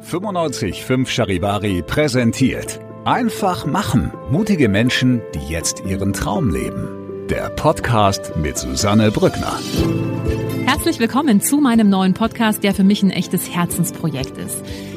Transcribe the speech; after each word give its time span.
95.5 0.00 1.06
Charivari 1.06 1.82
präsentiert. 1.82 2.80
Einfach 3.04 3.66
machen. 3.66 4.10
Mutige 4.30 4.70
Menschen, 4.70 5.20
die 5.34 5.52
jetzt 5.52 5.84
ihren 5.84 6.14
Traum 6.14 6.48
leben. 6.48 7.26
Der 7.28 7.50
Podcast 7.50 8.34
mit 8.36 8.56
Susanne 8.56 9.10
Brückner. 9.10 9.58
Herzlich 10.64 10.98
willkommen 10.98 11.42
zu 11.42 11.58
meinem 11.58 11.90
neuen 11.90 12.14
Podcast, 12.14 12.64
der 12.64 12.74
für 12.74 12.84
mich 12.84 13.02
ein 13.02 13.10
echtes 13.10 13.54
Herzensprojekt 13.54 14.38
ist. 14.38 14.64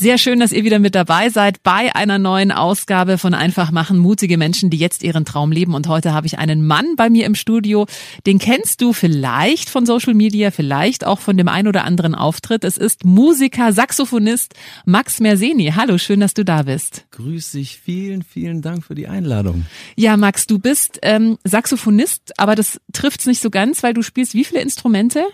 Sehr 0.00 0.16
schön, 0.16 0.38
dass 0.38 0.52
ihr 0.52 0.62
wieder 0.62 0.78
mit 0.78 0.94
dabei 0.94 1.28
seid 1.28 1.64
bei 1.64 1.92
einer 1.92 2.20
neuen 2.20 2.52
Ausgabe 2.52 3.18
von 3.18 3.34
Einfach 3.34 3.72
machen, 3.72 3.98
mutige 3.98 4.38
Menschen, 4.38 4.70
die 4.70 4.76
jetzt 4.76 5.02
ihren 5.02 5.24
Traum 5.24 5.50
leben. 5.50 5.74
Und 5.74 5.88
heute 5.88 6.14
habe 6.14 6.24
ich 6.28 6.38
einen 6.38 6.64
Mann 6.64 6.94
bei 6.94 7.10
mir 7.10 7.26
im 7.26 7.34
Studio. 7.34 7.84
Den 8.24 8.38
kennst 8.38 8.80
du 8.80 8.92
vielleicht 8.92 9.68
von 9.68 9.86
Social 9.86 10.14
Media, 10.14 10.52
vielleicht 10.52 11.04
auch 11.04 11.18
von 11.18 11.36
dem 11.36 11.48
ein 11.48 11.66
oder 11.66 11.82
anderen 11.82 12.14
Auftritt. 12.14 12.62
Es 12.62 12.78
ist 12.78 13.04
Musiker, 13.04 13.72
Saxophonist 13.72 14.54
Max 14.84 15.18
Merseni. 15.18 15.72
Hallo, 15.74 15.98
schön, 15.98 16.20
dass 16.20 16.32
du 16.32 16.44
da 16.44 16.62
bist. 16.62 17.04
Grüß 17.10 17.50
dich, 17.50 17.80
vielen, 17.80 18.22
vielen 18.22 18.62
Dank 18.62 18.84
für 18.84 18.94
die 18.94 19.08
Einladung. 19.08 19.66
Ja, 19.96 20.16
Max, 20.16 20.46
du 20.46 20.60
bist 20.60 21.00
ähm, 21.02 21.38
Saxophonist, 21.42 22.38
aber 22.38 22.54
das 22.54 22.80
trifft's 22.92 23.26
nicht 23.26 23.42
so 23.42 23.50
ganz, 23.50 23.82
weil 23.82 23.94
du 23.94 24.02
spielst 24.02 24.34
wie 24.34 24.44
viele 24.44 24.60
Instrumente? 24.60 25.24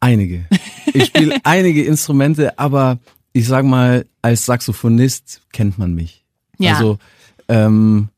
Einige. 0.00 0.46
Ich 0.92 1.06
spiele 1.06 1.36
einige 1.44 1.84
Instrumente, 1.84 2.58
aber 2.58 2.98
ich 3.32 3.46
sag 3.46 3.64
mal, 3.64 4.06
als 4.22 4.46
Saxophonist 4.46 5.42
kennt 5.52 5.78
man 5.78 5.94
mich. 5.94 6.24
Ja. 6.58 6.74
Also 6.74 6.98
ähm, 7.48 8.08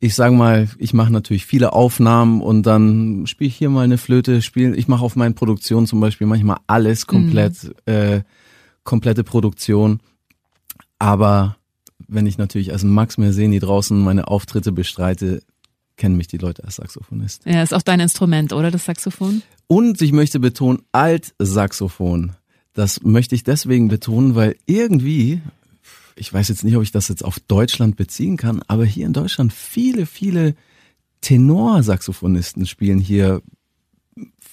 ich 0.00 0.14
sag 0.14 0.32
mal, 0.32 0.68
ich 0.78 0.94
mache 0.94 1.12
natürlich 1.12 1.44
viele 1.44 1.72
Aufnahmen 1.72 2.40
und 2.40 2.64
dann 2.64 3.26
spiele 3.26 3.48
ich 3.48 3.56
hier 3.56 3.70
mal 3.70 3.84
eine 3.84 3.98
Flöte, 3.98 4.42
spiele, 4.42 4.76
ich 4.76 4.86
mache 4.86 5.04
auf 5.04 5.16
meinen 5.16 5.34
Produktionen 5.34 5.86
zum 5.86 6.00
Beispiel 6.00 6.26
manchmal 6.26 6.58
alles 6.66 7.06
komplett, 7.06 7.64
mhm. 7.64 7.92
äh, 7.92 8.22
komplette 8.84 9.24
Produktion. 9.24 10.00
Aber 10.98 11.56
wenn 12.06 12.26
ich 12.26 12.38
natürlich 12.38 12.72
als 12.72 12.84
Max 12.84 13.18
Merseni 13.18 13.58
draußen 13.58 13.98
meine 13.98 14.28
Auftritte 14.28 14.70
bestreite, 14.70 15.42
kennen 15.98 16.16
mich 16.16 16.28
die 16.28 16.38
Leute 16.38 16.64
als 16.64 16.76
Saxophonist. 16.76 17.44
Ja, 17.44 17.62
ist 17.62 17.74
auch 17.74 17.82
dein 17.82 18.00
Instrument, 18.00 18.54
oder 18.54 18.70
das 18.70 18.86
Saxophon? 18.86 19.42
Und 19.66 20.00
ich 20.00 20.12
möchte 20.12 20.40
betonen, 20.40 20.80
Alt-Saxophon. 20.92 22.32
Das 22.72 23.02
möchte 23.02 23.34
ich 23.34 23.42
deswegen 23.42 23.88
betonen, 23.88 24.34
weil 24.34 24.56
irgendwie, 24.64 25.42
ich 26.16 26.32
weiß 26.32 26.48
jetzt 26.48 26.64
nicht, 26.64 26.76
ob 26.76 26.82
ich 26.82 26.92
das 26.92 27.08
jetzt 27.08 27.24
auf 27.24 27.38
Deutschland 27.40 27.96
beziehen 27.96 28.36
kann, 28.36 28.62
aber 28.68 28.86
hier 28.86 29.04
in 29.04 29.12
Deutschland 29.12 29.52
viele, 29.52 30.06
viele 30.06 30.54
Tenorsaxophonisten 31.20 32.66
spielen 32.66 33.00
hier 33.00 33.42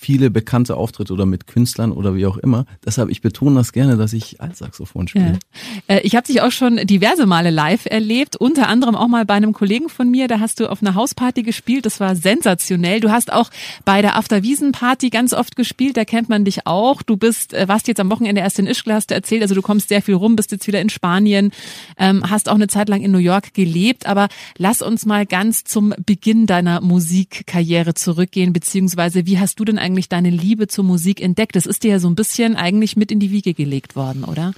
viele 0.05 0.29
bekannte 0.29 0.77
Auftritte 0.77 1.13
oder 1.13 1.25
mit 1.25 1.47
Künstlern 1.47 1.91
oder 1.91 2.13
wie 2.13 2.27
auch 2.27 2.37
immer. 2.37 2.67
Deshalb, 2.85 3.09
ich 3.09 3.21
betone 3.21 3.55
das 3.55 3.73
gerne, 3.73 3.97
dass 3.97 4.13
ich 4.13 4.39
als 4.39 4.59
Saxophon 4.59 5.07
spiele. 5.07 5.39
Ja. 5.87 5.95
Äh, 5.95 6.01
ich 6.01 6.15
habe 6.15 6.27
dich 6.27 6.41
auch 6.41 6.51
schon 6.51 6.77
diverse 6.77 7.25
Male 7.25 7.49
live 7.49 7.87
erlebt, 7.87 8.35
unter 8.35 8.67
anderem 8.67 8.95
auch 8.95 9.07
mal 9.07 9.25
bei 9.25 9.33
einem 9.33 9.51
Kollegen 9.51 9.89
von 9.89 10.11
mir, 10.11 10.27
da 10.27 10.39
hast 10.39 10.59
du 10.59 10.69
auf 10.69 10.83
einer 10.83 10.93
Hausparty 10.93 11.41
gespielt, 11.41 11.87
das 11.87 11.99
war 11.99 12.15
sensationell. 12.15 12.99
Du 12.99 13.09
hast 13.09 13.33
auch 13.33 13.49
bei 13.83 14.03
der 14.03 14.15
Afterwiesen-Party 14.15 15.09
ganz 15.09 15.33
oft 15.33 15.55
gespielt, 15.55 15.97
da 15.97 16.05
kennt 16.05 16.29
man 16.29 16.45
dich 16.45 16.67
auch. 16.67 17.01
Du 17.01 17.17
bist, 17.17 17.55
äh, 17.55 17.67
warst 17.67 17.87
jetzt 17.87 17.99
am 17.99 18.11
Wochenende 18.11 18.41
erst 18.41 18.59
in 18.59 18.67
Ischgl, 18.67 18.93
hast 18.93 19.09
du 19.09 19.15
erzählt, 19.15 19.41
also 19.41 19.55
du 19.55 19.63
kommst 19.63 19.89
sehr 19.89 20.03
viel 20.03 20.13
rum, 20.13 20.35
bist 20.35 20.51
jetzt 20.51 20.67
wieder 20.67 20.81
in 20.81 20.89
Spanien, 20.89 21.51
ähm, 21.97 22.29
hast 22.29 22.47
auch 22.47 22.55
eine 22.55 22.67
Zeit 22.67 22.89
lang 22.89 23.01
in 23.01 23.09
New 23.09 23.17
York 23.17 23.55
gelebt, 23.55 24.05
aber 24.05 24.27
lass 24.59 24.83
uns 24.83 25.07
mal 25.07 25.25
ganz 25.25 25.63
zum 25.63 25.95
Beginn 26.05 26.45
deiner 26.45 26.79
Musikkarriere 26.81 27.95
zurückgehen, 27.95 28.53
beziehungsweise 28.53 29.25
wie 29.25 29.39
hast 29.39 29.59
du 29.59 29.65
denn 29.65 29.79
eigentlich 29.79 29.94
eigentlich 29.95 30.09
deine 30.09 30.29
Liebe 30.29 30.67
zur 30.67 30.83
Musik 30.83 31.21
entdeckt? 31.21 31.55
Das 31.55 31.65
ist 31.65 31.83
dir 31.83 31.91
ja 31.91 31.99
so 31.99 32.09
ein 32.09 32.15
bisschen 32.15 32.55
eigentlich 32.55 32.97
mit 32.97 33.11
in 33.11 33.19
die 33.19 33.31
Wiege 33.31 33.53
gelegt 33.53 33.95
worden, 33.95 34.23
oder? 34.23 34.53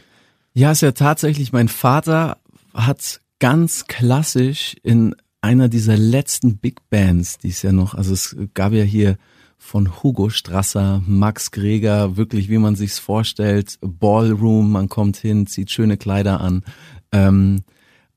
Ja, 0.54 0.72
ist 0.72 0.82
ja 0.82 0.92
tatsächlich. 0.92 1.54
Mein 1.54 1.68
Vater 1.68 2.38
hat 2.74 3.22
ganz 3.40 3.86
klassisch 3.86 4.76
in 4.82 5.16
einer 5.42 5.70
dieser 5.70 5.96
letzten 5.96 6.58
Big 6.58 6.90
Bands, 6.90 7.38
die 7.38 7.50
es 7.50 7.62
ja 7.62 7.72
noch, 7.72 7.94
also 7.94 8.14
es 8.14 8.36
gab 8.56 8.74
ja 8.74 8.84
hier 8.84 9.18
von 9.60 10.02
Hugo 10.02 10.30
Strasser, 10.30 11.04
Max 11.06 11.52
Greger, 11.52 12.18
wirklich 12.18 12.50
wie 12.50 12.58
man 12.58 12.76
sich's 12.76 13.00
vorstellt, 13.00 13.78
Ballroom, 13.82 14.72
man 14.72 14.90
kommt 14.90 15.18
hin, 15.18 15.46
zieht 15.46 15.72
schöne 15.72 15.98
Kleider 15.98 16.42
an 16.42 16.64
ähm, 17.12 17.64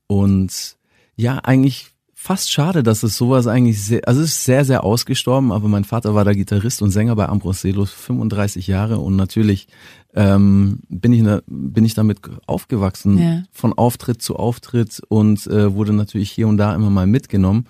und 0.07 0.77
ja, 1.15 1.37
eigentlich 1.37 1.91
fast 2.21 2.51
schade, 2.51 2.83
dass 2.83 3.01
es 3.01 3.17
sowas 3.17 3.47
eigentlich 3.47 3.81
sehr, 3.83 4.07
also 4.07 4.21
es 4.21 4.29
ist 4.29 4.45
sehr, 4.45 4.63
sehr 4.63 4.83
ausgestorben, 4.83 5.51
aber 5.51 5.67
mein 5.67 5.85
Vater 5.85 6.13
war 6.13 6.23
der 6.23 6.35
Gitarrist 6.35 6.83
und 6.83 6.91
Sänger 6.91 7.15
bei 7.15 7.27
Ambroselos 7.27 7.89
35 7.89 8.67
Jahre 8.67 8.99
und 8.99 9.15
natürlich 9.15 9.67
ähm, 10.13 10.81
bin 10.87 11.13
ich 11.13 11.23
ne, 11.23 11.41
bin 11.47 11.83
ich 11.83 11.95
damit 11.95 12.19
aufgewachsen, 12.45 13.17
ja. 13.17 13.43
von 13.51 13.73
Auftritt 13.73 14.21
zu 14.21 14.35
Auftritt 14.35 15.01
und 15.09 15.47
äh, 15.47 15.73
wurde 15.73 15.93
natürlich 15.93 16.29
hier 16.29 16.47
und 16.47 16.57
da 16.57 16.75
immer 16.75 16.91
mal 16.91 17.07
mitgenommen. 17.07 17.65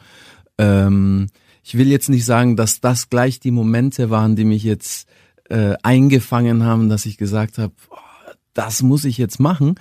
Ähm, 0.57 1.27
ich 1.63 1.77
will 1.77 1.87
jetzt 1.87 2.09
nicht 2.09 2.25
sagen, 2.25 2.57
dass 2.57 2.81
das 2.81 3.09
gleich 3.09 3.39
die 3.39 3.51
Momente 3.51 4.09
waren, 4.09 4.35
die 4.35 4.43
mich 4.45 4.63
jetzt 4.63 5.07
äh, 5.49 5.75
eingefangen 5.81 6.65
haben, 6.65 6.89
dass 6.89 7.05
ich 7.05 7.15
gesagt 7.15 7.57
habe, 7.57 7.71
oh, 7.89 8.31
das 8.53 8.83
muss 8.83 9.05
ich 9.05 9.17
jetzt 9.17 9.39
machen. 9.39 9.75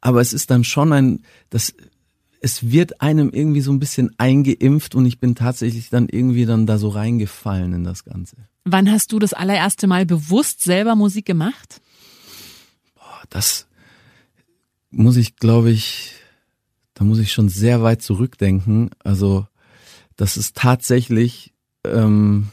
Aber 0.00 0.22
es 0.22 0.32
ist 0.32 0.50
dann 0.50 0.64
schon 0.64 0.94
ein, 0.94 1.22
das 1.50 1.74
es 2.44 2.70
wird 2.70 3.00
einem 3.00 3.30
irgendwie 3.30 3.62
so 3.62 3.72
ein 3.72 3.78
bisschen 3.78 4.14
eingeimpft 4.18 4.94
und 4.94 5.06
ich 5.06 5.18
bin 5.18 5.34
tatsächlich 5.34 5.88
dann 5.88 6.10
irgendwie 6.10 6.44
dann 6.44 6.66
da 6.66 6.76
so 6.76 6.90
reingefallen 6.90 7.72
in 7.72 7.84
das 7.84 8.04
Ganze. 8.04 8.36
Wann 8.64 8.90
hast 8.90 9.12
du 9.12 9.18
das 9.18 9.32
allererste 9.32 9.86
Mal 9.86 10.04
bewusst 10.04 10.62
selber 10.62 10.94
Musik 10.94 11.24
gemacht? 11.24 11.80
Boah, 12.96 13.22
das 13.30 13.66
muss 14.90 15.16
ich, 15.16 15.36
glaube 15.36 15.70
ich, 15.70 16.16
da 16.92 17.04
muss 17.04 17.18
ich 17.18 17.32
schon 17.32 17.48
sehr 17.48 17.82
weit 17.82 18.02
zurückdenken. 18.02 18.90
Also 19.02 19.46
das 20.16 20.36
ist 20.36 20.54
tatsächlich 20.54 21.54
ähm, 21.82 22.48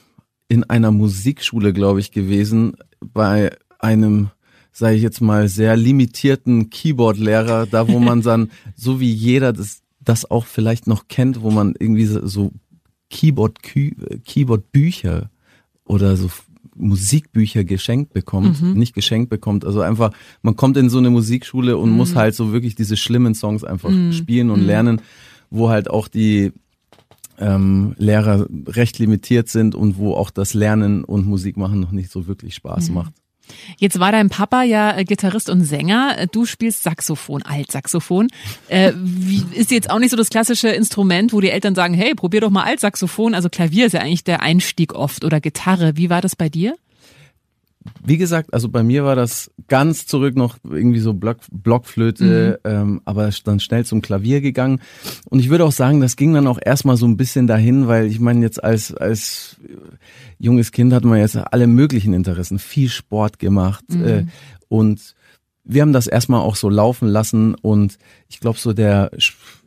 in 0.48 0.64
einer 0.64 0.92
Musikschule, 0.92 1.74
glaube 1.74 2.00
ich, 2.00 2.12
gewesen, 2.12 2.78
bei 3.02 3.52
einem 3.78 4.30
sage 4.72 4.96
ich 4.96 5.02
jetzt 5.02 5.22
mal, 5.22 5.48
sehr 5.48 5.76
limitierten 5.76 6.70
Keyboard-Lehrer, 6.70 7.66
da 7.66 7.88
wo 7.88 8.00
man 8.00 8.22
dann, 8.24 8.52
so 8.76 9.00
wie 9.00 9.12
jeder 9.12 9.54
das 9.54 9.82
das 10.04 10.30
auch 10.30 10.46
vielleicht 10.46 10.88
noch 10.88 11.08
kennt, 11.08 11.42
wo 11.42 11.52
man 11.52 11.76
irgendwie 11.78 12.06
so 12.06 12.52
Keyboard, 13.10 13.60
Keyboard 13.62 14.72
Bücher 14.72 15.30
oder 15.86 16.16
so 16.18 16.30
Musikbücher 16.76 17.64
geschenkt 17.64 18.14
bekommt, 18.14 18.62
mhm. 18.62 18.74
nicht 18.74 18.96
geschenkt 18.96 19.30
bekommt, 19.30 19.66
also 19.66 19.82
einfach, 19.82 20.12
man 20.42 20.56
kommt 20.56 20.78
in 20.78 20.90
so 20.90 20.98
eine 20.98 21.10
Musikschule 21.10 21.78
und 21.78 21.92
mhm. 21.92 21.98
muss 21.98 22.16
halt 22.16 22.34
so 22.34 22.52
wirklich 22.52 22.76
diese 22.76 22.98
schlimmen 22.98 23.36
Songs 23.36 23.64
einfach 23.64 23.90
mhm. 23.90 24.14
spielen 24.14 24.50
und 24.50 24.62
mhm. 24.62 24.68
lernen, 24.68 25.02
wo 25.50 25.70
halt 25.70 25.90
auch 25.90 26.08
die 26.08 26.54
ähm, 27.38 27.94
Lehrer 27.98 28.48
recht 28.68 29.00
limitiert 29.00 29.50
sind 29.50 29.76
und 29.76 29.98
wo 29.98 30.14
auch 30.14 30.32
das 30.32 30.54
Lernen 30.54 31.04
und 31.04 31.28
Musik 31.28 31.58
machen 31.58 31.80
noch 31.80 31.92
nicht 31.92 32.12
so 32.12 32.28
wirklich 32.28 32.56
Spaß 32.56 32.90
macht. 32.90 33.14
Jetzt 33.78 34.00
war 34.00 34.12
dein 34.12 34.30
Papa 34.30 34.64
ja 34.64 34.98
äh, 34.98 35.04
Gitarrist 35.04 35.50
und 35.50 35.64
Sänger. 35.64 36.28
Du 36.32 36.46
spielst 36.46 36.84
Saxophon, 36.84 37.44
Altsaxophon. 37.44 38.28
Äh, 38.68 38.94
ist 39.54 39.72
jetzt 39.72 39.90
auch 39.90 40.00
nicht 40.00 40.12
so 40.12 40.18
das 40.18 40.30
klassische 40.30 40.70
Instrument, 40.70 41.34
wo 41.34 41.42
die 41.42 41.50
Eltern 41.50 41.76
sagen, 41.76 41.94
hey, 41.94 42.16
probier 42.16 42.42
doch 42.42 42.50
mal 42.50 42.64
Altsaxophon. 42.64 43.34
Also 43.36 43.50
Klavier 43.50 43.88
ist 43.88 43.94
ja 43.94 44.02
eigentlich 44.02 44.24
der 44.24 44.42
Einstieg 44.42 44.94
oft 44.94 45.24
oder 45.24 45.40
Gitarre. 45.40 45.98
Wie 45.98 46.10
war 46.10 46.22
das 46.22 46.36
bei 46.36 46.50
dir? 46.50 46.76
Wie 48.04 48.18
gesagt, 48.18 48.54
also 48.54 48.70
bei 48.70 48.84
mir 48.84 49.06
war 49.06 49.16
das 49.16 49.52
ganz 49.68 50.06
zurück 50.06 50.36
noch 50.36 50.58
irgendwie 50.64 51.00
so 51.00 51.14
Block, 51.14 51.40
Blockflöte, 51.52 52.60
mhm. 52.64 52.72
ähm, 52.72 53.02
aber 53.06 53.30
dann 53.44 53.60
schnell 53.60 53.86
zum 53.86 54.02
Klavier 54.02 54.42
gegangen. 54.42 54.82
Und 55.30 55.40
ich 55.40 55.50
würde 55.50 55.66
auch 55.66 55.72
sagen, 55.72 56.00
das 56.00 56.16
ging 56.16 56.34
dann 56.34 56.48
auch 56.48 56.60
erstmal 56.64 56.98
so 56.98 57.08
ein 57.08 57.18
bisschen 57.18 57.48
dahin, 57.48 57.88
weil 57.88 58.06
ich 58.06 58.20
meine, 58.20 58.42
jetzt 58.42 58.64
als, 58.64 58.94
als 58.94 59.58
junges 60.38 60.72
Kind 60.72 60.94
hat 60.94 61.06
man 61.06 61.20
jetzt 61.20 61.36
alle 61.36 61.68
möglichen 61.68 62.14
Interessen, 62.14 62.60
viel 62.60 62.90
Sport 62.90 63.40
gemacht 63.40 63.86
mhm. 63.90 64.06
äh, 64.06 64.26
und 64.68 65.16
wir 65.64 65.82
haben 65.82 65.94
das 65.94 66.08
erstmal 66.08 66.42
auch 66.42 66.56
so 66.56 66.70
laufen 66.70 67.08
lassen 67.08 67.56
und 67.56 67.98
ich 68.28 68.40
glaube 68.40 68.58
so 68.58 68.74
der 68.74 69.12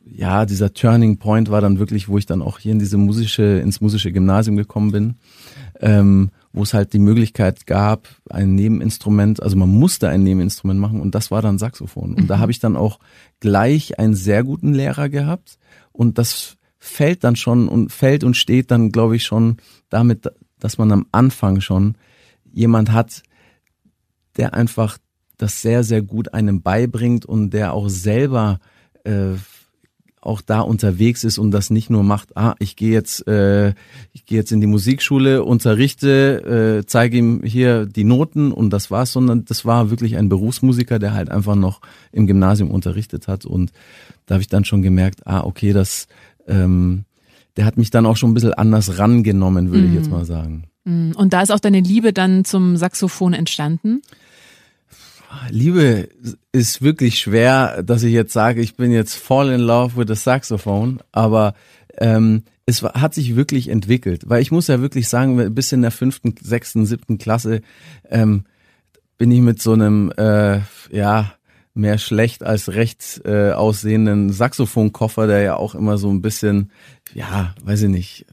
ja 0.04 0.44
dieser 0.44 0.74
Turning 0.74 1.18
Point 1.18 1.50
war 1.50 1.60
dann 1.60 1.78
wirklich, 1.78 2.08
wo 2.08 2.18
ich 2.18 2.26
dann 2.26 2.42
auch 2.42 2.58
hier 2.58 2.72
in 2.72 2.78
diese 2.78 2.96
musische 2.96 3.60
ins 3.60 3.80
musische 3.80 4.12
Gymnasium 4.12 4.56
gekommen 4.56 4.92
bin, 4.92 5.14
ähm, 5.80 6.30
wo 6.54 6.62
es 6.62 6.72
halt 6.72 6.92
die 6.92 6.98
Möglichkeit 6.98 7.66
gab 7.66 8.08
ein 8.30 8.54
Nebeninstrument, 8.54 9.42
also 9.42 9.56
man 9.56 9.68
musste 9.68 10.08
ein 10.08 10.22
Nebeninstrument 10.22 10.80
machen 10.80 11.00
und 11.00 11.14
das 11.14 11.30
war 11.30 11.42
dann 11.42 11.58
Saxophon 11.58 12.14
und 12.14 12.22
mhm. 12.22 12.26
da 12.28 12.38
habe 12.38 12.52
ich 12.52 12.60
dann 12.60 12.76
auch 12.76 13.00
gleich 13.40 13.98
einen 13.98 14.14
sehr 14.14 14.44
guten 14.44 14.72
Lehrer 14.72 15.08
gehabt 15.08 15.58
und 15.92 16.16
das 16.16 16.56
fällt 16.78 17.24
dann 17.24 17.36
schon 17.36 17.68
und 17.68 17.92
fällt 17.92 18.24
und 18.24 18.36
steht 18.36 18.70
dann 18.70 18.92
glaube 18.92 19.16
ich 19.16 19.24
schon 19.24 19.58
damit 19.90 20.30
dass 20.64 20.78
man 20.78 20.92
am 20.92 21.06
Anfang 21.12 21.60
schon 21.60 21.96
jemand 22.50 22.90
hat, 22.90 23.22
der 24.38 24.54
einfach 24.54 24.96
das 25.36 25.60
sehr, 25.60 25.84
sehr 25.84 26.00
gut 26.00 26.32
einem 26.32 26.62
beibringt 26.62 27.26
und 27.26 27.50
der 27.50 27.74
auch 27.74 27.88
selber 27.88 28.60
äh, 29.04 29.32
auch 30.24 30.40
da 30.40 30.60
unterwegs 30.60 31.24
ist 31.24 31.38
und 31.38 31.50
das 31.50 31.70
nicht 31.70 31.90
nur 31.90 32.02
macht, 32.02 32.36
ah, 32.36 32.54
ich 32.58 32.76
gehe 32.76 32.92
jetzt, 32.92 33.26
äh, 33.26 33.74
ich 34.12 34.26
gehe 34.26 34.38
jetzt 34.38 34.52
in 34.52 34.60
die 34.60 34.66
Musikschule, 34.66 35.44
unterrichte, 35.44 36.80
äh, 36.80 36.86
zeige 36.86 37.18
ihm 37.18 37.42
hier 37.44 37.86
die 37.86 38.04
Noten 38.04 38.52
und 38.52 38.70
das 38.70 38.90
war's, 38.90 39.12
sondern 39.12 39.44
das 39.44 39.64
war 39.64 39.90
wirklich 39.90 40.16
ein 40.16 40.28
Berufsmusiker, 40.28 40.98
der 40.98 41.14
halt 41.14 41.30
einfach 41.30 41.56
noch 41.56 41.80
im 42.12 42.26
Gymnasium 42.26 42.70
unterrichtet 42.70 43.28
hat 43.28 43.44
und 43.44 43.72
da 44.26 44.34
habe 44.34 44.42
ich 44.42 44.48
dann 44.48 44.64
schon 44.64 44.82
gemerkt, 44.82 45.26
ah, 45.26 45.44
okay, 45.44 45.72
das 45.72 46.08
ähm, 46.46 47.04
der 47.56 47.64
hat 47.64 47.76
mich 47.76 47.90
dann 47.90 48.06
auch 48.06 48.16
schon 48.16 48.30
ein 48.30 48.34
bisschen 48.34 48.54
anders 48.54 48.98
rangenommen, 48.98 49.70
würde 49.70 49.86
mm. 49.86 49.88
ich 49.88 49.94
jetzt 49.94 50.06
mhm. 50.06 50.12
mal 50.12 50.24
sagen. 50.24 50.64
Mm. 50.84 51.12
Und 51.12 51.32
da 51.32 51.42
ist 51.42 51.50
auch 51.50 51.60
deine 51.60 51.80
Liebe 51.80 52.12
dann 52.12 52.44
zum 52.44 52.76
Saxophon 52.76 53.32
entstanden? 53.32 54.02
Liebe 55.50 56.08
ist 56.52 56.82
wirklich 56.82 57.18
schwer, 57.18 57.82
dass 57.82 58.02
ich 58.02 58.12
jetzt 58.12 58.32
sage, 58.32 58.60
ich 58.60 58.76
bin 58.76 58.90
jetzt 58.90 59.14
fall 59.14 59.50
in 59.50 59.60
love 59.60 59.96
with 59.96 60.06
the 60.08 60.14
Saxophone, 60.14 61.00
aber 61.12 61.54
ähm, 61.98 62.42
es 62.66 62.82
hat 62.82 63.14
sich 63.14 63.36
wirklich 63.36 63.68
entwickelt, 63.68 64.22
weil 64.26 64.42
ich 64.42 64.50
muss 64.50 64.68
ja 64.68 64.80
wirklich 64.80 65.08
sagen, 65.08 65.54
bis 65.54 65.72
in 65.72 65.82
der 65.82 65.90
fünften, 65.90 66.34
sechsten, 66.40 66.86
siebten 66.86 67.18
Klasse 67.18 67.60
ähm, 68.10 68.44
bin 69.18 69.30
ich 69.30 69.40
mit 69.40 69.60
so 69.60 69.72
einem 69.72 70.12
äh, 70.16 70.60
ja 70.90 71.34
mehr 71.74 71.98
schlecht 71.98 72.42
als 72.42 72.72
recht 72.72 73.22
äh, 73.24 73.50
aussehenden 73.50 74.32
Saxophonkoffer, 74.32 75.26
der 75.26 75.42
ja 75.42 75.56
auch 75.56 75.74
immer 75.74 75.98
so 75.98 76.08
ein 76.08 76.22
bisschen, 76.22 76.70
ja, 77.12 77.54
weiß 77.64 77.82
ich 77.82 77.88
nicht, 77.88 78.26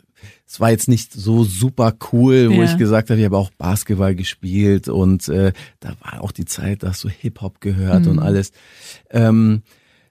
es 0.51 0.59
war 0.59 0.69
jetzt 0.69 0.89
nicht 0.89 1.13
so 1.13 1.45
super 1.45 1.93
cool, 2.11 2.49
wo 2.49 2.55
ja. 2.55 2.65
ich 2.65 2.77
gesagt 2.77 3.09
habe, 3.09 3.17
ich 3.17 3.25
habe 3.25 3.37
auch 3.37 3.51
Basketball 3.51 4.15
gespielt 4.15 4.89
und 4.89 5.29
äh, 5.29 5.53
da 5.79 5.93
war 6.01 6.21
auch 6.21 6.33
die 6.33 6.43
Zeit, 6.43 6.83
da 6.83 6.89
hast 6.89 7.05
du 7.05 7.09
Hip-Hop 7.09 7.61
gehört 7.61 8.03
mhm. 8.03 8.11
und 8.11 8.19
alles. 8.19 8.51
Ähm, 9.11 9.61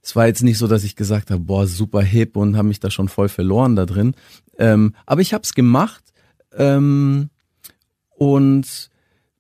es 0.03 0.17
war 0.17 0.29
jetzt 0.29 0.43
nicht 0.43 0.57
so, 0.57 0.67
dass 0.67 0.83
ich 0.83 0.97
gesagt 0.97 1.31
habe, 1.31 1.43
boah, 1.43 1.67
super 1.67 2.01
hip 2.01 2.39
und 2.39 2.57
habe 2.57 2.69
mich 2.69 2.81
da 2.81 2.91
schon 2.91 3.11
voll 3.11 3.29
verloren 3.29 3.77
da 3.77 3.85
drin. 3.85 4.15
Ähm, 4.57 4.95
aber 5.05 5.21
ich 5.21 5.35
habe 5.35 5.43
es 5.43 5.53
gemacht 5.53 6.05
ähm, 6.57 7.29
und 8.17 8.91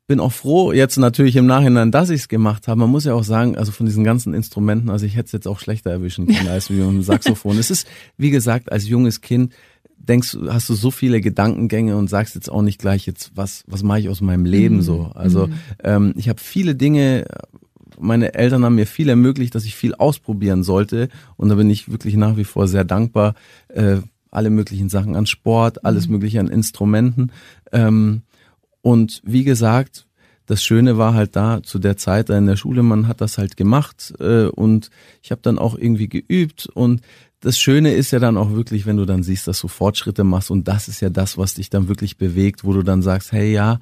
bin 0.06 0.20
auch 0.20 0.32
froh 0.32 0.73
jetzt 0.73 0.99
natürlich 0.99 1.37
im 1.37 1.46
Nachhinein, 1.46 1.93
dass 1.93 2.11
ich 2.11 2.23
es 2.23 2.29
gemacht 2.29 2.69
habe. 2.69 2.81
Man 2.81 2.91
muss 2.91 3.06
ja 3.06 3.14
auch 3.14 3.25
sagen, 3.25 3.56
also 3.56 3.73
von 3.73 3.87
diesen 3.87 4.05
ganzen 4.05 4.35
Instrumenten, 4.35 4.91
also 4.91 5.06
ich 5.06 5.17
hätte 5.17 5.26
es 5.26 5.32
jetzt 5.32 5.49
auch 5.49 5.61
schlechter 5.61 5.91
erwischen 5.91 6.26
können 6.26 6.49
als 6.50 6.69
wie 6.69 6.82
ein 6.82 7.03
Saxophon. 7.03 7.56
es 7.56 7.70
ist, 7.70 7.87
wie 8.19 8.31
gesagt, 8.31 8.70
als 8.70 8.87
junges 8.87 9.23
Kind 9.23 9.55
denkst 10.00 10.32
du, 10.32 10.52
hast 10.52 10.69
du 10.69 10.75
so 10.75 10.91
viele 10.91 11.20
Gedankengänge 11.20 11.97
und 11.97 12.08
sagst 12.08 12.35
jetzt 12.35 12.50
auch 12.50 12.62
nicht 12.62 12.81
gleich 12.81 13.06
jetzt, 13.06 13.32
was, 13.35 13.64
was 13.67 13.82
mache 13.82 14.00
ich 14.00 14.08
aus 14.08 14.20
meinem 14.20 14.44
Leben 14.44 14.76
mhm. 14.76 14.82
so. 14.82 15.11
Also 15.14 15.47
mhm. 15.47 15.55
ähm, 15.85 16.14
ich 16.17 16.29
habe 16.29 16.41
viele 16.41 16.75
Dinge, 16.75 17.26
meine 17.99 18.35
Eltern 18.35 18.64
haben 18.64 18.75
mir 18.75 18.87
viel 18.87 19.08
ermöglicht, 19.08 19.55
dass 19.55 19.64
ich 19.64 19.76
viel 19.76 19.94
ausprobieren 19.94 20.62
sollte. 20.62 21.08
Und 21.37 21.50
da 21.50 21.55
bin 21.55 21.70
ich 21.70 21.91
wirklich 21.91 22.17
nach 22.17 22.37
wie 22.37 22.44
vor 22.44 22.67
sehr 22.67 22.85
dankbar. 22.85 23.35
Äh, 23.69 23.99
alle 24.31 24.50
möglichen 24.50 24.88
Sachen 24.88 25.17
an 25.17 25.26
Sport, 25.26 25.85
alles 25.85 26.06
mhm. 26.06 26.14
mögliche 26.14 26.41
an 26.41 26.49
Instrumenten. 26.49 27.32
Ähm, 27.73 28.23
und 28.81 29.20
wie 29.25 29.44
gesagt, 29.44 30.06
das 30.46 30.64
Schöne 30.64 30.99
war 30.99 31.14
halt 31.14 31.37
da 31.37 31.62
zu 31.62 31.79
der 31.79 31.96
Zeit 31.96 32.29
in 32.31 32.46
der 32.46 32.56
Schule, 32.56 32.82
man 32.82 33.06
hat 33.06 33.20
das 33.20 33.38
halt 33.38 33.56
gemacht 33.56 34.12
äh, 34.19 34.46
und 34.46 34.91
ich 35.23 35.31
habe 35.31 35.43
dann 35.43 35.58
auch 35.58 35.76
irgendwie 35.79 36.08
geübt 36.08 36.67
und 36.67 37.03
das 37.41 37.59
Schöne 37.59 37.93
ist 37.93 38.11
ja 38.11 38.19
dann 38.19 38.37
auch 38.37 38.51
wirklich, 38.51 38.87
wenn 38.87 38.97
du 38.97 39.07
dann 39.07 39.23
siehst, 39.23 39.49
dass 39.49 39.61
du 39.61 39.69
Fortschritte 39.69 40.25
machst 40.25 40.51
und 40.51 40.69
das 40.69 40.89
ist 40.89 41.01
ja 41.01 41.11
das, 41.11 41.39
was 41.39 41.55
dich 41.55 41.71
dann 41.71 41.89
wirklich 41.89 42.17
bewegt, 42.17 42.65
wo 42.65 42.73
du 42.73 42.83
dann 42.83 43.03
sagst, 43.03 43.33
hey 43.33 43.53
ja, 43.53 43.81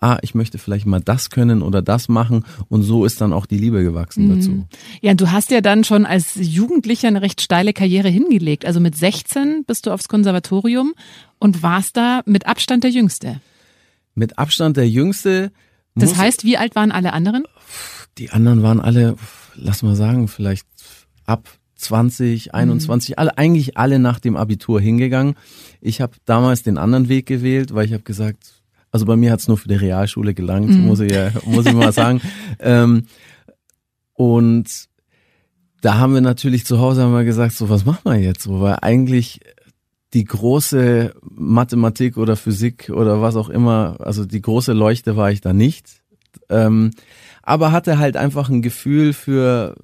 ah, 0.00 0.18
ich 0.22 0.34
möchte 0.34 0.58
vielleicht 0.58 0.86
mal 0.86 1.00
das 1.00 1.28
können 1.28 1.60
oder 1.60 1.82
das 1.82 2.08
machen 2.08 2.44
und 2.68 2.82
so 2.82 3.04
ist 3.04 3.20
dann 3.20 3.32
auch 3.32 3.46
die 3.46 3.58
Liebe 3.58 3.82
gewachsen 3.82 4.28
mhm. 4.28 4.36
dazu. 4.36 4.66
Ja, 5.02 5.14
du 5.14 5.30
hast 5.30 5.50
ja 5.50 5.60
dann 5.60 5.84
schon 5.84 6.06
als 6.06 6.36
Jugendlicher 6.36 7.08
eine 7.08 7.20
recht 7.20 7.40
steile 7.40 7.72
Karriere 7.72 8.08
hingelegt. 8.08 8.64
Also 8.64 8.80
mit 8.80 8.96
16 8.96 9.64
bist 9.66 9.86
du 9.86 9.90
aufs 9.90 10.08
Konservatorium 10.08 10.94
und 11.38 11.62
warst 11.62 11.96
da 11.96 12.22
mit 12.24 12.46
Abstand 12.46 12.84
der 12.84 12.90
Jüngste 12.90 13.40
mit 14.14 14.38
Abstand 14.38 14.76
der 14.76 14.88
Jüngste. 14.88 15.52
Das 15.94 16.16
heißt, 16.16 16.44
wie 16.44 16.56
alt 16.56 16.76
waren 16.76 16.92
alle 16.92 17.12
anderen? 17.12 17.44
Die 18.18 18.30
anderen 18.30 18.62
waren 18.62 18.80
alle, 18.80 19.16
lass 19.54 19.82
mal 19.82 19.96
sagen, 19.96 20.28
vielleicht 20.28 20.66
ab 21.26 21.48
20, 21.80 22.54
21, 22.54 23.10
mhm. 23.10 23.14
alle 23.18 23.38
eigentlich 23.38 23.76
alle 23.76 23.98
nach 23.98 24.20
dem 24.20 24.36
Abitur 24.36 24.80
hingegangen. 24.80 25.34
Ich 25.80 26.00
habe 26.00 26.12
damals 26.24 26.62
den 26.62 26.78
anderen 26.78 27.08
Weg 27.08 27.26
gewählt, 27.26 27.74
weil 27.74 27.86
ich 27.86 27.92
habe 27.92 28.02
gesagt, 28.02 28.62
also 28.90 29.06
bei 29.06 29.16
mir 29.16 29.32
hat's 29.32 29.48
nur 29.48 29.58
für 29.58 29.68
die 29.68 29.74
Realschule 29.74 30.34
gelangt, 30.34 30.70
mhm. 30.70 30.86
muss 30.86 31.00
ich 31.00 31.12
ja, 31.12 31.30
muss 31.44 31.66
ich 31.66 31.72
mal 31.72 31.92
sagen. 31.92 32.20
ähm, 32.60 33.04
und 34.14 34.88
da 35.80 35.98
haben 35.98 36.12
wir 36.12 36.20
natürlich 36.20 36.66
zu 36.66 36.78
Hause 36.78 37.02
haben 37.02 37.14
wir 37.14 37.24
gesagt, 37.24 37.54
so 37.54 37.70
was 37.70 37.84
machen 37.84 38.04
wir 38.04 38.16
jetzt 38.16 38.42
so, 38.42 38.60
weil 38.60 38.78
eigentlich 38.82 39.40
die 40.12 40.24
große 40.24 41.14
Mathematik 41.22 42.16
oder 42.16 42.36
Physik 42.36 42.90
oder 42.90 43.22
was 43.22 43.36
auch 43.36 43.48
immer, 43.48 43.96
also 44.00 44.24
die 44.24 44.42
große 44.42 44.72
Leuchte 44.72 45.16
war 45.16 45.30
ich 45.30 45.40
da 45.40 45.52
nicht. 45.52 46.02
Ähm, 46.48 46.90
aber 47.42 47.72
hatte 47.72 47.98
halt 47.98 48.16
einfach 48.16 48.48
ein 48.48 48.62
Gefühl 48.62 49.12
für 49.12 49.76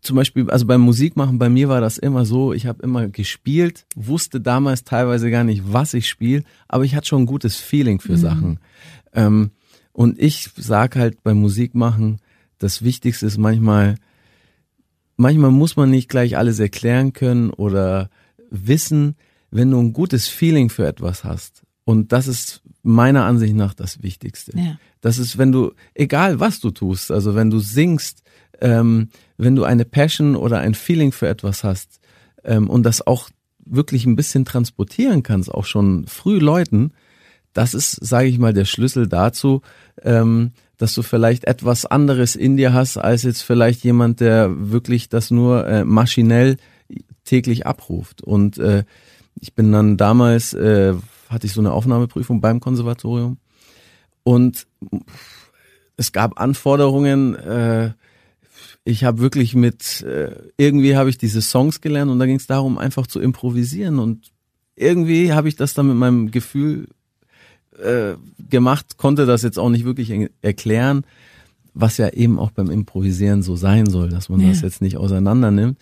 zum 0.00 0.16
Beispiel, 0.16 0.50
also 0.50 0.66
beim 0.66 0.80
Musikmachen, 0.80 1.38
bei 1.38 1.48
mir 1.48 1.68
war 1.68 1.80
das 1.80 1.98
immer 1.98 2.24
so, 2.24 2.52
ich 2.52 2.66
habe 2.66 2.82
immer 2.82 3.08
gespielt, 3.08 3.86
wusste 3.94 4.40
damals 4.40 4.84
teilweise 4.84 5.30
gar 5.30 5.44
nicht, 5.44 5.62
was 5.72 5.94
ich 5.94 6.08
spiele, 6.08 6.42
aber 6.68 6.84
ich 6.84 6.94
hatte 6.94 7.08
schon 7.08 7.22
ein 7.22 7.26
gutes 7.26 7.56
Feeling 7.56 8.00
für 8.00 8.12
mhm. 8.12 8.16
Sachen. 8.16 8.60
Ähm, 9.12 9.50
und 9.92 10.18
ich 10.18 10.50
sag 10.56 10.96
halt 10.96 11.22
beim 11.22 11.38
Musikmachen, 11.38 12.20
das 12.58 12.82
Wichtigste 12.82 13.26
ist 13.26 13.38
manchmal, 13.38 13.96
manchmal 15.16 15.50
muss 15.50 15.76
man 15.76 15.90
nicht 15.90 16.08
gleich 16.08 16.36
alles 16.38 16.58
erklären 16.58 17.12
können 17.12 17.50
oder 17.50 18.08
wissen, 18.50 19.16
wenn 19.50 19.70
du 19.70 19.78
ein 19.78 19.92
gutes 19.92 20.28
Feeling 20.28 20.70
für 20.70 20.86
etwas 20.86 21.24
hast. 21.24 21.62
Und 21.84 22.12
das 22.12 22.28
ist 22.28 22.62
meiner 22.82 23.24
Ansicht 23.24 23.54
nach 23.54 23.74
das 23.74 24.02
Wichtigste. 24.02 24.52
Ja. 24.56 24.78
Das 25.00 25.18
ist, 25.18 25.38
wenn 25.38 25.52
du, 25.52 25.72
egal 25.94 26.40
was 26.40 26.60
du 26.60 26.70
tust, 26.70 27.10
also 27.10 27.34
wenn 27.34 27.50
du 27.50 27.58
singst, 27.58 28.22
ähm, 28.60 29.08
wenn 29.40 29.56
du 29.56 29.64
eine 29.64 29.84
Passion 29.84 30.36
oder 30.36 30.58
ein 30.58 30.74
Feeling 30.74 31.12
für 31.12 31.28
etwas 31.28 31.64
hast 31.64 32.00
ähm, 32.44 32.68
und 32.68 32.84
das 32.84 33.06
auch 33.06 33.30
wirklich 33.64 34.04
ein 34.04 34.16
bisschen 34.16 34.44
transportieren 34.44 35.22
kannst, 35.22 35.52
auch 35.52 35.64
schon 35.64 36.06
früh 36.06 36.38
Leuten, 36.38 36.92
das 37.52 37.74
ist, 37.74 37.92
sage 37.92 38.28
ich 38.28 38.38
mal, 38.38 38.52
der 38.52 38.64
Schlüssel 38.64 39.08
dazu, 39.08 39.62
ähm, 40.02 40.52
dass 40.76 40.94
du 40.94 41.02
vielleicht 41.02 41.44
etwas 41.44 41.84
anderes 41.84 42.36
in 42.36 42.56
dir 42.56 42.72
hast, 42.72 42.96
als 42.96 43.22
jetzt 43.22 43.42
vielleicht 43.42 43.82
jemand, 43.84 44.20
der 44.20 44.50
wirklich 44.70 45.08
das 45.08 45.30
nur 45.30 45.66
äh, 45.66 45.84
maschinell 45.84 46.56
täglich 47.24 47.66
abruft. 47.66 48.22
Und 48.22 48.58
äh, 48.58 48.84
ich 49.38 49.54
bin 49.54 49.72
dann 49.72 49.96
damals, 49.96 50.54
äh, 50.54 50.94
hatte 51.28 51.46
ich 51.46 51.52
so 51.52 51.60
eine 51.60 51.72
Aufnahmeprüfung 51.72 52.40
beim 52.40 52.60
Konservatorium 52.60 53.38
und 54.22 54.66
es 55.96 56.12
gab 56.12 56.40
Anforderungen, 56.40 57.34
äh, 57.34 57.92
ich 58.90 59.04
habe 59.04 59.20
wirklich 59.20 59.54
mit, 59.54 60.02
äh, 60.02 60.34
irgendwie 60.56 60.96
habe 60.96 61.10
ich 61.10 61.18
diese 61.18 61.42
Songs 61.42 61.80
gelernt 61.80 62.10
und 62.10 62.18
da 62.18 62.26
ging 62.26 62.36
es 62.36 62.46
darum, 62.46 62.78
einfach 62.78 63.06
zu 63.06 63.20
improvisieren 63.20 63.98
und 63.98 64.32
irgendwie 64.76 65.32
habe 65.32 65.48
ich 65.48 65.56
das 65.56 65.74
dann 65.74 65.88
mit 65.88 65.96
meinem 65.96 66.30
Gefühl 66.30 66.88
äh, 67.78 68.14
gemacht, 68.48 68.96
konnte 68.96 69.26
das 69.26 69.42
jetzt 69.42 69.58
auch 69.58 69.70
nicht 69.70 69.84
wirklich 69.84 70.12
erklären, 70.42 71.04
was 71.74 71.98
ja 71.98 72.08
eben 72.08 72.38
auch 72.38 72.50
beim 72.50 72.70
Improvisieren 72.70 73.42
so 73.42 73.56
sein 73.56 73.86
soll, 73.86 74.08
dass 74.08 74.28
man 74.28 74.40
ja. 74.40 74.48
das 74.48 74.62
jetzt 74.62 74.82
nicht 74.82 74.96
auseinander 74.96 75.50
nimmt. 75.50 75.78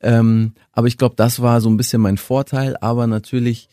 Ähm, 0.00 0.52
aber 0.72 0.86
ich 0.86 0.98
glaube, 0.98 1.14
das 1.16 1.40
war 1.40 1.60
so 1.60 1.68
ein 1.68 1.76
bisschen 1.76 2.00
mein 2.00 2.16
Vorteil, 2.16 2.76
aber 2.80 3.06
natürlich 3.06 3.68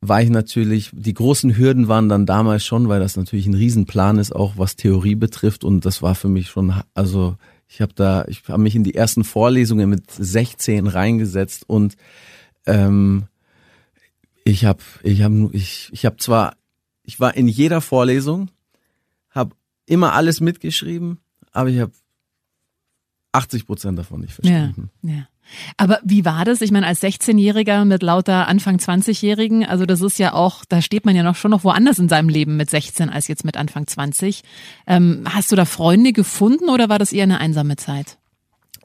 war 0.00 0.20
ich 0.20 0.30
natürlich, 0.30 0.90
die 0.92 1.14
großen 1.14 1.56
Hürden 1.56 1.88
waren 1.88 2.08
dann 2.08 2.26
damals 2.26 2.64
schon, 2.64 2.88
weil 2.88 3.00
das 3.00 3.16
natürlich 3.16 3.46
ein 3.46 3.54
Riesenplan 3.54 4.18
ist, 4.18 4.34
auch 4.34 4.54
was 4.56 4.76
Theorie 4.76 5.14
betrifft 5.14 5.64
und 5.64 5.86
das 5.86 6.02
war 6.02 6.16
für 6.16 6.28
mich 6.28 6.48
schon, 6.48 6.74
also 6.94 7.36
ich 7.72 7.80
habe 7.80 7.94
da, 7.94 8.26
ich 8.28 8.46
habe 8.48 8.62
mich 8.62 8.76
in 8.76 8.84
die 8.84 8.94
ersten 8.94 9.24
Vorlesungen 9.24 9.88
mit 9.88 10.10
16 10.10 10.86
reingesetzt 10.86 11.64
und 11.66 11.96
ähm, 12.66 13.28
ich 14.44 14.66
habe, 14.66 14.82
ich 15.02 15.22
habe, 15.22 15.48
ich, 15.52 15.88
ich 15.90 16.04
habe 16.04 16.18
zwar, 16.18 16.56
ich 17.02 17.18
war 17.18 17.34
in 17.34 17.48
jeder 17.48 17.80
Vorlesung, 17.80 18.50
habe 19.30 19.56
immer 19.86 20.12
alles 20.12 20.42
mitgeschrieben, 20.42 21.20
aber 21.50 21.70
ich 21.70 21.80
habe 21.80 21.92
80 23.32 23.66
Prozent 23.66 23.98
davon 23.98 24.20
nicht 24.20 24.34
verstanden. 24.34 24.90
Ja, 25.02 25.14
ja. 25.14 25.28
Aber 25.76 26.00
wie 26.04 26.24
war 26.24 26.44
das? 26.44 26.60
Ich 26.60 26.70
meine, 26.70 26.86
als 26.86 27.02
16-Jähriger 27.02 27.84
mit 27.84 28.02
lauter 28.02 28.48
Anfang 28.48 28.76
20-Jährigen, 28.76 29.64
also 29.64 29.86
das 29.86 30.00
ist 30.00 30.18
ja 30.18 30.32
auch, 30.32 30.64
da 30.64 30.80
steht 30.80 31.04
man 31.04 31.16
ja 31.16 31.22
noch 31.22 31.36
schon 31.36 31.50
noch 31.50 31.64
woanders 31.64 31.98
in 31.98 32.08
seinem 32.08 32.28
Leben 32.28 32.56
mit 32.56 32.70
16 32.70 33.10
als 33.10 33.28
jetzt 33.28 33.44
mit 33.44 33.56
Anfang 33.56 33.86
20. 33.86 34.42
Ähm, 34.86 35.24
hast 35.24 35.52
du 35.52 35.56
da 35.56 35.64
Freunde 35.64 36.12
gefunden 36.12 36.68
oder 36.68 36.88
war 36.88 36.98
das 36.98 37.12
eher 37.12 37.24
eine 37.24 37.40
einsame 37.40 37.76
Zeit? 37.76 38.18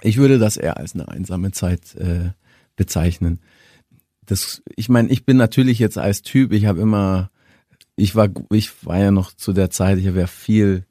Ich 0.02 0.18
würde 0.18 0.40
das 0.40 0.58
eher 0.58 0.78
als 0.78 0.94
eine 0.94 1.08
einsame 1.08 1.52
Zeit 1.52 1.96
äh, 1.96 2.32
bezeichnen. 2.76 3.40
Das, 4.26 4.62
ich 4.76 4.90
meine, 4.90 5.10
ich 5.10 5.26
bin 5.26 5.38
natürlich 5.38 5.80
jetzt 5.80 5.98
als 5.98 6.22
Typ, 6.22 6.52
ich 6.52 6.66
habe 6.66 6.82
immer, 6.82 7.32
ich 7.96 8.16
war, 8.16 8.30
ich 8.52 8.86
war 8.86 9.00
ja 9.00 9.12
noch 9.12 9.32
zu 9.32 9.54
der 9.54 9.70
Zeit, 9.70 9.98
ich 9.98 10.08
habe 10.08 10.20
ja 10.20 10.28
viel 10.28 10.86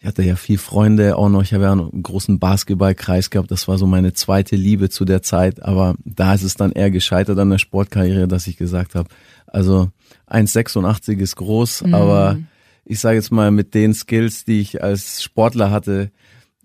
ich 0.00 0.06
hatte 0.06 0.22
ja 0.22 0.36
viel 0.36 0.58
Freunde 0.58 1.16
auch 1.16 1.28
noch. 1.28 1.42
Ich 1.42 1.52
habe 1.52 1.64
ja 1.64 1.72
einen 1.72 2.02
großen 2.02 2.38
Basketballkreis 2.38 3.30
gehabt. 3.30 3.50
Das 3.50 3.66
war 3.66 3.78
so 3.78 3.86
meine 3.86 4.12
zweite 4.12 4.54
Liebe 4.54 4.90
zu 4.90 5.04
der 5.04 5.22
Zeit. 5.22 5.62
Aber 5.62 5.96
da 6.04 6.34
ist 6.34 6.44
es 6.44 6.54
dann 6.54 6.70
eher 6.70 6.92
gescheitert 6.92 7.38
an 7.38 7.50
der 7.50 7.58
Sportkarriere, 7.58 8.28
dass 8.28 8.46
ich 8.46 8.56
gesagt 8.56 8.94
habe, 8.94 9.08
also 9.48 9.90
1,86 10.28 11.18
ist 11.18 11.36
groß, 11.36 11.82
mhm. 11.82 11.94
aber 11.94 12.38
ich 12.84 13.00
sage 13.00 13.16
jetzt 13.16 13.32
mal, 13.32 13.50
mit 13.50 13.74
den 13.74 13.92
Skills, 13.92 14.44
die 14.44 14.60
ich 14.60 14.82
als 14.82 15.22
Sportler 15.22 15.70
hatte, 15.70 16.10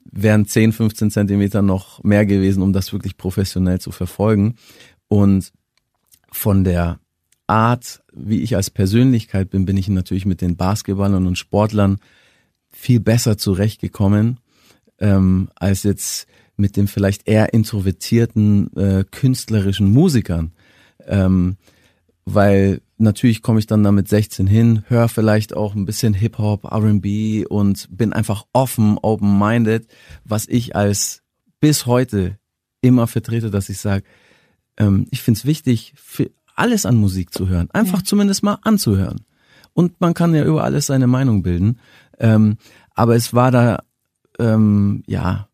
wären 0.09 0.45
10, 0.45 0.71
15 0.71 1.11
Zentimeter 1.11 1.61
noch 1.61 2.03
mehr 2.03 2.25
gewesen, 2.25 2.61
um 2.61 2.71
das 2.71 2.93
wirklich 2.93 3.17
professionell 3.17 3.79
zu 3.79 3.91
verfolgen. 3.91 4.55
Und 5.07 5.51
von 6.31 6.63
der 6.63 6.99
Art, 7.47 8.03
wie 8.13 8.41
ich 8.41 8.55
als 8.55 8.69
Persönlichkeit 8.69 9.49
bin, 9.49 9.65
bin 9.65 9.75
ich 9.75 9.89
natürlich 9.89 10.25
mit 10.25 10.41
den 10.41 10.55
Basketballern 10.55 11.25
und 11.25 11.37
Sportlern 11.37 11.97
viel 12.73 12.99
besser 12.99 13.37
zurechtgekommen 13.37 14.39
ähm, 14.99 15.49
als 15.55 15.83
jetzt 15.83 16.27
mit 16.55 16.77
dem 16.77 16.87
vielleicht 16.87 17.27
eher 17.27 17.53
introvertierten 17.53 18.75
äh, 18.75 19.05
künstlerischen 19.09 19.91
Musikern. 19.91 20.53
Ähm, 21.07 21.57
weil 22.25 22.81
natürlich 22.97 23.41
komme 23.41 23.59
ich 23.59 23.67
dann 23.67 23.83
da 23.83 23.91
mit 23.91 24.07
16 24.07 24.47
hin, 24.47 24.83
höre 24.87 25.09
vielleicht 25.09 25.55
auch 25.55 25.75
ein 25.75 25.85
bisschen 25.85 26.13
Hip-Hop, 26.13 26.65
RB 26.65 27.45
und 27.49 27.87
bin 27.91 28.13
einfach 28.13 28.45
offen, 28.53 28.97
open-minded, 29.01 29.87
was 30.23 30.47
ich 30.47 30.75
als 30.75 31.21
bis 31.59 31.85
heute 31.85 32.37
immer 32.81 33.07
vertrete, 33.07 33.49
dass 33.49 33.69
ich 33.69 33.79
sage, 33.79 34.05
ähm, 34.77 35.07
ich 35.11 35.21
finde 35.21 35.39
es 35.39 35.45
wichtig, 35.45 35.93
für 35.97 36.31
alles 36.55 36.85
an 36.85 36.95
Musik 36.95 37.33
zu 37.33 37.47
hören, 37.47 37.69
einfach 37.71 37.99
ja. 37.99 38.05
zumindest 38.05 38.43
mal 38.43 38.59
anzuhören. 38.61 39.25
Und 39.73 39.99
man 39.99 40.13
kann 40.13 40.35
ja 40.35 40.45
über 40.45 40.63
alles 40.63 40.85
seine 40.85 41.07
Meinung 41.07 41.41
bilden. 41.41 41.79
Ähm, 42.19 42.57
aber 42.93 43.15
es 43.15 43.33
war 43.33 43.51
da, 43.51 43.83
ähm, 44.39 45.03
ja, 45.07 45.47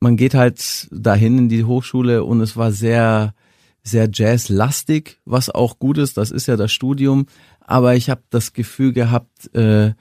man 0.00 0.16
geht 0.16 0.34
halt 0.34 0.88
dahin 0.90 1.38
in 1.38 1.48
die 1.48 1.64
Hochschule 1.64 2.24
und 2.24 2.40
es 2.40 2.56
war 2.56 2.72
sehr, 2.72 3.34
sehr 3.82 4.08
jazzlastig, 4.12 5.20
was 5.24 5.50
auch 5.50 5.78
gut 5.78 5.98
ist. 5.98 6.16
Das 6.16 6.30
ist 6.30 6.46
ja 6.46 6.56
das 6.56 6.72
Studium. 6.72 7.26
Aber 7.60 7.96
ich 7.96 8.08
habe 8.10 8.22
das 8.30 8.52
Gefühl 8.52 8.92
gehabt, 8.92 9.54
äh, 9.54 9.92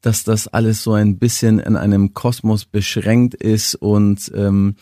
dass 0.00 0.24
das 0.24 0.48
alles 0.48 0.82
so 0.82 0.92
ein 0.92 1.18
bisschen 1.18 1.58
in 1.58 1.76
einem 1.76 2.14
Kosmos 2.14 2.64
beschränkt 2.64 3.34
ist 3.34 3.74
und 3.74 4.30
ähm, 4.34 4.76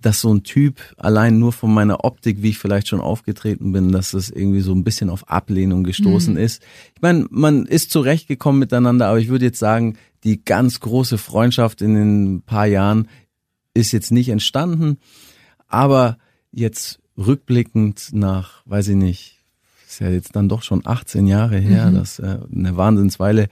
dass 0.00 0.20
so 0.20 0.32
ein 0.32 0.42
Typ 0.42 0.80
allein 0.96 1.38
nur 1.38 1.52
von 1.52 1.72
meiner 1.72 2.04
Optik, 2.04 2.42
wie 2.42 2.50
ich 2.50 2.58
vielleicht 2.58 2.88
schon 2.88 3.00
aufgetreten 3.00 3.72
bin, 3.72 3.92
dass 3.92 4.12
das 4.12 4.30
irgendwie 4.30 4.60
so 4.60 4.72
ein 4.72 4.84
bisschen 4.84 5.10
auf 5.10 5.28
Ablehnung 5.28 5.84
gestoßen 5.84 6.34
mhm. 6.34 6.40
ist. 6.40 6.62
Ich 6.94 7.02
meine, 7.02 7.26
man 7.30 7.66
ist 7.66 7.90
zurechtgekommen 7.90 8.58
miteinander, 8.58 9.08
aber 9.08 9.18
ich 9.18 9.28
würde 9.28 9.46
jetzt 9.46 9.58
sagen, 9.58 9.96
die 10.24 10.44
ganz 10.44 10.80
große 10.80 11.18
Freundschaft 11.18 11.82
in 11.82 11.94
den 11.94 12.42
paar 12.42 12.66
Jahren 12.66 13.08
ist 13.74 13.92
jetzt 13.92 14.10
nicht 14.10 14.28
entstanden. 14.28 14.98
Aber 15.68 16.18
jetzt 16.50 17.00
rückblickend 17.16 18.10
nach, 18.12 18.62
weiß 18.66 18.88
ich 18.88 18.96
nicht, 18.96 19.38
ist 19.86 20.00
ja 20.00 20.10
jetzt 20.10 20.36
dann 20.36 20.48
doch 20.48 20.62
schon 20.62 20.82
18 20.84 21.26
Jahre 21.26 21.58
her, 21.58 21.90
mhm. 21.90 21.94
das 21.94 22.18
äh, 22.18 22.38
eine 22.54 22.76
Wahnsinnsweile. 22.76 23.48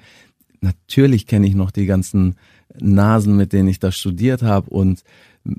Natürlich 0.61 1.27
kenne 1.27 1.47
ich 1.47 1.55
noch 1.55 1.71
die 1.71 1.87
ganzen 1.87 2.37
Nasen, 2.79 3.37
mit 3.37 3.53
denen 3.53 3.69
ich 3.69 3.79
da 3.79 3.93
studiert 3.93 4.43
habe 4.43 4.71
und 4.71 5.03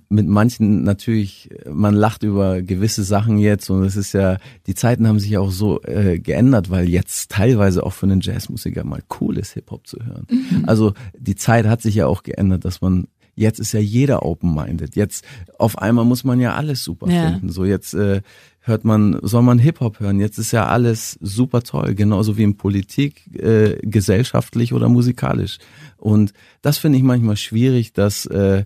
mit 0.09 0.27
manchen 0.27 0.83
natürlich, 0.83 1.49
man 1.69 1.95
lacht 1.95 2.23
über 2.23 2.61
gewisse 2.61 3.03
Sachen 3.03 3.37
jetzt 3.37 3.69
und 3.69 3.83
es 3.83 3.95
ist 3.95 4.13
ja, 4.13 4.37
die 4.65 4.75
Zeiten 4.75 5.07
haben 5.07 5.19
sich 5.19 5.31
ja 5.31 5.39
auch 5.39 5.51
so 5.51 5.81
äh, 5.83 6.19
geändert, 6.19 6.69
weil 6.69 6.89
jetzt 6.89 7.31
teilweise 7.31 7.83
auch 7.83 7.93
für 7.93 8.05
einen 8.05 8.21
Jazzmusiker 8.21 8.83
mal 8.83 9.03
cool 9.19 9.37
ist, 9.37 9.53
Hip-Hop 9.53 9.87
zu 9.87 9.97
hören. 10.05 10.27
Mhm. 10.29 10.63
Also 10.65 10.93
die 11.17 11.35
Zeit 11.35 11.65
hat 11.65 11.81
sich 11.81 11.95
ja 11.95 12.07
auch 12.07 12.23
geändert, 12.23 12.65
dass 12.65 12.81
man 12.81 13.07
Jetzt 13.39 13.59
ist 13.59 13.71
ja 13.71 13.79
jeder 13.79 14.25
open-minded. 14.25 14.95
Jetzt 14.95 15.23
auf 15.59 15.77
einmal 15.77 16.05
muss 16.05 16.23
man 16.23 16.39
ja 16.39 16.55
alles 16.55 16.83
super 16.83 17.07
ja. 17.07 17.29
finden. 17.29 17.49
So 17.49 17.65
jetzt 17.65 17.93
äh, 17.93 18.21
hört 18.61 18.83
man, 18.83 19.19
soll 19.21 19.43
man 19.43 19.59
Hip-Hop 19.59 19.99
hören. 19.99 20.19
Jetzt 20.19 20.39
ist 20.39 20.51
ja 20.51 20.65
alles 20.65 21.19
super 21.21 21.61
toll, 21.61 21.93
genauso 21.93 22.35
wie 22.37 22.43
in 22.43 22.57
Politik, 22.57 23.29
äh, 23.39 23.77
gesellschaftlich 23.83 24.73
oder 24.73 24.89
musikalisch. 24.89 25.59
Und 25.97 26.33
das 26.63 26.79
finde 26.79 26.97
ich 26.97 27.03
manchmal 27.03 27.37
schwierig, 27.37 27.93
dass 27.93 28.25
äh, 28.25 28.65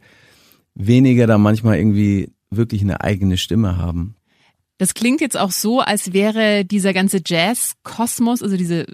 weniger 0.76 1.28
da 1.28 1.38
manchmal 1.38 1.78
irgendwie 1.78 2.32
wirklich 2.50 2.82
eine 2.82 3.02
eigene 3.02 3.38
Stimme 3.38 3.78
haben. 3.78 4.16
Das 4.78 4.94
klingt 4.94 5.22
jetzt 5.22 5.38
auch 5.38 5.52
so, 5.52 5.80
als 5.80 6.12
wäre 6.12 6.66
dieser 6.66 6.92
ganze 6.94 7.22
Jazz-Kosmos, 7.24 8.42
also 8.42 8.58
diese 8.58 8.88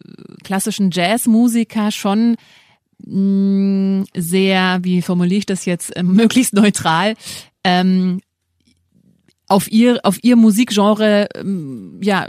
klassischen 0.43 0.91
Jazzmusiker 0.91 1.91
schon 1.91 2.35
mh, 3.05 4.01
mm, 4.01 4.05
sehr, 4.15 4.79
wie 4.81 5.01
formuliere 5.01 5.39
ich 5.39 5.45
das 5.45 5.65
jetzt, 5.65 5.95
äh, 5.95 6.03
möglichst 6.03 6.53
neutral, 6.53 7.15
ähm, 7.63 8.19
auf 9.47 9.71
ihr, 9.71 9.99
auf 10.03 10.21
ihr 10.23 10.35
Musikgenre, 10.35 11.29
ähm, 11.35 12.01
ja, 12.03 12.27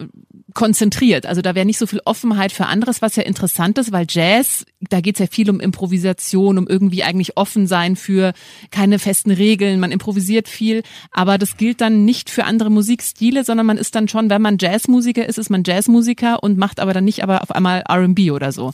konzentriert. 0.59 1.25
Also 1.25 1.41
da 1.41 1.55
wäre 1.55 1.65
nicht 1.65 1.79
so 1.79 1.87
viel 1.87 2.01
Offenheit 2.05 2.51
für 2.51 2.67
anderes, 2.67 3.01
was 3.01 3.15
ja 3.15 3.23
interessant 3.23 3.79
ist, 3.79 3.93
weil 3.93 4.07
Jazz, 4.09 4.67
da 4.81 5.01
geht 5.01 5.15
es 5.15 5.21
ja 5.21 5.27
viel 5.31 5.49
um 5.51 5.61
Improvisation, 5.61 6.59
um 6.59 6.67
irgendwie 6.67 7.05
eigentlich 7.05 7.37
offen 7.37 7.69
sein 7.69 7.95
für 7.95 8.33
keine 8.73 8.99
festen 8.99 9.31
Regeln. 9.31 9.79
Man 9.79 9.93
improvisiert 9.93 10.49
viel, 10.49 10.83
aber 11.13 11.39
das 11.39 11.59
gilt 11.59 11.81
dann 11.81 12.05
nicht 12.05 12.29
für 12.29 12.43
andere 12.43 12.71
Musikstile, 12.71 13.45
sondern 13.45 13.67
man 13.67 13.79
ist 13.79 13.95
dann 13.95 14.09
schon, 14.09 14.31
wenn 14.31 14.43
man 14.43 14.57
Jazzmusiker 14.59 15.29
ist, 15.29 15.39
ist 15.39 15.49
man 15.49 15.63
Jazzmusiker 15.65 16.43
und 16.43 16.59
macht 16.59 16.81
aber 16.81 16.93
dann 16.93 17.05
nicht 17.05 17.23
aber 17.23 17.45
auf 17.45 17.53
einmal 17.53 17.85
R&B 17.89 18.33
oder 18.33 18.51
so. 18.51 18.73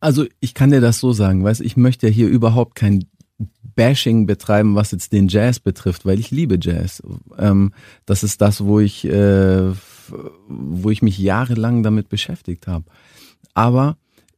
Also 0.00 0.26
ich 0.40 0.52
kann 0.52 0.72
dir 0.72 0.82
das 0.82 1.00
so 1.00 1.12
sagen, 1.12 1.42
weißt, 1.42 1.62
ich 1.62 1.78
möchte 1.78 2.08
ja 2.08 2.12
hier 2.12 2.28
überhaupt 2.28 2.74
kein 2.74 3.06
Bashing 3.74 4.26
betreiben, 4.26 4.74
was 4.74 4.90
jetzt 4.90 5.14
den 5.14 5.28
Jazz 5.28 5.58
betrifft, 5.58 6.04
weil 6.04 6.20
ich 6.20 6.30
liebe 6.30 6.58
Jazz. 6.60 7.02
Ähm, 7.38 7.72
das 8.04 8.22
ist 8.22 8.42
das, 8.42 8.62
wo 8.62 8.78
ich, 8.78 9.06
äh, 9.06 9.72
wo 10.48 10.90
ich 10.90 11.02
mich 11.02 11.18
jahrelang 11.18 11.82
damit 11.82 12.08
beschäftigt 12.08 12.66
habe. 12.66 12.84
Aber 13.54 13.96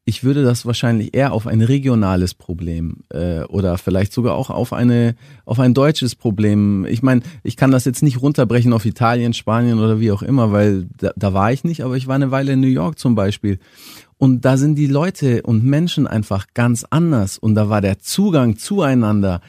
ich 0.08 0.22
würde 0.22 0.44
das 0.44 0.64
wahrscheinlich 0.66 1.16
eher 1.16 1.32
auf 1.32 1.48
ein 1.48 1.62
regionales 1.62 2.32
Problem 2.34 2.98
äh, 3.10 3.42
oder 3.42 3.76
vielleicht 3.76 4.12
sogar 4.12 4.36
auch 4.36 4.50
auf 4.50 4.72
eine 4.72 5.16
auf 5.44 5.58
ein 5.58 5.74
deutsches 5.74 6.14
Problem. 6.14 6.84
Ich 6.84 7.02
meine, 7.02 7.22
ich 7.42 7.56
kann 7.56 7.72
das 7.72 7.84
jetzt 7.84 8.04
nicht 8.04 8.22
runterbrechen 8.22 8.72
auf 8.72 8.84
Italien, 8.84 9.34
Spanien 9.34 9.80
oder 9.80 9.98
wie 9.98 10.12
auch 10.12 10.22
immer, 10.22 10.52
weil 10.52 10.86
da, 10.96 11.10
da 11.16 11.34
war 11.34 11.52
ich 11.52 11.64
nicht, 11.64 11.82
aber 11.82 11.96
ich 11.96 12.06
war 12.06 12.14
eine 12.14 12.30
Weile 12.30 12.52
in 12.52 12.60
New 12.60 12.68
York 12.68 13.00
zum 13.00 13.16
Beispiel 13.16 13.58
und 14.18 14.44
da 14.44 14.56
sind 14.56 14.76
die 14.76 14.86
Leute 14.86 15.42
und 15.42 15.64
Menschen 15.64 16.06
einfach 16.06 16.46
ganz 16.54 16.84
anders. 16.88 17.38
Und 17.38 17.54
da 17.54 17.68
war 17.68 17.80
der 17.80 17.98
Zugang 17.98 18.56
zueinander. 18.56 19.40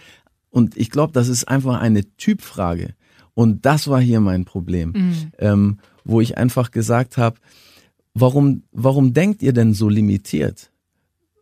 Und 0.50 0.76
ich 0.76 0.90
glaube, 0.90 1.14
das 1.14 1.30
ist 1.30 1.48
einfach 1.48 1.80
eine 1.80 2.04
Typfrage. 2.18 2.94
Und 3.34 3.66
das 3.66 3.88
war 3.88 4.02
hier 4.02 4.20
mein 4.20 4.46
Problem, 4.46 4.94
mhm. 4.96 5.32
ähm, 5.38 5.78
wo 6.08 6.22
ich 6.22 6.38
einfach 6.38 6.72
gesagt 6.72 7.18
habe, 7.18 7.38
warum, 8.14 8.64
warum 8.72 9.14
denkt 9.14 9.44
ihr 9.44 9.54
denn 9.54 9.74
so 9.74 9.90
limitiert? 9.90 10.72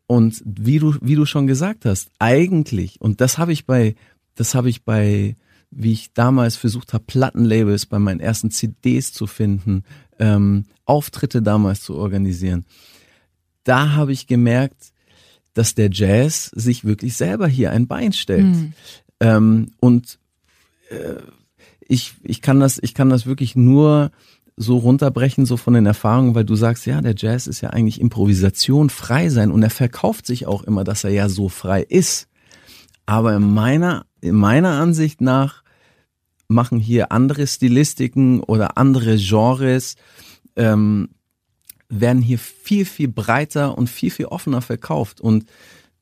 Und 0.08 0.42
wie 0.46 0.80
du, 0.80 0.96
wie 1.02 1.16
du 1.16 1.26
schon 1.26 1.48
gesagt 1.48 1.86
hast, 1.86 2.10
eigentlich, 2.20 3.00
und 3.02 3.22
das 3.22 3.38
habe 3.38 3.54
ich 3.54 3.66
bei, 3.66 3.96
das 4.36 4.54
habe 4.54 4.70
ich 4.70 4.84
bei, 4.84 5.36
wie 5.72 5.94
ich 5.94 6.14
damals 6.14 6.56
versucht 6.56 6.94
habe, 6.94 7.04
Plattenlabels 7.06 7.86
bei 7.86 8.00
meinen 8.00 8.20
ersten 8.20 8.52
CDs 8.52 9.14
zu 9.14 9.28
finden, 9.28 9.84
ähm, 10.20 10.66
Auftritte 10.86 11.42
damals 11.42 11.82
zu 11.82 11.96
organisieren. 11.96 12.66
Da 13.64 13.94
habe 13.94 14.12
ich 14.12 14.28
gemerkt, 14.28 14.94
dass 15.54 15.74
der 15.74 15.90
Jazz 15.92 16.52
sich 16.54 16.86
wirklich 16.86 17.16
selber 17.16 17.48
hier 17.48 17.72
ein 17.72 17.88
Bein 17.88 18.14
stellt. 18.14 18.46
Mhm. 18.46 18.74
Ähm, 19.20 19.72
und 19.80 20.20
äh, 20.90 21.22
ich, 21.88 22.14
ich 22.24 22.42
kann 22.42 22.60
das, 22.60 22.80
ich 22.82 22.94
kann 22.94 23.10
das 23.10 23.26
wirklich 23.26 23.56
nur 23.56 24.12
so 24.58 24.78
runterbrechen, 24.78 25.46
so 25.46 25.58
von 25.58 25.74
den 25.74 25.86
Erfahrungen, 25.86 26.36
weil 26.36 26.46
du 26.46 26.56
sagst, 26.56 26.86
ja, 26.86 27.02
der 27.02 27.16
Jazz 27.18 27.48
ist 27.48 27.62
ja 27.62 27.72
eigentlich 27.72 28.00
Improvisation, 28.00 28.90
frei 28.90 29.30
sein 29.30 29.52
und 29.52 29.64
er 29.64 29.70
verkauft 29.70 30.26
sich 30.26 30.48
auch 30.48 30.64
immer, 30.64 30.84
dass 30.84 31.04
er 31.04 31.12
ja 31.12 31.28
so 31.28 31.50
frei 31.50 31.82
ist. 31.82 32.28
Aber 33.06 33.36
in 33.36 33.54
meiner, 33.54 34.06
in 34.22 34.36
meiner 34.36 34.80
Ansicht 34.80 35.22
nach 35.22 35.64
machen 36.48 36.80
hier 36.80 37.12
andere 37.12 37.48
Stilistiken 37.48 38.40
oder 38.40 38.78
andere 38.78 39.18
Genres, 39.18 39.96
ähm, 40.56 41.10
werden 41.90 42.22
hier 42.22 42.40
viel, 42.40 42.86
viel 42.86 43.08
breiter 43.08 43.78
und 43.78 43.90
viel, 43.90 44.12
viel 44.12 44.26
offener 44.26 44.62
verkauft. 44.62 45.22
Und 45.22 45.46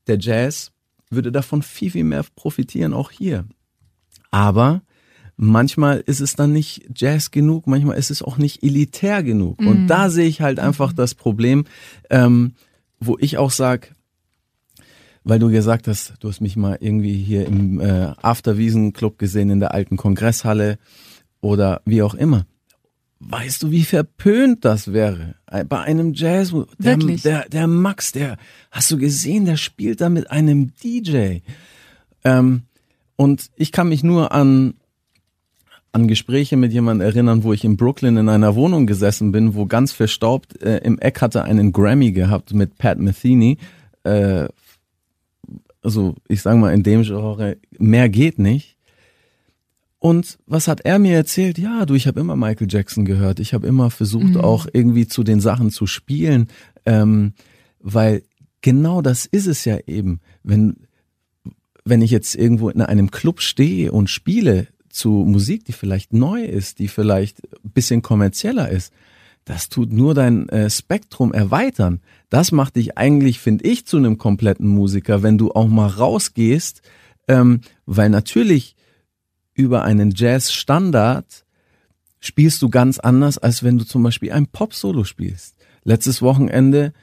der 0.06 0.18
Jazz 0.18 0.72
würde 1.10 1.32
davon 1.32 1.62
viel, 1.62 1.90
viel 1.90 2.04
mehr 2.04 2.24
profitieren, 2.36 2.94
auch 2.94 3.10
hier. 3.10 3.44
Aber 4.30 4.82
manchmal 5.36 6.00
ist 6.00 6.20
es 6.20 6.34
dann 6.34 6.52
nicht 6.52 6.86
Jazz 6.94 7.30
genug, 7.30 7.66
manchmal 7.66 7.98
ist 7.98 8.10
es 8.10 8.22
auch 8.22 8.38
nicht 8.38 8.62
elitär 8.62 9.22
genug. 9.22 9.60
Mhm. 9.60 9.68
Und 9.68 9.86
da 9.86 10.10
sehe 10.10 10.28
ich 10.28 10.40
halt 10.40 10.58
einfach 10.58 10.92
mhm. 10.92 10.96
das 10.96 11.14
Problem, 11.14 11.64
ähm, 12.10 12.52
wo 13.00 13.16
ich 13.18 13.38
auch 13.38 13.50
sag, 13.50 13.94
weil 15.24 15.38
du 15.38 15.50
gesagt 15.50 15.88
hast, 15.88 16.14
du 16.20 16.28
hast 16.28 16.40
mich 16.40 16.56
mal 16.56 16.78
irgendwie 16.80 17.16
hier 17.16 17.46
im 17.46 17.80
äh, 17.80 18.12
Afterwiesen 18.22 18.92
Club 18.92 19.18
gesehen 19.18 19.50
in 19.50 19.60
der 19.60 19.72
alten 19.72 19.96
Kongresshalle 19.96 20.78
oder 21.40 21.80
wie 21.84 22.02
auch 22.02 22.14
immer. 22.14 22.46
Weißt 23.20 23.62
du, 23.62 23.70
wie 23.70 23.84
verpönt 23.84 24.66
das 24.66 24.92
wäre? 24.92 25.36
Bei 25.68 25.80
einem 25.80 26.12
Jazz, 26.12 26.54
der, 26.78 26.96
der, 26.98 27.48
der 27.48 27.66
Max, 27.66 28.12
der, 28.12 28.36
hast 28.70 28.90
du 28.90 28.98
gesehen, 28.98 29.46
der 29.46 29.56
spielt 29.56 30.02
da 30.02 30.10
mit 30.10 30.30
einem 30.30 30.72
DJ. 30.82 31.38
Ähm, 32.22 32.62
und 33.16 33.50
ich 33.56 33.72
kann 33.72 33.88
mich 33.88 34.02
nur 34.02 34.32
an, 34.32 34.74
an 35.94 36.08
Gespräche 36.08 36.56
mit 36.56 36.72
jemandem 36.72 37.06
erinnern, 37.06 37.44
wo 37.44 37.52
ich 37.52 37.64
in 37.64 37.76
Brooklyn 37.76 38.16
in 38.16 38.28
einer 38.28 38.56
Wohnung 38.56 38.86
gesessen 38.86 39.30
bin, 39.30 39.54
wo 39.54 39.66
ganz 39.66 39.92
verstaubt 39.92 40.60
äh, 40.60 40.78
im 40.78 40.98
Eck 40.98 41.22
hatte 41.22 41.44
einen 41.44 41.72
Grammy 41.72 42.10
gehabt 42.10 42.52
mit 42.52 42.78
Pat 42.78 42.98
Metheny. 42.98 43.58
Äh, 44.02 44.48
also 45.82 46.16
ich 46.26 46.42
sag 46.42 46.56
mal 46.56 46.74
in 46.74 46.82
dem 46.82 47.02
Genre, 47.02 47.58
mehr 47.78 48.08
geht 48.08 48.40
nicht. 48.40 48.76
Und 50.00 50.38
was 50.46 50.66
hat 50.66 50.80
er 50.80 50.98
mir 50.98 51.14
erzählt? 51.14 51.58
Ja, 51.58 51.86
du, 51.86 51.94
ich 51.94 52.08
habe 52.08 52.18
immer 52.18 52.34
Michael 52.34 52.66
Jackson 52.68 53.04
gehört. 53.04 53.38
Ich 53.38 53.54
habe 53.54 53.66
immer 53.66 53.90
versucht, 53.90 54.34
mhm. 54.34 54.40
auch 54.40 54.66
irgendwie 54.72 55.06
zu 55.06 55.22
den 55.22 55.40
Sachen 55.40 55.70
zu 55.70 55.86
spielen, 55.86 56.48
ähm, 56.86 57.34
weil 57.78 58.24
genau 58.62 59.00
das 59.00 59.26
ist 59.26 59.46
es 59.46 59.64
ja 59.64 59.78
eben. 59.86 60.20
Wenn 60.42 60.76
wenn 61.84 62.02
ich 62.02 62.10
jetzt 62.10 62.34
irgendwo 62.34 62.70
in 62.70 62.80
einem 62.80 63.10
Club 63.10 63.42
stehe 63.42 63.92
und 63.92 64.08
spiele 64.08 64.68
zu 64.94 65.10
Musik, 65.10 65.64
die 65.64 65.72
vielleicht 65.72 66.12
neu 66.12 66.42
ist, 66.44 66.78
die 66.78 66.88
vielleicht 66.88 67.42
ein 67.64 67.70
bisschen 67.70 68.02
kommerzieller 68.02 68.68
ist, 68.68 68.92
das 69.44 69.68
tut 69.68 69.92
nur 69.92 70.14
dein 70.14 70.48
äh, 70.48 70.70
Spektrum 70.70 71.32
erweitern. 71.32 72.00
Das 72.30 72.50
macht 72.50 72.76
dich 72.76 72.96
eigentlich, 72.96 73.38
finde 73.40 73.64
ich, 73.64 73.86
zu 73.86 73.98
einem 73.98 74.16
kompletten 74.16 74.66
Musiker, 74.68 75.22
wenn 75.22 75.36
du 75.36 75.52
auch 75.52 75.68
mal 75.68 75.88
rausgehst, 75.88 76.80
ähm, 77.28 77.60
weil 77.84 78.08
natürlich 78.08 78.76
über 79.52 79.82
einen 79.82 80.12
Jazz-Standard 80.14 81.44
spielst 82.20 82.62
du 82.62 82.70
ganz 82.70 82.98
anders, 82.98 83.36
als 83.36 83.62
wenn 83.62 83.76
du 83.76 83.84
zum 83.84 84.02
Beispiel 84.02 84.32
ein 84.32 84.46
Pop-Solo 84.46 85.04
spielst. 85.04 85.56
Letztes 85.84 86.22
Wochenende 86.22 86.94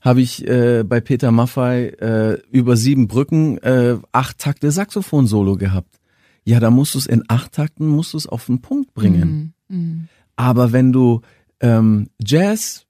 habe 0.00 0.22
ich 0.22 0.46
äh, 0.48 0.82
bei 0.82 1.00
Peter 1.00 1.30
Maffei 1.30 1.88
äh, 2.00 2.40
über 2.50 2.76
sieben 2.76 3.06
Brücken 3.06 3.58
äh, 3.58 3.98
acht 4.12 4.38
Takte 4.38 4.70
Saxophon-Solo 4.70 5.56
gehabt. 5.56 5.99
Ja, 6.44 6.60
da 6.60 6.70
musst 6.70 6.94
du 6.94 6.98
es 6.98 7.06
in 7.06 7.24
acht 7.28 7.52
Takten, 7.52 7.86
musst 7.86 8.14
du 8.14 8.18
es 8.18 8.26
auf 8.26 8.46
den 8.46 8.60
Punkt 8.60 8.94
bringen. 8.94 9.54
Mm, 9.68 9.74
mm. 9.74 10.08
Aber 10.36 10.72
wenn 10.72 10.92
du 10.92 11.20
ähm, 11.60 12.08
Jazz 12.18 12.86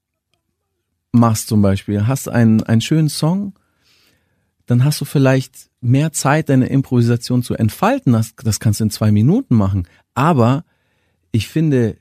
machst 1.11 1.47
zum 1.47 1.61
Beispiel, 1.61 2.07
hast 2.07 2.29
einen, 2.29 2.63
einen 2.63 2.81
schönen 2.81 3.09
Song, 3.09 3.53
dann 4.65 4.85
hast 4.85 5.01
du 5.01 5.05
vielleicht 5.05 5.69
mehr 5.81 6.13
Zeit, 6.13 6.47
deine 6.47 6.67
Improvisation 6.67 7.43
zu 7.43 7.55
entfalten. 7.55 8.13
Das, 8.13 8.35
das 8.37 8.61
kannst 8.61 8.79
du 8.79 8.85
in 8.85 8.89
zwei 8.89 9.11
Minuten 9.11 9.55
machen. 9.55 9.87
Aber 10.13 10.63
ich 11.31 11.49
finde, 11.49 11.97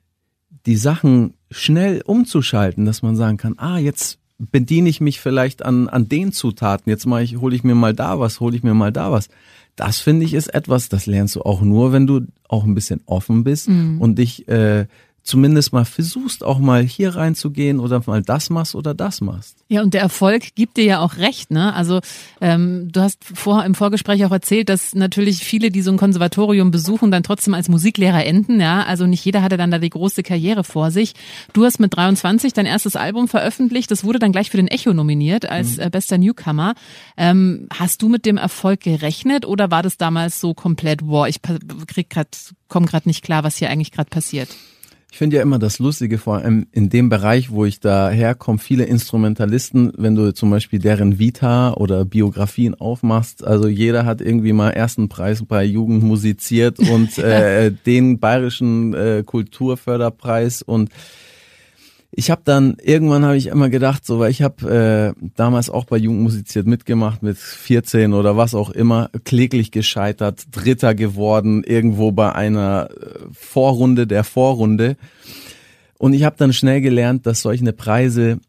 die 0.66 0.77
Sachen 0.77 1.35
schnell 1.51 2.03
umzuschalten, 2.05 2.85
dass 2.85 3.03
man 3.03 3.16
sagen 3.16 3.38
kann, 3.38 3.59
ah, 3.59 3.79
jetzt 3.79 4.19
bediene 4.40 4.88
ich 4.88 5.00
mich 5.00 5.20
vielleicht 5.20 5.64
an, 5.64 5.88
an 5.88 6.09
den 6.09 6.33
Zutaten, 6.33 6.90
jetzt 6.90 7.07
mache 7.07 7.22
ich, 7.22 7.37
hole 7.37 7.55
ich 7.55 7.62
mir 7.62 7.74
mal 7.74 7.94
da 7.94 8.18
was, 8.18 8.40
hole 8.40 8.57
ich 8.57 8.62
mir 8.62 8.74
mal 8.74 8.92
da 8.92 9.12
was. 9.12 9.29
Das 9.76 10.00
finde 10.00 10.26
ich 10.26 10.35
ist 10.35 10.48
etwas, 10.48 10.88
das 10.88 11.07
lernst 11.07 11.37
du 11.37 11.42
auch 11.42 11.61
nur, 11.62 11.92
wenn 11.92 12.07
du 12.07 12.22
auch 12.48 12.64
ein 12.64 12.74
bisschen 12.74 13.03
offen 13.07 13.44
bist 13.44 13.68
mhm. 13.68 14.00
und 14.00 14.18
dich 14.18 14.48
äh, 14.48 14.87
zumindest 15.31 15.73
mal 15.73 15.85
versuchst, 15.85 16.45
auch 16.45 16.59
mal 16.59 16.83
hier 16.83 17.14
reinzugehen 17.14 17.79
oder 17.79 18.03
mal 18.05 18.21
das 18.21 18.51
machst 18.51 18.75
oder 18.75 18.95
das 18.95 19.21
machst. 19.21 19.57
Ja, 19.69 19.83
und 19.83 19.95
der 19.95 20.01
Erfolg 20.01 20.57
gibt 20.57 20.77
dir 20.77 20.85
ja 20.85 20.99
auch 20.99 21.19
recht, 21.19 21.53
ne? 21.53 21.73
Also 21.73 22.01
ähm, 22.40 22.88
du 22.90 23.01
hast 23.01 23.23
vorher 23.23 23.64
im 23.64 23.77
Vorgespräch 23.77 24.25
auch 24.25 24.33
erzählt, 24.33 24.69
dass 24.69 24.95
natürlich 24.95 25.45
viele, 25.45 25.71
die 25.71 25.83
so 25.83 25.93
ein 25.93 25.97
Konservatorium 25.97 26.73
besuchen, 26.73 27.12
dann 27.12 27.23
trotzdem 27.23 27.55
als 27.55 27.69
Musiklehrer 27.69 28.27
enden, 28.27 28.61
ja. 28.61 28.83
Also 28.83 29.07
nicht 29.07 29.25
jeder 29.25 29.43
hatte 29.43 29.57
dann 29.57 29.71
da 29.71 29.79
die 29.79 29.88
große 29.88 30.25
Karriere 30.25 30.64
vor 30.64 30.90
sich. 30.90 31.14
Du 31.53 31.64
hast 31.64 31.79
mit 31.79 31.95
23 31.95 32.53
dein 32.53 32.66
erstes 32.66 32.97
Album 32.97 33.29
veröffentlicht. 33.29 33.90
Das 33.93 34.03
wurde 34.03 34.19
dann 34.19 34.33
gleich 34.33 34.51
für 34.51 34.57
den 34.57 34.69
Echo 34.69 34.93
nominiert 34.93 35.49
als 35.49 35.77
mhm. 35.77 35.85
äh, 35.85 35.90
bester 35.90 36.19
Newcomer. 36.19 36.75
Ähm, 37.16 37.69
hast 37.73 38.03
du 38.03 38.09
mit 38.09 38.27
dem 38.27 38.37
Erfolg 38.37 38.81
gerechnet 38.81 39.47
oder 39.47 39.71
war 39.71 39.85
das 39.85 39.97
damals 39.97 40.40
so 40.40 40.55
komplett, 40.55 41.07
wow, 41.07 41.29
ich 41.29 41.40
krieg 41.87 42.11
grad, 42.11 42.37
komm 42.66 42.87
grad 42.87 43.07
nicht 43.07 43.23
klar, 43.23 43.45
was 43.45 43.57
hier 43.57 43.71
eigentlich 43.71 43.93
gerade 43.93 44.11
passiert? 44.11 44.49
Ich 45.12 45.18
finde 45.18 45.37
ja 45.37 45.42
immer 45.42 45.59
das 45.59 45.81
Lustige, 45.81 46.18
vor 46.18 46.37
allem 46.37 46.66
in 46.73 46.88
dem 46.88 47.09
Bereich, 47.09 47.51
wo 47.51 47.64
ich 47.64 47.81
da 47.81 48.11
herkomme, 48.11 48.59
viele 48.59 48.85
Instrumentalisten, 48.85 49.92
wenn 49.96 50.14
du 50.14 50.33
zum 50.33 50.51
Beispiel 50.51 50.79
deren 50.79 51.18
Vita 51.18 51.73
oder 51.75 52.05
Biografien 52.05 52.75
aufmachst, 52.75 53.44
also 53.44 53.66
jeder 53.68 54.07
hat 54.07 54.20
irgendwie 54.20 54.53
mal 54.53 54.70
ersten 54.70 55.09
Preis 55.09 55.44
bei 55.44 55.64
Jugend 55.64 56.05
musiziert 56.05 56.79
und 56.79 57.18
äh, 57.18 57.73
den 57.73 58.20
bayerischen 58.20 58.94
äh, 58.94 59.23
Kulturförderpreis 59.27 60.62
und 60.62 60.90
ich 62.12 62.31
habe 62.31 62.42
dann 62.44 62.77
irgendwann 62.83 63.25
habe 63.25 63.37
ich 63.37 63.46
immer 63.46 63.68
gedacht, 63.68 64.05
so 64.05 64.18
weil 64.18 64.31
ich 64.31 64.42
habe 64.42 65.14
äh, 65.16 65.29
damals 65.37 65.70
auch 65.70 65.85
bei 65.85 65.96
Jugend 65.96 66.23
musiziert 66.23 66.66
mitgemacht 66.66 67.23
mit 67.23 67.38
14 67.38 68.12
oder 68.14 68.37
was 68.37 68.55
auch 68.55 68.70
immer, 68.70 69.11
kläglich 69.25 69.70
gescheitert, 69.70 70.44
Dritter 70.51 70.94
geworden 70.94 71.62
irgendwo 71.62 72.11
bei 72.11 72.33
einer 72.33 72.88
äh, 72.90 73.18
Vorrunde 73.33 74.09
der 74.09 74.25
Vorrunde. 74.25 74.96
Und 75.99 76.12
ich 76.14 76.25
habe 76.25 76.37
dann 76.37 76.53
schnell 76.53 76.81
gelernt, 76.81 77.27
dass 77.27 77.42
solche 77.42 77.73
Preise 77.73 78.40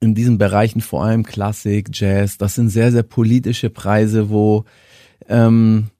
in 0.00 0.14
diesen 0.14 0.36
Bereichen 0.36 0.80
vor 0.80 1.04
allem 1.04 1.22
Klassik, 1.22 1.90
Jazz, 1.92 2.36
das 2.36 2.56
sind 2.56 2.70
sehr 2.70 2.90
sehr 2.90 3.04
politische 3.04 3.70
Preise, 3.70 4.28
wo 4.28 4.64
ähm, 5.28 5.90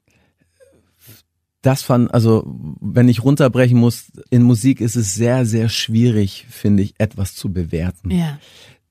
das 1.67 1.81
fand, 1.81 2.13
also 2.13 2.45
wenn 2.79 3.09
ich 3.09 3.25
runterbrechen 3.25 3.77
muss, 3.77 4.05
in 4.29 4.41
Musik 4.41 4.79
ist 4.79 4.95
es 4.95 5.13
sehr, 5.15 5.45
sehr 5.45 5.67
schwierig, 5.67 6.45
finde 6.49 6.81
ich, 6.81 6.95
etwas 6.97 7.35
zu 7.35 7.51
bewerten. 7.51 8.09
Ja. 8.09 8.39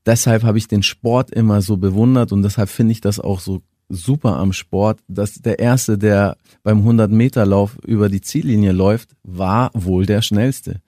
Deshalb 0.04 0.42
habe 0.42 0.58
ich 0.58 0.68
den 0.68 0.82
Sport 0.82 1.30
immer 1.30 1.62
so 1.62 1.78
bewundert 1.78 2.32
und 2.32 2.42
deshalb 2.42 2.68
finde 2.68 2.92
ich 2.92 3.00
das 3.00 3.18
auch 3.18 3.40
so 3.40 3.62
super 3.88 4.36
am 4.36 4.52
Sport, 4.52 5.00
dass 5.08 5.36
der 5.36 5.58
erste, 5.58 5.96
der 5.96 6.36
beim 6.62 6.78
100 6.80 7.10
Meter 7.10 7.46
Lauf 7.46 7.78
über 7.86 8.10
die 8.10 8.20
Ziellinie 8.20 8.72
läuft, 8.72 9.16
war 9.22 9.70
wohl 9.72 10.04
der 10.04 10.20
schnellste. 10.20 10.82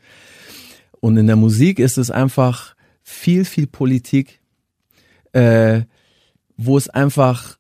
Und 1.00 1.16
in 1.16 1.26
der 1.26 1.36
Musik 1.36 1.78
ist 1.78 1.96
es 1.96 2.10
einfach 2.10 2.74
viel, 3.02 3.46
viel 3.46 3.66
Politik, 3.66 4.40
äh, 5.32 5.82
wo 6.58 6.76
es 6.76 6.90
einfach 6.90 7.56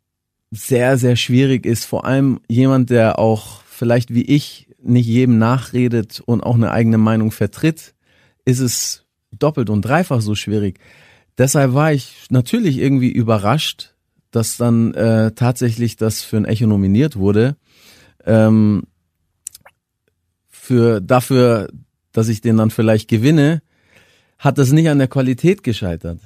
sehr, 0.50 0.98
sehr 0.98 1.16
schwierig 1.16 1.64
ist. 1.64 1.86
Vor 1.86 2.04
allem 2.04 2.40
jemand, 2.46 2.90
der 2.90 3.18
auch 3.18 3.62
vielleicht 3.78 4.12
wie 4.12 4.24
ich 4.24 4.68
nicht 4.82 5.06
jedem 5.06 5.38
nachredet 5.38 6.20
und 6.26 6.42
auch 6.42 6.56
eine 6.56 6.72
eigene 6.72 6.98
Meinung 6.98 7.30
vertritt, 7.30 7.94
ist 8.44 8.58
es 8.58 9.04
doppelt 9.30 9.70
und 9.70 9.82
dreifach 9.82 10.20
so 10.20 10.34
schwierig. 10.34 10.80
Deshalb 11.38 11.74
war 11.74 11.92
ich 11.92 12.26
natürlich 12.30 12.78
irgendwie 12.78 13.10
überrascht, 13.10 13.94
dass 14.32 14.56
dann 14.56 14.92
äh, 14.94 15.32
tatsächlich 15.32 15.96
das 15.96 16.22
für 16.22 16.36
ein 16.36 16.44
Echo 16.44 16.66
nominiert 16.66 17.16
wurde. 17.16 17.56
Ähm, 18.26 18.82
für 20.50 21.00
dafür, 21.00 21.68
dass 22.12 22.28
ich 22.28 22.40
den 22.40 22.56
dann 22.56 22.70
vielleicht 22.70 23.08
gewinne, 23.08 23.62
hat 24.38 24.58
das 24.58 24.72
nicht 24.72 24.88
an 24.88 24.98
der 24.98 25.08
Qualität 25.08 25.62
gescheitert, 25.62 26.18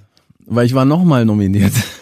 weil 0.46 0.66
ich 0.66 0.74
war 0.74 0.84
nochmal 0.84 1.24
nominiert. 1.24 1.72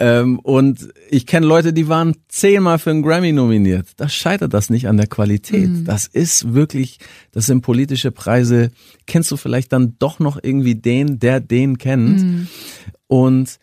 ähm, 0.00 0.38
und 0.40 0.88
ich 1.10 1.26
kenne 1.26 1.46
Leute, 1.46 1.72
die 1.72 1.88
waren 1.88 2.16
zehnmal 2.28 2.78
für 2.78 2.90
einen 2.90 3.02
Grammy 3.02 3.32
nominiert. 3.32 3.88
Da 3.96 4.08
scheitert 4.08 4.54
das 4.54 4.70
nicht 4.70 4.88
an 4.88 4.96
der 4.96 5.06
Qualität. 5.06 5.68
Mhm. 5.68 5.84
Das 5.84 6.06
ist 6.06 6.54
wirklich, 6.54 6.98
das 7.32 7.46
sind 7.46 7.62
politische 7.62 8.12
Preise. 8.12 8.70
Kennst 9.06 9.30
du 9.30 9.36
vielleicht 9.36 9.72
dann 9.72 9.96
doch 9.98 10.18
noch 10.18 10.38
irgendwie 10.42 10.74
den, 10.74 11.18
der 11.18 11.40
den 11.40 11.78
kennt? 11.78 12.22
Mhm. 12.22 12.48
Und 13.06 13.58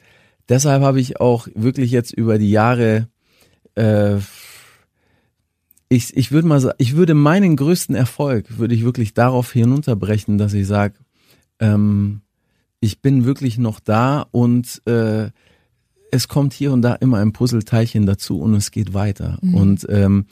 deshalb 0.50 0.84
habe 0.84 1.00
ich 1.00 1.20
auch 1.20 1.48
wirklich 1.56 1.92
jetzt 1.92 2.14
über 2.14 2.38
die 2.38 2.52
Jahre 2.52 3.08
äh, 3.76 4.18
ich, 5.94 6.18
ich 6.18 6.32
würde 6.32 6.48
mal 6.48 6.60
sagen, 6.60 6.76
ich 6.80 6.96
würde 6.96 7.14
meinen 7.14 7.56
größten 7.56 7.96
Erfolg, 7.96 8.58
würde 8.58 8.74
ich 8.74 8.84
wirklich 8.84 9.14
darauf 9.14 9.52
hinunterbrechen, 9.52 10.38
dass 10.38 10.54
ich 10.54 10.66
sage, 10.66 10.96
ähm, 11.60 12.22
ich 12.80 13.02
bin 13.02 13.26
wirklich 13.26 13.58
noch 13.58 13.80
da 13.80 14.26
und 14.32 14.82
äh, 14.88 15.30
es 16.14 16.28
kommt 16.28 16.54
hier 16.54 16.72
und 16.72 16.84
da 16.84 16.94
immer 16.94 17.18
ein 17.18 17.34
Puzzleteilchen 17.34 18.06
dazu 18.06 18.40
und 18.40 18.54
es 18.54 18.70
geht 18.70 18.94
weiter. 18.94 19.40
Mhm. 19.42 19.56
Und 19.56 19.88
ähm, 19.90 20.26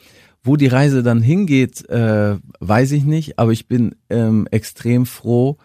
wo 0.44 0.56
die 0.56 0.68
Reise 0.68 1.02
dann 1.02 1.22
hingeht, 1.22 1.88
äh, 1.88 2.36
weiß 2.60 2.92
ich 2.92 3.04
nicht, 3.04 3.38
aber 3.38 3.50
ich 3.52 3.66
bin 3.66 3.96
ähm, 4.08 4.46
extrem 4.50 5.06
froh, 5.06 5.58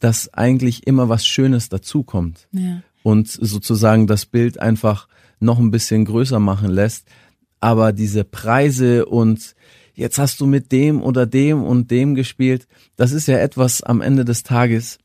dass 0.00 0.32
eigentlich 0.34 0.86
immer 0.86 1.08
was 1.08 1.24
Schönes 1.24 1.68
dazukommt 1.68 2.48
ja. 2.52 2.82
und 3.02 3.28
sozusagen 3.28 4.06
das 4.08 4.26
Bild 4.26 4.60
einfach 4.60 5.08
noch 5.38 5.58
ein 5.60 5.70
bisschen 5.70 6.04
größer 6.04 6.40
machen 6.40 6.70
lässt. 6.70 7.06
Aber 7.60 7.92
diese 7.92 8.24
Preise 8.24 9.06
und 9.06 9.54
jetzt 9.94 10.18
hast 10.18 10.40
du 10.40 10.46
mit 10.46 10.72
dem 10.72 11.00
oder 11.00 11.26
dem 11.26 11.62
und 11.62 11.92
dem 11.92 12.16
gespielt, 12.16 12.66
das 12.96 13.12
ist 13.12 13.28
ja 13.28 13.38
etwas 13.38 13.82
am 13.82 14.00
Ende 14.00 14.24
des 14.24 14.42
Tages, 14.42 14.98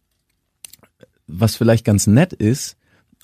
was 1.27 1.55
vielleicht 1.55 1.85
ganz 1.85 2.07
nett 2.07 2.33
ist, 2.33 2.77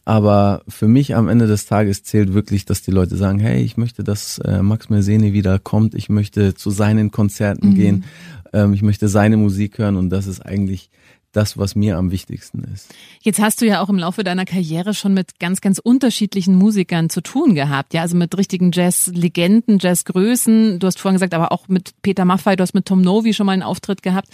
aber 0.09 0.63
für 0.67 0.87
mich 0.87 1.15
am 1.15 1.29
Ende 1.29 1.45
des 1.45 1.67
Tages 1.67 2.01
zählt 2.01 2.33
wirklich, 2.33 2.65
dass 2.65 2.81
die 2.81 2.89
Leute 2.89 3.15
sagen, 3.15 3.37
hey, 3.37 3.61
ich 3.61 3.77
möchte, 3.77 4.03
dass 4.03 4.39
äh, 4.39 4.63
Max 4.63 4.89
Merseni 4.89 5.33
wieder 5.33 5.59
kommt, 5.59 5.93
ich 5.93 6.09
möchte 6.09 6.55
zu 6.55 6.71
seinen 6.71 7.11
Konzerten 7.11 7.69
mhm. 7.69 7.75
gehen, 7.75 8.03
ähm, 8.51 8.73
ich 8.73 8.81
möchte 8.81 9.07
seine 9.07 9.37
Musik 9.37 9.77
hören. 9.77 9.97
Und 9.97 10.09
das 10.09 10.25
ist 10.25 10.43
eigentlich 10.43 10.89
das, 11.31 11.57
was 11.57 11.75
mir 11.75 11.97
am 11.97 12.11
wichtigsten 12.11 12.63
ist. 12.63 12.93
Jetzt 13.21 13.39
hast 13.39 13.61
du 13.61 13.65
ja 13.65 13.81
auch 13.81 13.89
im 13.89 13.97
Laufe 13.97 14.23
deiner 14.23 14.45
Karriere 14.45 14.93
schon 14.93 15.13
mit 15.13 15.39
ganz, 15.39 15.61
ganz 15.61 15.79
unterschiedlichen 15.79 16.55
Musikern 16.55 17.09
zu 17.09 17.21
tun 17.21 17.53
gehabt. 17.53 17.93
Ja, 17.93 18.01
also 18.01 18.17
mit 18.17 18.37
richtigen 18.37 18.71
Jazz-Legenden, 18.71 19.77
Jazz-Größen. 19.79 20.79
Du 20.79 20.87
hast 20.87 20.99
vorhin 20.99 21.15
gesagt, 21.15 21.33
aber 21.33 21.51
auch 21.51 21.67
mit 21.67 21.93
Peter 22.01 22.25
Maffay, 22.25 22.55
du 22.55 22.63
hast 22.63 22.73
mit 22.73 22.85
Tom 22.85 23.01
Novi 23.01 23.33
schon 23.33 23.45
mal 23.45 23.53
einen 23.53 23.63
Auftritt 23.63 24.01
gehabt. 24.01 24.29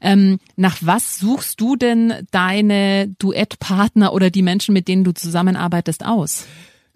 Ähm, 0.00 0.38
nach 0.56 0.78
was 0.80 1.18
suchst 1.18 1.60
du 1.60 1.76
denn 1.76 2.14
deine 2.30 3.08
Duettpartner 3.18 4.12
oder 4.12 4.30
die 4.30 4.42
Menschen, 4.42 4.72
mit 4.72 4.88
denen 4.88 5.04
du 5.04 5.12
zusammenarbeitest, 5.12 6.04
aus? 6.04 6.46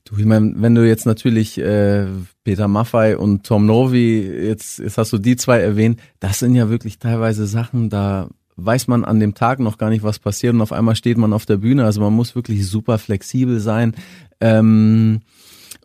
Du, 0.04 0.16
ich 0.16 0.24
meine, 0.24 0.54
wenn 0.56 0.74
du 0.74 0.86
jetzt 0.86 1.06
natürlich 1.06 1.58
äh, 1.58 2.06
Peter 2.42 2.68
Maffay 2.68 3.14
und 3.14 3.44
Tom 3.44 3.66
Novi, 3.66 4.20
jetzt, 4.20 4.78
jetzt 4.78 4.98
hast 4.98 5.12
du 5.12 5.18
die 5.18 5.36
zwei 5.36 5.60
erwähnt, 5.60 6.00
das 6.18 6.40
sind 6.40 6.54
ja 6.54 6.68
wirklich 6.70 6.98
teilweise 6.98 7.46
Sachen, 7.46 7.88
da 7.88 8.28
weiß 8.56 8.88
man 8.88 9.04
an 9.04 9.20
dem 9.20 9.34
Tag 9.34 9.60
noch 9.60 9.78
gar 9.78 9.90
nicht, 9.90 10.02
was 10.02 10.18
passiert 10.18 10.54
und 10.54 10.60
auf 10.60 10.72
einmal 10.72 10.96
steht 10.96 11.18
man 11.18 11.32
auf 11.32 11.46
der 11.46 11.56
Bühne. 11.56 11.84
Also 11.84 12.00
man 12.00 12.12
muss 12.12 12.34
wirklich 12.34 12.66
super 12.66 12.98
flexibel 12.98 13.60
sein. 13.60 13.94
Ähm, 14.40 15.20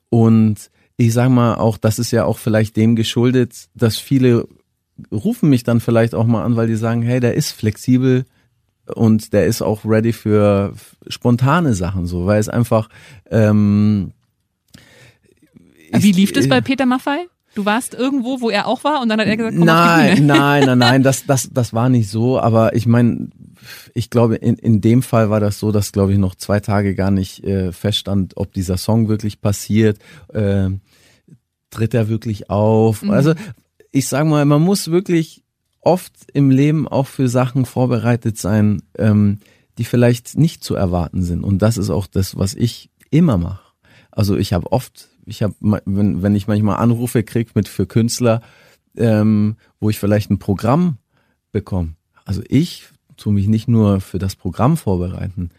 und 0.09 0.69
ich 0.97 1.13
sag 1.13 1.29
mal 1.29 1.55
auch, 1.55 1.77
das 1.77 1.99
ist 1.99 2.11
ja 2.11 2.25
auch 2.25 2.37
vielleicht 2.37 2.75
dem 2.75 2.95
geschuldet, 2.95 3.69
dass 3.75 3.97
viele 3.97 4.47
rufen 5.11 5.49
mich 5.49 5.63
dann 5.63 5.79
vielleicht 5.79 6.15
auch 6.15 6.25
mal 6.25 6.43
an, 6.43 6.55
weil 6.55 6.67
die 6.67 6.75
sagen, 6.75 7.03
hey, 7.03 7.19
der 7.19 7.35
ist 7.35 7.51
flexibel 7.51 8.25
und 8.95 9.33
der 9.33 9.45
ist 9.45 9.61
auch 9.61 9.85
ready 9.85 10.13
für 10.13 10.73
spontane 11.07 11.73
Sachen, 11.73 12.05
so, 12.07 12.25
weil 12.25 12.39
es 12.39 12.49
einfach 12.49 12.89
ähm, 13.29 14.13
Wie 15.93 16.11
lief 16.11 16.31
das 16.31 16.49
bei 16.49 16.61
Peter 16.61 16.85
Maffei? 16.85 17.27
Du 17.57 17.65
warst 17.65 17.95
irgendwo, 17.95 18.39
wo 18.39 18.51
er 18.51 18.67
auch 18.67 18.83
war 18.83 19.01
und 19.01 19.09
dann 19.09 19.19
hat 19.19 19.25
er 19.25 19.35
gesagt, 19.35 19.57
komm 19.57 19.65
nein. 19.65 20.27
Nein, 20.27 20.65
nein, 20.65 20.77
nein, 20.77 21.01
das, 21.01 21.25
das, 21.25 21.49
das 21.53 21.73
war 21.73 21.89
nicht 21.89 22.07
so, 22.07 22.39
aber 22.39 22.75
ich 22.75 22.85
meine, 22.85 23.29
ich 23.95 24.11
glaube, 24.11 24.35
in, 24.35 24.57
in 24.57 24.79
dem 24.79 25.01
Fall 25.01 25.31
war 25.31 25.39
das 25.39 25.57
so, 25.57 25.71
dass, 25.71 25.91
glaube 25.91 26.11
ich, 26.11 26.19
noch 26.19 26.35
zwei 26.35 26.59
Tage 26.59 26.93
gar 26.93 27.09
nicht 27.09 27.43
äh, 27.43 27.71
feststand, 27.71 28.37
ob 28.37 28.53
dieser 28.53 28.77
Song 28.77 29.09
wirklich 29.09 29.41
passiert, 29.41 29.97
äh, 30.31 30.69
tritt 31.71 31.95
er 31.95 32.09
wirklich 32.09 32.51
auf. 32.51 33.01
Mhm. 33.01 33.09
Also 33.09 33.33
ich 33.91 34.07
sage 34.07 34.29
mal, 34.29 34.45
man 34.45 34.61
muss 34.61 34.91
wirklich 34.91 35.43
oft 35.81 36.13
im 36.33 36.51
Leben 36.51 36.87
auch 36.87 37.07
für 37.07 37.27
Sachen 37.27 37.65
vorbereitet 37.65 38.37
sein, 38.37 38.83
ähm, 38.99 39.39
die 39.79 39.85
vielleicht 39.85 40.37
nicht 40.37 40.63
zu 40.63 40.75
erwarten 40.75 41.23
sind. 41.23 41.43
Und 41.43 41.63
das 41.63 41.77
ist 41.77 41.89
auch 41.89 42.05
das, 42.05 42.37
was 42.37 42.53
ich 42.53 42.91
immer 43.09 43.39
mache. 43.39 43.73
Also 44.11 44.37
ich 44.37 44.53
habe 44.53 44.71
oft 44.71 45.09
ich 45.27 45.43
habe, 45.43 45.55
wenn, 45.59 46.21
wenn 46.21 46.35
ich 46.35 46.47
manchmal 46.47 46.77
Anrufe 46.77 47.23
krieg 47.23 47.55
mit 47.55 47.67
für 47.67 47.85
Künstler, 47.85 48.41
ähm, 48.95 49.57
wo 49.79 49.89
ich 49.89 49.99
vielleicht 49.99 50.31
ein 50.31 50.39
Programm 50.39 50.97
bekomme. 51.51 51.95
Also 52.25 52.41
ich 52.47 52.87
tue 53.17 53.33
mich 53.33 53.47
nicht 53.47 53.67
nur 53.67 54.01
für 54.01 54.19
das 54.19 54.35
Programm 54.35 54.77
vorbereiten. 54.77 55.49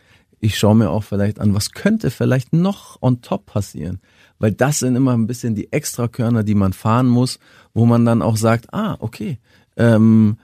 Ich 0.41 0.59
schaue 0.59 0.77
mir 0.77 0.91
auch 0.91 1.03
vielleicht 1.03 1.41
an, 1.41 1.55
was 1.55 1.73
könnte 1.73 2.11
vielleicht 2.11 2.53
noch 2.53 3.03
on 3.03 3.21
top 3.23 3.47
passieren. 3.47 4.01
Weil 4.39 4.53
das 4.53 4.79
sind 4.79 4.97
immer 4.97 5.13
ein 5.13 5.27
bisschen 5.27 5.55
die 5.55 5.73
Extrakörner, 5.73 6.45
die 6.45 6.55
man 6.55 6.73
fahren 6.73 7.09
muss, 7.09 7.39
wo 7.75 7.87
man 7.87 8.05
dann 8.05 8.23
auch 8.23 8.37
sagt, 8.37 8.73
ah, 8.73 8.97
okay, 9.01 9.39
ähm, 9.77 10.39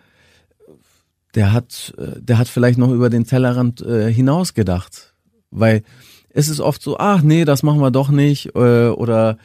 der 1.34 1.52
hat, 1.52 1.94
äh, 1.98 2.20
der 2.20 2.38
hat 2.38 2.48
vielleicht 2.48 2.78
noch 2.78 2.90
über 2.90 3.08
den 3.08 3.24
Tellerrand 3.24 3.82
äh, 3.82 4.12
hinaus 4.12 4.54
gedacht. 4.54 5.14
Weil 5.50 5.84
es 6.34 6.48
ist 6.48 6.60
oft 6.60 6.82
so, 6.82 6.98
ach 6.98 7.22
nee, 7.22 7.44
das 7.44 7.62
machen 7.62 7.80
wir 7.80 7.90
doch 7.90 8.10
nicht 8.10 8.54
äh, 8.54 8.88
oder 8.88 9.38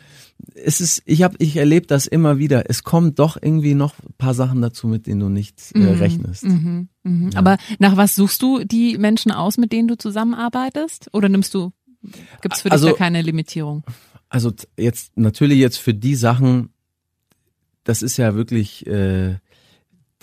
es 0.56 0.82
ist, 0.82 1.04
ich 1.06 1.22
habe, 1.24 1.36
ich 1.40 1.56
erlebe 1.58 1.86
das 1.86 2.08
immer 2.08 2.38
wieder. 2.38 2.70
Es 2.70 2.84
kommt 2.84 3.20
doch 3.20 3.38
irgendwie 3.42 3.76
noch 3.76 3.94
ein 4.00 4.14
paar 4.18 4.34
Sachen 4.34 4.62
dazu, 4.62 4.88
mit 4.88 5.06
denen 5.06 5.20
du 5.20 5.30
nicht 5.30 5.60
äh, 5.76 5.80
mhm. 5.80 6.00
rechnest. 6.00 6.46
Mhm, 6.46 6.90
mhm. 7.04 7.30
Ja. 7.32 7.40
Aber 7.40 7.58
nach 7.78 7.98
was 7.98 8.16
suchst 8.16 8.42
du 8.42 8.64
die 8.64 8.98
Menschen 8.98 9.32
aus, 9.32 9.58
mit 9.58 9.72
denen 9.72 9.88
du 9.88 9.98
zusammenarbeitest? 9.98 11.10
Oder 11.14 11.30
nimmst 11.30 11.54
du, 11.54 11.72
gibt 12.42 12.56
es 12.56 12.62
für 12.62 12.72
also, 12.72 12.88
dich 12.88 12.96
da 12.96 12.98
keine 12.98 13.22
Limitierung? 13.22 13.84
Also 14.30 14.52
jetzt 14.78 15.16
natürlich 15.18 15.60
jetzt 15.60 15.78
für 15.78 15.94
die 15.94 16.16
Sachen, 16.16 16.70
das 17.84 18.02
ist 18.02 18.18
ja 18.18 18.34
wirklich 18.34 18.88
äh, 18.88 19.38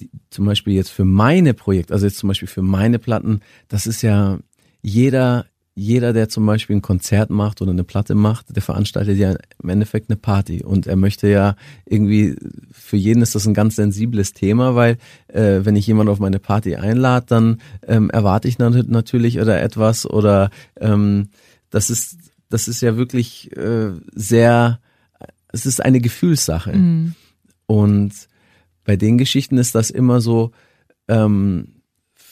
die, 0.00 0.10
zum 0.30 0.46
Beispiel 0.46 0.74
jetzt 0.74 0.90
für 0.90 1.04
meine 1.04 1.54
Projekte, 1.54 1.92
also 1.92 2.06
jetzt 2.06 2.18
zum 2.18 2.28
Beispiel 2.28 2.48
für 2.48 2.62
meine 2.62 2.98
Platten, 2.98 3.40
das 3.68 3.86
ist 3.86 4.02
ja 4.02 4.38
jeder 4.82 5.46
jeder, 5.78 6.14
der 6.14 6.30
zum 6.30 6.46
Beispiel 6.46 6.76
ein 6.76 6.82
Konzert 6.82 7.28
macht 7.28 7.60
oder 7.60 7.70
eine 7.70 7.84
Platte 7.84 8.14
macht, 8.14 8.56
der 8.56 8.62
veranstaltet 8.62 9.18
ja 9.18 9.36
im 9.62 9.68
Endeffekt 9.68 10.08
eine 10.08 10.16
Party. 10.16 10.64
Und 10.64 10.86
er 10.86 10.96
möchte 10.96 11.28
ja 11.28 11.54
irgendwie, 11.84 12.34
für 12.72 12.96
jeden 12.96 13.20
ist 13.20 13.34
das 13.34 13.46
ein 13.46 13.52
ganz 13.52 13.76
sensibles 13.76 14.32
Thema, 14.32 14.74
weil 14.74 14.96
äh, 15.28 15.60
wenn 15.64 15.76
ich 15.76 15.86
jemanden 15.86 16.10
auf 16.10 16.18
meine 16.18 16.38
Party 16.38 16.76
einlade, 16.76 17.26
dann 17.28 17.60
ähm, 17.86 18.08
erwarte 18.08 18.48
ich 18.48 18.58
natürlich 18.58 19.38
oder 19.38 19.60
etwas 19.60 20.08
oder 20.08 20.48
ähm, 20.80 21.28
das 21.68 21.90
ist, 21.90 22.16
das 22.48 22.68
ist 22.68 22.80
ja 22.80 22.96
wirklich 22.96 23.54
äh, 23.54 23.90
sehr, 24.14 24.80
es 25.52 25.66
ist 25.66 25.84
eine 25.84 26.00
Gefühlssache. 26.00 26.72
Mhm. 26.72 27.14
Und 27.66 28.12
bei 28.84 28.96
den 28.96 29.18
Geschichten 29.18 29.58
ist 29.58 29.74
das 29.74 29.90
immer 29.90 30.22
so, 30.22 30.52
ähm, 31.06 31.75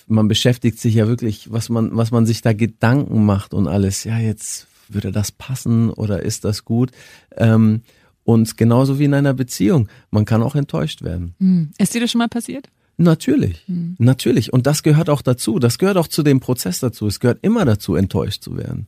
man 0.07 0.29
beschäftigt 0.29 0.79
sich 0.79 0.95
ja 0.95 1.09
wirklich, 1.09 1.51
was 1.53 1.69
man, 1.69 1.97
was 1.97 2.11
man 2.11 2.27
sich 2.27 2.43
da 2.43 2.53
Gedanken 2.53 3.25
macht 3.25 3.55
und 3.55 3.67
alles. 3.69 4.05
Ja, 4.05 4.19
jetzt 4.19 4.67
würde 4.89 5.13
das 5.13 5.33
passen 5.33 5.91
oder 5.91 6.23
ist 6.23 6.45
das 6.45 6.65
gut? 6.65 6.91
Ähm, 7.37 7.83
und 8.25 8.57
genauso 8.57 8.99
wie 8.99 9.05
in 9.05 9.15
einer 9.15 9.35
Beziehung, 9.35 9.89
man 10.11 10.25
kann 10.25 10.43
auch 10.43 10.55
enttäuscht 10.55 11.03
werden. 11.03 11.35
Hm. 11.39 11.71
Ist 11.79 11.95
dir 11.95 12.01
das 12.01 12.11
schon 12.11 12.21
mal 12.21 12.29
passiert? 12.29 12.69
Natürlich, 12.97 13.65
hm. 13.67 13.97
natürlich. 13.99 14.53
Und 14.53 14.67
das 14.67 14.83
gehört 14.83 15.11
auch 15.11 15.21
dazu. 15.21 15.59
Das 15.59 15.79
gehört 15.79 15.97
auch 15.97 16.09
zu 16.09 16.23
dem 16.23 16.41
Prozess 16.41 16.81
dazu. 16.81 17.07
Es 17.07 17.21
gehört 17.21 17.39
immer 17.43 17.65
dazu, 17.65 17.97
enttäuscht 17.97 18.43
zu 18.43 18.57
werden. 18.57 18.87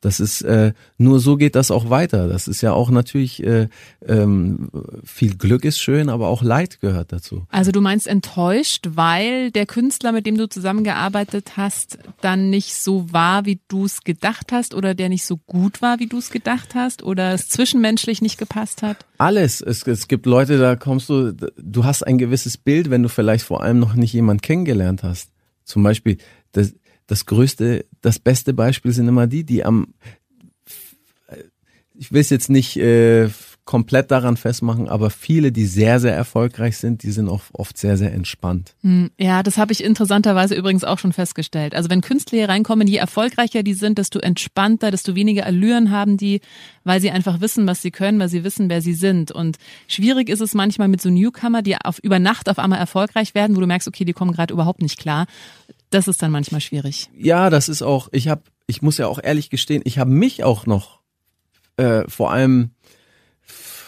Das 0.00 0.20
ist 0.20 0.42
äh, 0.42 0.72
nur 0.98 1.20
so 1.20 1.36
geht 1.36 1.54
das 1.54 1.70
auch 1.70 1.90
weiter. 1.90 2.28
Das 2.28 2.48
ist 2.48 2.60
ja 2.60 2.72
auch 2.72 2.90
natürlich 2.90 3.42
äh, 3.42 3.68
ähm, 4.06 4.70
viel 5.04 5.36
Glück 5.36 5.64
ist 5.64 5.78
schön, 5.78 6.08
aber 6.08 6.28
auch 6.28 6.42
Leid 6.42 6.80
gehört 6.80 7.12
dazu. 7.12 7.46
Also 7.50 7.72
du 7.72 7.80
meinst 7.80 8.06
enttäuscht, 8.06 8.88
weil 8.94 9.50
der 9.50 9.66
Künstler, 9.66 10.12
mit 10.12 10.26
dem 10.26 10.36
du 10.36 10.48
zusammengearbeitet 10.48 11.56
hast, 11.56 11.98
dann 12.20 12.50
nicht 12.50 12.74
so 12.74 13.12
war, 13.12 13.46
wie 13.46 13.60
du 13.68 13.84
es 13.84 14.02
gedacht 14.02 14.52
hast, 14.52 14.74
oder 14.74 14.94
der 14.94 15.08
nicht 15.08 15.24
so 15.24 15.36
gut 15.36 15.82
war, 15.82 15.98
wie 15.98 16.06
du 16.06 16.18
es 16.18 16.30
gedacht 16.30 16.74
hast, 16.74 17.02
oder 17.02 17.32
es 17.32 17.48
zwischenmenschlich 17.48 18.22
nicht 18.22 18.38
gepasst 18.38 18.82
hat? 18.82 19.06
Alles. 19.18 19.60
Es, 19.60 19.86
es 19.86 20.08
gibt 20.08 20.26
Leute, 20.26 20.58
da 20.58 20.76
kommst 20.76 21.08
du, 21.08 21.32
du 21.32 21.84
hast 21.84 22.02
ein 22.02 22.18
gewisses 22.18 22.56
Bild, 22.56 22.90
wenn 22.90 23.02
du 23.02 23.08
vielleicht 23.08 23.44
vor 23.44 23.62
allem 23.62 23.78
noch 23.78 23.94
nicht 23.94 24.12
jemand 24.12 24.42
kennengelernt 24.42 25.02
hast. 25.02 25.30
Zum 25.64 25.82
Beispiel, 25.82 26.18
das, 26.52 26.74
das 27.06 27.26
größte, 27.26 27.86
das 28.00 28.18
beste 28.18 28.52
Beispiel 28.52 28.92
sind 28.92 29.08
immer 29.08 29.26
die, 29.26 29.44
die 29.44 29.64
am, 29.64 29.94
ich 31.94 32.12
will 32.12 32.20
es 32.20 32.30
jetzt 32.30 32.50
nicht 32.50 32.76
äh, 32.76 33.28
komplett 33.66 34.12
daran 34.12 34.36
festmachen, 34.36 34.88
aber 34.88 35.10
viele, 35.10 35.50
die 35.50 35.66
sehr, 35.66 35.98
sehr 35.98 36.14
erfolgreich 36.14 36.78
sind, 36.78 37.02
die 37.02 37.10
sind 37.10 37.28
auch 37.28 37.42
oft 37.52 37.76
sehr, 37.76 37.96
sehr 37.96 38.12
entspannt. 38.12 38.76
Hm, 38.82 39.10
ja, 39.18 39.42
das 39.42 39.58
habe 39.58 39.72
ich 39.72 39.82
interessanterweise 39.82 40.54
übrigens 40.54 40.84
auch 40.84 41.00
schon 41.00 41.12
festgestellt. 41.12 41.74
Also 41.74 41.90
wenn 41.90 42.00
Künstler 42.00 42.38
hier 42.38 42.48
reinkommen, 42.48 42.86
je 42.86 42.96
erfolgreicher 42.96 43.64
die 43.64 43.74
sind, 43.74 43.98
desto 43.98 44.20
entspannter, 44.20 44.92
desto 44.92 45.16
weniger 45.16 45.46
Allüren 45.46 45.90
haben 45.90 46.16
die, 46.16 46.40
weil 46.84 47.00
sie 47.00 47.10
einfach 47.10 47.40
wissen, 47.40 47.66
was 47.66 47.82
sie 47.82 47.90
können, 47.90 48.20
weil 48.20 48.28
sie 48.28 48.44
wissen, 48.44 48.70
wer 48.70 48.80
sie 48.80 48.94
sind. 48.94 49.32
Und 49.32 49.56
schwierig 49.88 50.28
ist 50.28 50.40
es 50.40 50.54
manchmal 50.54 50.86
mit 50.86 51.00
so 51.00 51.10
Newcomer, 51.10 51.62
die 51.62 51.76
auf 51.76 51.98
über 51.98 52.20
Nacht 52.20 52.48
auf 52.48 52.60
einmal 52.60 52.78
erfolgreich 52.78 53.34
werden, 53.34 53.56
wo 53.56 53.60
du 53.60 53.66
merkst, 53.66 53.88
okay, 53.88 54.04
die 54.04 54.12
kommen 54.12 54.30
gerade 54.30 54.54
überhaupt 54.54 54.80
nicht 54.80 54.96
klar. 54.96 55.26
Das 55.96 56.08
ist 56.08 56.20
dann 56.20 56.30
manchmal 56.30 56.60
schwierig. 56.60 57.08
Ja, 57.16 57.48
das 57.48 57.70
ist 57.70 57.80
auch, 57.80 58.10
ich 58.12 58.28
habe, 58.28 58.42
ich 58.66 58.82
muss 58.82 58.98
ja 58.98 59.06
auch 59.06 59.18
ehrlich 59.22 59.48
gestehen, 59.48 59.80
ich 59.86 59.98
habe 59.98 60.10
mich 60.10 60.44
auch 60.44 60.66
noch 60.66 61.00
äh, 61.78 62.02
vor 62.06 62.32
allem 62.32 62.72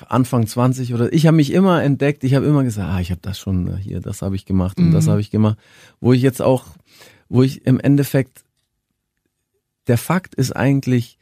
Anfang 0.08 0.46
20 0.46 0.94
oder 0.94 1.12
ich 1.12 1.26
habe 1.26 1.36
mich 1.36 1.52
immer 1.52 1.82
entdeckt, 1.82 2.24
ich 2.24 2.34
habe 2.34 2.46
immer 2.46 2.64
gesagt, 2.64 2.88
ah, 2.88 2.98
ich 2.98 3.10
habe 3.10 3.20
das 3.20 3.38
schon 3.38 3.68
äh, 3.68 3.76
hier, 3.76 4.00
das 4.00 4.22
habe 4.22 4.36
ich 4.36 4.46
gemacht 4.46 4.78
und 4.78 4.88
mhm. 4.88 4.92
das 4.92 5.06
habe 5.06 5.20
ich 5.20 5.30
gemacht, 5.30 5.58
wo 6.00 6.14
ich 6.14 6.22
jetzt 6.22 6.40
auch, 6.40 6.64
wo 7.28 7.42
ich 7.42 7.66
im 7.66 7.78
Endeffekt 7.78 8.42
der 9.86 9.98
Fakt 9.98 10.34
ist 10.34 10.52
eigentlich, 10.52 11.18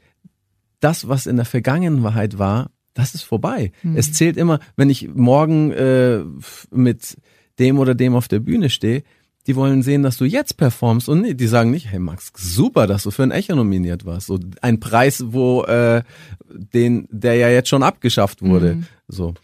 das, 0.78 1.08
was 1.08 1.26
in 1.26 1.34
der 1.34 1.46
Vergangenheit 1.46 2.38
war, 2.38 2.70
das 2.94 3.16
ist 3.16 3.22
vorbei. 3.22 3.72
Mhm. 3.82 3.96
Es 3.96 4.12
zählt 4.12 4.36
immer, 4.36 4.60
wenn 4.76 4.90
ich 4.90 5.08
morgen 5.08 5.72
äh, 5.72 6.22
mit 6.70 7.16
dem 7.58 7.80
oder 7.80 7.96
dem 7.96 8.14
auf 8.14 8.28
der 8.28 8.38
Bühne 8.38 8.70
stehe, 8.70 9.02
die 9.46 9.56
wollen 9.56 9.82
sehen, 9.82 10.02
dass 10.02 10.16
du 10.16 10.24
jetzt 10.24 10.56
performst 10.56 11.08
und 11.08 11.38
die 11.38 11.46
sagen 11.46 11.70
nicht, 11.70 11.90
hey 11.90 11.98
Max, 11.98 12.32
super, 12.36 12.86
dass 12.86 13.04
du 13.04 13.10
für 13.10 13.22
ein 13.22 13.30
Echo 13.30 13.54
nominiert 13.54 14.04
warst. 14.04 14.26
So 14.26 14.40
ein 14.60 14.80
Preis, 14.80 15.24
wo 15.28 15.62
äh, 15.64 16.02
den, 16.48 17.06
der 17.10 17.34
ja 17.36 17.48
jetzt 17.48 17.68
schon 17.68 17.82
abgeschafft 17.82 18.42
wurde. 18.42 18.76
Mhm. 18.76 18.86
So. 19.08 19.34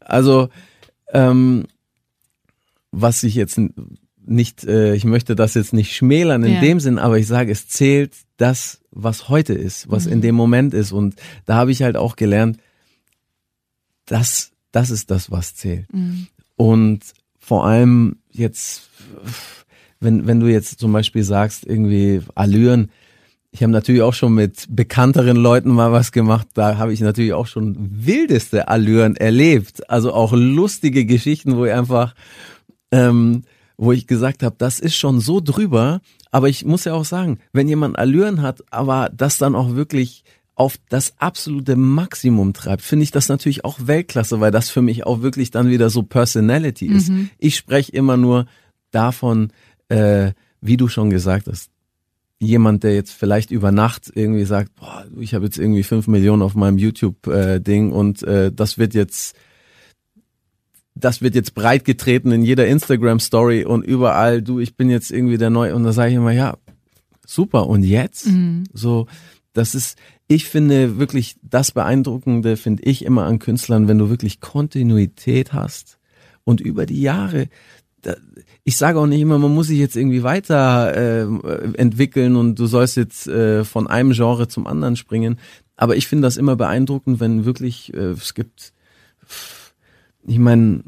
Also, 0.00 0.48
ähm, 1.12 1.66
was 2.90 3.22
ich 3.22 3.34
jetzt 3.34 3.60
nicht, 4.24 4.64
äh, 4.64 4.94
ich 4.94 5.04
möchte 5.04 5.34
das 5.34 5.54
jetzt 5.54 5.72
nicht 5.72 5.94
schmälern 5.94 6.44
in 6.44 6.54
ja. 6.54 6.60
dem 6.60 6.80
Sinn, 6.80 6.98
aber 6.98 7.18
ich 7.18 7.26
sage, 7.26 7.52
es 7.52 7.68
zählt 7.68 8.14
das, 8.36 8.80
was 8.90 9.28
heute 9.28 9.54
ist, 9.54 9.90
was 9.90 10.06
mhm. 10.06 10.12
in 10.12 10.20
dem 10.22 10.34
Moment 10.34 10.74
ist. 10.74 10.92
Und 10.92 11.16
da 11.46 11.54
habe 11.54 11.72
ich 11.72 11.82
halt 11.82 11.96
auch 11.96 12.16
gelernt, 12.16 12.58
das, 14.06 14.52
das 14.72 14.90
ist 14.90 15.10
das, 15.10 15.30
was 15.30 15.54
zählt. 15.54 15.92
Mhm. 15.92 16.26
Und 16.56 17.00
vor 17.38 17.66
allem 17.66 18.16
jetzt, 18.30 18.82
wenn, 20.00 20.26
wenn 20.26 20.40
du 20.40 20.46
jetzt 20.46 20.78
zum 20.78 20.92
Beispiel 20.92 21.22
sagst, 21.22 21.64
irgendwie 21.66 22.20
Allüren, 22.34 22.90
ich 23.52 23.62
habe 23.62 23.70
natürlich 23.70 24.00
auch 24.00 24.14
schon 24.14 24.34
mit 24.34 24.64
bekannteren 24.70 25.36
Leuten 25.36 25.70
mal 25.70 25.92
was 25.92 26.10
gemacht. 26.10 26.48
Da 26.54 26.78
habe 26.78 26.94
ich 26.94 27.00
natürlich 27.00 27.34
auch 27.34 27.46
schon 27.46 27.76
wildeste 27.78 28.68
Allüren 28.68 29.14
erlebt. 29.14 29.90
Also 29.90 30.14
auch 30.14 30.32
lustige 30.32 31.04
Geschichten, 31.04 31.56
wo 31.56 31.66
ich 31.66 31.72
einfach, 31.72 32.14
ähm, 32.90 33.42
wo 33.76 33.92
ich 33.92 34.06
gesagt 34.06 34.42
habe, 34.42 34.56
das 34.56 34.80
ist 34.80 34.96
schon 34.96 35.20
so 35.20 35.40
drüber. 35.40 36.00
Aber 36.30 36.48
ich 36.48 36.64
muss 36.64 36.86
ja 36.86 36.94
auch 36.94 37.04
sagen, 37.04 37.40
wenn 37.52 37.68
jemand 37.68 37.98
Allüren 37.98 38.40
hat, 38.40 38.64
aber 38.70 39.10
das 39.14 39.36
dann 39.36 39.54
auch 39.54 39.74
wirklich 39.74 40.24
auf 40.54 40.78
das 40.88 41.14
absolute 41.18 41.76
Maximum 41.76 42.54
treibt, 42.54 42.82
finde 42.82 43.04
ich 43.04 43.10
das 43.10 43.28
natürlich 43.28 43.66
auch 43.66 43.86
Weltklasse, 43.86 44.40
weil 44.40 44.50
das 44.50 44.70
für 44.70 44.82
mich 44.82 45.04
auch 45.04 45.20
wirklich 45.20 45.50
dann 45.50 45.68
wieder 45.68 45.90
so 45.90 46.02
Personality 46.02 46.86
ist. 46.86 47.10
Mhm. 47.10 47.28
Ich 47.38 47.56
spreche 47.56 47.92
immer 47.92 48.16
nur 48.16 48.46
davon, 48.94 49.52
äh, 49.88 50.32
wie 50.60 50.76
du 50.76 50.88
schon 50.88 51.10
gesagt 51.10 51.48
hast, 51.48 51.70
jemand, 52.38 52.82
der 52.82 52.94
jetzt 52.94 53.12
vielleicht 53.12 53.50
über 53.50 53.72
Nacht 53.72 54.10
irgendwie 54.14 54.44
sagt, 54.44 54.74
boah, 54.74 55.04
ich 55.18 55.34
habe 55.34 55.44
jetzt 55.44 55.58
irgendwie 55.58 55.82
fünf 55.82 56.08
Millionen 56.08 56.42
auf 56.42 56.54
meinem 56.54 56.78
YouTube-Ding 56.78 57.90
äh, 57.90 57.94
und 57.94 58.22
äh, 58.22 58.52
das 58.52 58.78
wird 58.78 58.94
jetzt 58.94 59.36
das 60.94 61.22
wird 61.22 61.34
jetzt 61.34 61.54
breit 61.54 61.84
getreten 61.84 62.32
in 62.32 62.42
jeder 62.42 62.66
Instagram-Story 62.66 63.64
und 63.64 63.82
überall, 63.84 64.42
du, 64.42 64.60
ich 64.60 64.76
bin 64.76 64.90
jetzt 64.90 65.10
irgendwie 65.10 65.38
der 65.38 65.50
Neue. 65.50 65.74
Und 65.74 65.84
da 65.84 65.92
sage 65.92 66.10
ich 66.10 66.16
immer, 66.16 66.32
ja, 66.32 66.56
super. 67.26 67.66
Und 67.66 67.82
jetzt? 67.82 68.26
Mhm. 68.26 68.64
So, 68.72 69.06
das 69.52 69.74
ist, 69.74 69.98
ich 70.28 70.46
finde 70.46 70.98
wirklich 70.98 71.36
das 71.42 71.72
Beeindruckende, 71.72 72.56
finde 72.56 72.82
ich 72.84 73.04
immer 73.04 73.24
an 73.24 73.38
Künstlern, 73.38 73.88
wenn 73.88 73.98
du 73.98 74.10
wirklich 74.10 74.40
Kontinuität 74.40 75.52
hast 75.52 75.98
und 76.44 76.60
über 76.60 76.86
die 76.86 77.00
Jahre, 77.00 77.48
da, 78.02 78.14
ich 78.64 78.76
sage 78.76 78.98
auch 78.98 79.06
nicht 79.06 79.20
immer, 79.20 79.38
man 79.38 79.54
muss 79.54 79.66
sich 79.68 79.78
jetzt 79.78 79.96
irgendwie 79.96 80.22
weiter 80.22 80.94
äh, 80.96 81.26
entwickeln 81.74 82.36
und 82.36 82.58
du 82.58 82.66
sollst 82.66 82.96
jetzt 82.96 83.26
äh, 83.26 83.64
von 83.64 83.88
einem 83.88 84.12
Genre 84.12 84.46
zum 84.46 84.66
anderen 84.66 84.96
springen. 84.96 85.38
Aber 85.76 85.96
ich 85.96 86.06
finde 86.06 86.26
das 86.26 86.36
immer 86.36 86.54
beeindruckend, 86.54 87.18
wenn 87.18 87.44
wirklich, 87.44 87.92
äh, 87.92 88.10
es 88.10 88.34
gibt, 88.34 88.72
ich 90.24 90.38
meine, 90.38 90.84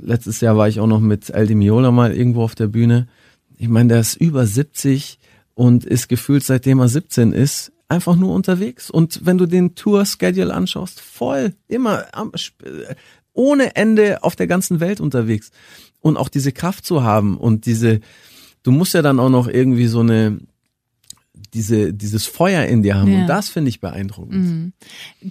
letztes 0.00 0.40
Jahr 0.40 0.56
war 0.56 0.68
ich 0.68 0.78
auch 0.78 0.86
noch 0.86 1.00
mit 1.00 1.34
Aldi 1.34 1.56
Miola 1.56 1.90
mal 1.90 2.14
irgendwo 2.14 2.42
auf 2.42 2.54
der 2.54 2.68
Bühne. 2.68 3.08
Ich 3.56 3.68
meine, 3.68 3.88
der 3.88 4.00
ist 4.00 4.14
über 4.14 4.46
70 4.46 5.18
und 5.54 5.84
ist 5.84 6.08
gefühlt, 6.08 6.44
seitdem 6.44 6.78
er 6.78 6.88
17 6.88 7.32
ist, 7.32 7.72
einfach 7.88 8.14
nur 8.14 8.32
unterwegs. 8.32 8.90
Und 8.90 9.26
wenn 9.26 9.38
du 9.38 9.46
den 9.46 9.74
Tour-Schedule 9.74 10.54
anschaust, 10.54 11.00
voll, 11.00 11.54
immer 11.66 12.04
ohne 13.32 13.76
Ende 13.76 14.22
auf 14.22 14.36
der 14.36 14.46
ganzen 14.46 14.80
Welt 14.80 15.00
unterwegs. 15.00 15.50
Und 16.08 16.16
auch 16.16 16.28
diese 16.28 16.52
Kraft 16.52 16.84
zu 16.84 17.02
haben 17.02 17.36
und 17.36 17.66
diese, 17.66 18.00
du 18.62 18.72
musst 18.72 18.94
ja 18.94 19.02
dann 19.02 19.20
auch 19.20 19.30
noch 19.30 19.46
irgendwie 19.46 19.86
so 19.86 20.00
eine, 20.00 20.38
diese, 21.54 21.92
dieses 21.92 22.26
Feuer 22.26 22.64
in 22.64 22.82
dir 22.82 22.96
haben. 22.96 23.12
Ja. 23.12 23.20
Und 23.20 23.26
das 23.26 23.48
finde 23.48 23.68
ich 23.68 23.80
beeindruckend. 23.80 24.34
Mhm. 24.34 24.72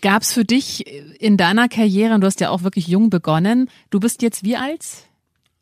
Gab 0.01 0.21
es 0.21 0.33
für 0.33 0.45
dich 0.45 0.85
in 1.21 1.37
deiner 1.37 1.67
Karriere, 1.69 2.15
und 2.15 2.21
du 2.21 2.27
hast 2.27 2.39
ja 2.39 2.49
auch 2.49 2.63
wirklich 2.63 2.87
jung 2.87 3.09
begonnen, 3.09 3.69
du 3.89 3.99
bist 3.99 4.21
jetzt 4.21 4.43
wie 4.43 4.55
alt? 4.55 4.85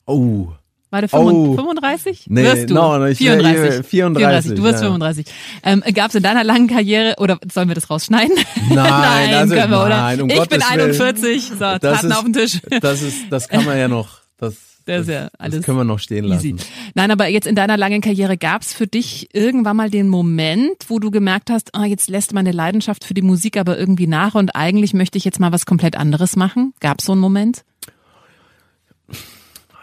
Oh. 0.06 0.50
War 0.92 1.02
der 1.02 1.10
35? 1.10 2.22
Oh. 2.22 2.34
Nee, 2.34 2.44
wirst 2.44 2.70
du? 2.70 2.74
No, 2.74 2.98
no, 2.98 3.06
ich 3.08 3.18
34. 3.18 3.86
34. 3.86 3.86
34. 3.86 4.56
Du 4.56 4.64
wirst 4.64 4.82
ja. 4.82 4.88
35. 4.88 5.26
Ähm, 5.64 5.84
Gab 5.94 6.10
es 6.10 6.16
in 6.16 6.24
deiner 6.24 6.44
langen 6.44 6.68
Karriere, 6.68 7.16
oder 7.18 7.38
sollen 7.52 7.68
wir 7.68 7.76
das 7.76 7.90
rausschneiden? 7.90 8.36
Nein, 8.70 8.76
nein, 8.76 9.34
also, 9.34 9.56
können 9.56 9.72
wir, 9.72 9.80
oder? 9.80 9.90
Nein, 9.90 10.22
um 10.22 10.30
ich 10.30 10.38
Gottes 10.38 10.58
bin 10.58 10.62
41. 10.62 11.44
So, 11.50 11.56
das 11.60 11.80
Taten 11.82 12.08
ist, 12.08 12.18
auf 12.18 12.24
den 12.24 12.34
Tisch. 12.34 12.62
Das 12.82 13.02
ist, 13.02 13.18
das 13.30 13.50
kann 13.50 13.66
man 13.66 13.78
ja 13.78 13.88
noch. 13.88 14.22
Das, 14.38 14.56
das, 14.86 15.02
ist 15.02 15.10
ja 15.10 15.30
alles 15.38 15.58
das 15.58 15.66
können 15.66 15.78
wir 15.78 15.84
noch 15.84 16.00
stehen 16.00 16.26
easy. 16.26 16.52
lassen. 16.52 16.70
Nein, 16.94 17.12
aber 17.12 17.28
jetzt 17.28 17.48
in 17.48 17.56
deiner 17.56 17.78
langen 17.78 18.02
Karriere 18.02 18.38
gab 18.38 18.62
es 18.62 18.74
für 18.74 18.88
dich 18.88 19.30
irgendwann 19.34 19.78
mal 19.78 19.90
den 19.90 20.10
Moment, 20.10 20.76
wo 20.88 21.00
du 21.00 21.12
gemerkt 21.12 21.50
hast, 21.50 21.76
ah, 21.76 21.86
jetzt 21.86 22.10
lässt 22.10 22.34
meine 22.34 22.52
Leidenschaft 22.52 23.04
für 23.04 23.14
die 23.14 23.22
Musik 23.22 23.58
aber 23.58 23.78
irgendwie 23.78 24.08
nach 24.08 24.36
und 24.36 24.56
eigentlich 24.56 24.94
möchte 24.94 25.18
ich 25.18 25.26
jetzt 25.26 25.40
mal 25.40 25.52
was 25.52 25.66
komplett 25.66 25.96
anderes 25.98 26.36
machen? 26.36 26.74
Gab 26.80 27.00
es 27.00 27.06
so 27.06 27.12
einen 27.12 27.22
Moment? 27.22 27.64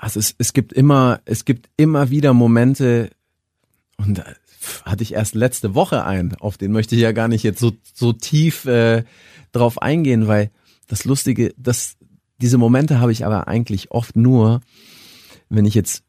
also 0.02 0.18
es, 0.18 0.34
es 0.36 0.52
gibt 0.52 0.72
immer, 0.72 1.20
es 1.26 1.44
gibt 1.44 1.70
immer 1.76 2.10
wieder 2.10 2.34
Momente, 2.34 3.10
und 3.96 4.18
da 4.18 4.24
hatte 4.84 5.04
ich 5.04 5.14
erst 5.14 5.36
letzte 5.36 5.76
Woche 5.76 6.04
ein, 6.04 6.34
auf 6.40 6.58
den 6.58 6.72
möchte 6.72 6.96
ich 6.96 7.02
ja 7.02 7.12
gar 7.12 7.28
nicht 7.28 7.44
jetzt 7.44 7.60
so, 7.60 7.72
so 7.94 8.12
tief 8.12 8.64
äh, 8.64 9.04
drauf 9.52 9.80
eingehen, 9.80 10.26
weil 10.26 10.50
das 10.88 11.04
Lustige, 11.04 11.54
das, 11.56 11.96
diese 12.38 12.58
Momente 12.58 12.98
habe 12.98 13.12
ich 13.12 13.24
aber 13.24 13.46
eigentlich 13.46 13.92
oft 13.92 14.16
nur, 14.16 14.60
wenn 15.54 15.66
ich 15.66 15.74
jetzt 15.74 16.02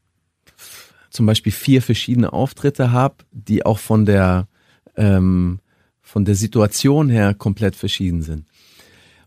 zum 1.10 1.26
Beispiel 1.26 1.52
vier 1.52 1.82
verschiedene 1.82 2.34
Auftritte 2.34 2.92
habe, 2.92 3.16
die 3.32 3.66
auch 3.66 3.80
von 3.80 4.06
der 4.06 4.48
ähm, 4.96 5.60
von 6.02 6.26
der 6.26 6.36
Situation 6.36 7.10
her 7.10 7.34
komplett 7.34 7.76
verschieden 7.76 8.22
sind. 8.22 8.46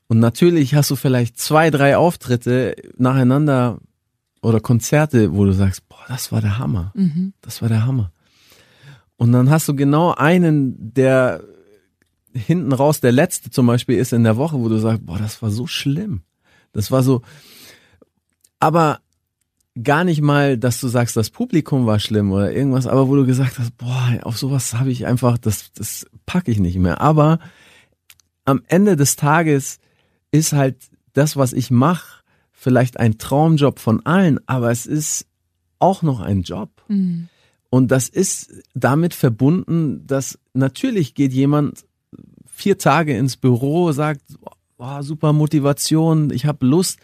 Und 0.09 0.21
natürlich 0.21 0.75
hast 0.75 0.91
du 0.91 0.97
vielleicht 0.97 1.39
zwei, 1.39 1.71
drei 1.71 1.97
Auftritte 1.97 2.77
nacheinander, 2.97 3.81
oder 4.47 4.61
Konzerte, 4.61 5.35
wo 5.35 5.45
du 5.45 5.53
sagst, 5.53 5.89
boah, 5.89 6.05
das 6.07 6.31
war 6.31 6.41
der 6.41 6.59
Hammer. 6.59 6.93
Mhm. 6.95 7.33
Das 7.41 7.63
war 7.63 7.69
der 7.69 7.85
Hammer. 7.85 8.13
Und 9.17 9.33
dann 9.33 9.51
hast 9.51 9.67
du 9.67 9.75
genau 9.75 10.15
einen, 10.15 10.95
der 10.95 11.43
hinten 12.33 12.73
raus, 12.73 13.01
der 13.01 13.11
letzte 13.11 13.51
zum 13.51 13.67
Beispiel 13.67 13.99
ist 13.99 14.13
in 14.13 14.23
der 14.23 14.37
Woche, 14.37 14.61
wo 14.61 14.69
du 14.69 14.79
sagst, 14.79 15.05
boah, 15.05 15.19
das 15.19 15.43
war 15.43 15.51
so 15.51 15.67
schlimm. 15.67 16.23
Das 16.73 16.93
war 16.93 17.03
so, 17.03 17.23
aber 18.61 19.01
gar 19.83 20.05
nicht 20.05 20.23
mal, 20.23 20.57
dass 20.57 20.81
du 20.81 20.89
sagst, 20.89 21.17
das 21.17 21.31
Publikum 21.31 21.87
war 21.87 21.99
schlimm 21.99 22.33
oder 22.33 22.53
irgendwas, 22.53 22.87
aber 22.87 23.09
wo 23.09 23.17
du 23.17 23.27
gesagt 23.27 23.59
hast, 23.59 23.77
boah, 23.77 24.19
auf 24.23 24.39
sowas 24.39 24.75
habe 24.75 24.91
ich 24.91 25.07
einfach, 25.07 25.39
das, 25.39 25.73
das 25.75 26.07
packe 26.25 26.51
ich 26.51 26.59
nicht 26.59 26.79
mehr. 26.79 27.01
Aber 27.01 27.39
am 28.45 28.63
Ende 28.69 28.97
des 28.97 29.17
Tages 29.17 29.79
ist 30.31 30.53
halt 30.53 30.77
das, 31.13 31.37
was 31.37 31.53
ich 31.53 31.71
mache, 31.71 32.23
vielleicht 32.53 32.99
ein 32.99 33.19
Traumjob 33.19 33.79
von 33.79 34.05
allen, 34.07 34.41
aber 34.47 34.71
es 34.71 34.87
ist 34.87 35.27
auch 35.79 36.03
noch 36.03 36.21
ein 36.21 36.43
Job. 36.43 36.71
Mhm. 36.89 37.29
Und 37.69 37.91
das 37.91 38.09
ist 38.09 38.63
damit 38.75 39.13
verbunden, 39.13 40.07
dass 40.07 40.39
natürlich 40.55 41.15
geht 41.15 41.33
jemand 41.33 41.85
vier 42.47 42.79
Tage 42.79 43.17
ins 43.17 43.37
Büro, 43.37 43.93
sagt, 43.93 44.23
boah, 44.79 45.03
super 45.03 45.33
Motivation, 45.33 46.31
ich 46.31 46.47
habe 46.47 46.65
Lust. 46.65 46.99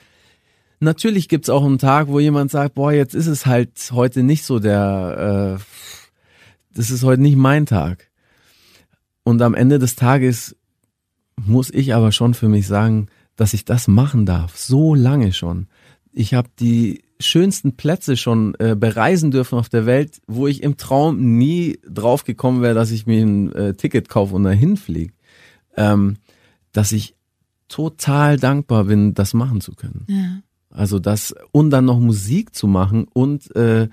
Natürlich 0.83 1.29
gibt's 1.29 1.49
auch 1.49 1.65
einen 1.65 1.79
Tag, 1.79 2.09
wo 2.09 2.19
jemand 2.19 2.51
sagt, 2.51 2.75
boah, 2.75 2.91
jetzt 2.93 3.15
ist 3.15 3.29
es 3.29 3.47
halt 3.47 3.93
heute 3.93 4.25
nicht 4.25 4.43
so 4.45 4.59
der, 4.59 5.61
äh, 5.61 6.75
das 6.75 6.91
ist 6.91 7.05
heute 7.05 7.23
nicht 7.23 7.37
mein 7.37 7.67
Tag. 7.67 8.11
Und 9.23 9.41
am 9.43 9.55
Ende 9.55 9.79
des 9.79 9.95
Tages 9.95 10.57
muss 11.37 11.71
ich 11.71 11.95
aber 11.95 12.11
schon 12.11 12.35
für 12.35 12.49
mich 12.49 12.67
sagen, 12.67 13.07
dass 13.37 13.55
ich 13.55 13.65
das 13.65 13.87
machen 13.87 14.27
darf, 14.27 14.57
so 14.57 14.97
lange 14.97 15.33
schon. 15.33 15.69
Ich 16.13 16.35
habe 16.35 16.49
die 16.59 17.05
schönsten 17.21 17.77
Plätze 17.77 18.17
schon 18.17 18.57
äh, 18.59 18.75
bereisen 18.75 19.31
dürfen 19.31 19.61
auf 19.61 19.69
der 19.69 19.87
Welt, 19.87 20.21
wo 20.27 20.49
ich 20.49 20.65
im 20.65 20.79
Traum 20.79 21.39
nie 21.39 21.79
drauf 21.89 22.25
gekommen 22.25 22.61
wäre, 22.61 22.75
dass 22.75 22.91
ich 22.91 23.07
mir 23.07 23.25
ein 23.25 23.53
äh, 23.53 23.75
Ticket 23.75 24.09
kaufe 24.09 24.35
und 24.35 24.43
dahin 24.43 24.77
fliege. 24.77 25.13
Ähm, 25.77 26.17
dass 26.73 26.91
ich 26.91 27.15
total 27.69 28.37
dankbar 28.37 28.87
bin, 28.87 29.15
das 29.15 29.33
machen 29.33 29.61
zu 29.61 29.75
können. 29.77 30.07
Ja. 30.09 30.43
Also 30.73 30.99
das 30.99 31.35
und 31.53 31.71
dann 31.71 31.85
noch 31.85 31.99
Musik 31.99 32.55
zu 32.55 32.67
machen 32.67 33.07
und 33.13 33.55
äh, 33.55 33.89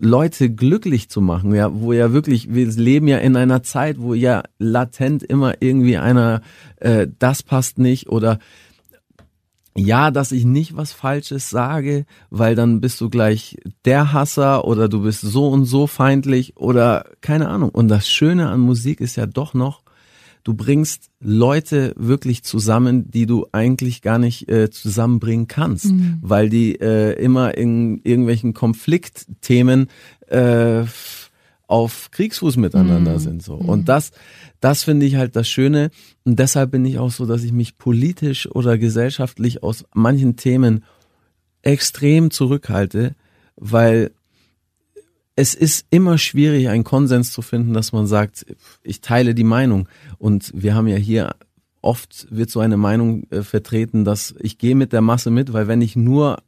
Leute 0.00 0.50
glücklich 0.50 1.08
zu 1.08 1.20
machen, 1.20 1.54
ja, 1.54 1.70
wo 1.72 1.92
ja 1.92 2.12
wirklich, 2.12 2.54
wir 2.54 2.66
leben 2.66 3.06
ja 3.06 3.18
in 3.18 3.36
einer 3.36 3.62
Zeit, 3.62 4.00
wo 4.00 4.14
ja 4.14 4.42
latent 4.58 5.22
immer 5.22 5.54
irgendwie 5.60 5.98
einer, 5.98 6.40
äh, 6.76 7.06
das 7.18 7.42
passt 7.42 7.78
nicht 7.78 8.08
oder 8.08 8.38
ja, 9.76 10.10
dass 10.10 10.30
ich 10.30 10.44
nicht 10.44 10.76
was 10.76 10.92
Falsches 10.92 11.50
sage, 11.50 12.06
weil 12.30 12.54
dann 12.54 12.80
bist 12.80 13.00
du 13.00 13.10
gleich 13.10 13.58
der 13.84 14.12
Hasser 14.12 14.64
oder 14.64 14.88
du 14.88 15.02
bist 15.02 15.22
so 15.22 15.48
und 15.48 15.64
so 15.64 15.88
feindlich 15.88 16.56
oder 16.56 17.06
keine 17.20 17.48
Ahnung. 17.48 17.70
Und 17.70 17.88
das 17.88 18.08
Schöne 18.08 18.48
an 18.50 18.60
Musik 18.60 19.00
ist 19.00 19.16
ja 19.16 19.26
doch 19.26 19.52
noch, 19.52 19.82
du 20.44 20.54
bringst 20.54 21.10
Leute 21.20 21.94
wirklich 21.96 22.44
zusammen, 22.44 23.10
die 23.10 23.26
du 23.26 23.46
eigentlich 23.52 24.02
gar 24.02 24.18
nicht 24.18 24.48
äh, 24.48 24.70
zusammenbringen 24.70 25.48
kannst, 25.48 25.86
mhm. 25.86 26.18
weil 26.20 26.50
die 26.50 26.80
äh, 26.80 27.12
immer 27.20 27.56
in 27.56 28.00
irgendwelchen 28.04 28.54
Konfliktthemen 28.54 29.88
äh, 30.28 30.84
auf 31.66 32.10
Kriegsfuß 32.10 32.56
miteinander 32.58 33.14
mhm. 33.14 33.18
sind 33.18 33.42
so. 33.42 33.54
Und 33.54 33.80
mhm. 33.80 33.84
das, 33.86 34.12
das 34.60 34.84
finde 34.84 35.06
ich 35.06 35.16
halt 35.16 35.34
das 35.34 35.48
Schöne. 35.48 35.90
Und 36.24 36.38
deshalb 36.38 36.70
bin 36.70 36.84
ich 36.84 36.98
auch 36.98 37.10
so, 37.10 37.24
dass 37.24 37.42
ich 37.42 37.52
mich 37.52 37.78
politisch 37.78 38.46
oder 38.46 38.76
gesellschaftlich 38.76 39.62
aus 39.62 39.84
manchen 39.94 40.36
Themen 40.36 40.84
extrem 41.62 42.30
zurückhalte, 42.30 43.14
weil 43.56 44.10
es 45.36 45.54
ist 45.54 45.86
immer 45.90 46.18
schwierig, 46.18 46.68
einen 46.68 46.84
Konsens 46.84 47.32
zu 47.32 47.42
finden, 47.42 47.72
dass 47.72 47.92
man 47.92 48.06
sagt, 48.06 48.46
ich 48.82 49.00
teile 49.00 49.34
die 49.34 49.44
Meinung. 49.44 49.88
Und 50.18 50.52
wir 50.54 50.74
haben 50.74 50.86
ja 50.86 50.96
hier 50.96 51.34
oft 51.82 52.26
wird 52.30 52.50
so 52.50 52.60
eine 52.60 52.76
Meinung 52.76 53.24
äh, 53.30 53.42
vertreten, 53.42 54.04
dass 54.04 54.34
ich 54.40 54.58
gehe 54.58 54.74
mit 54.74 54.92
der 54.92 55.02
Masse 55.02 55.30
mit, 55.30 55.52
weil 55.52 55.68
wenn 55.68 55.82
ich 55.82 55.96
nur 55.96 56.38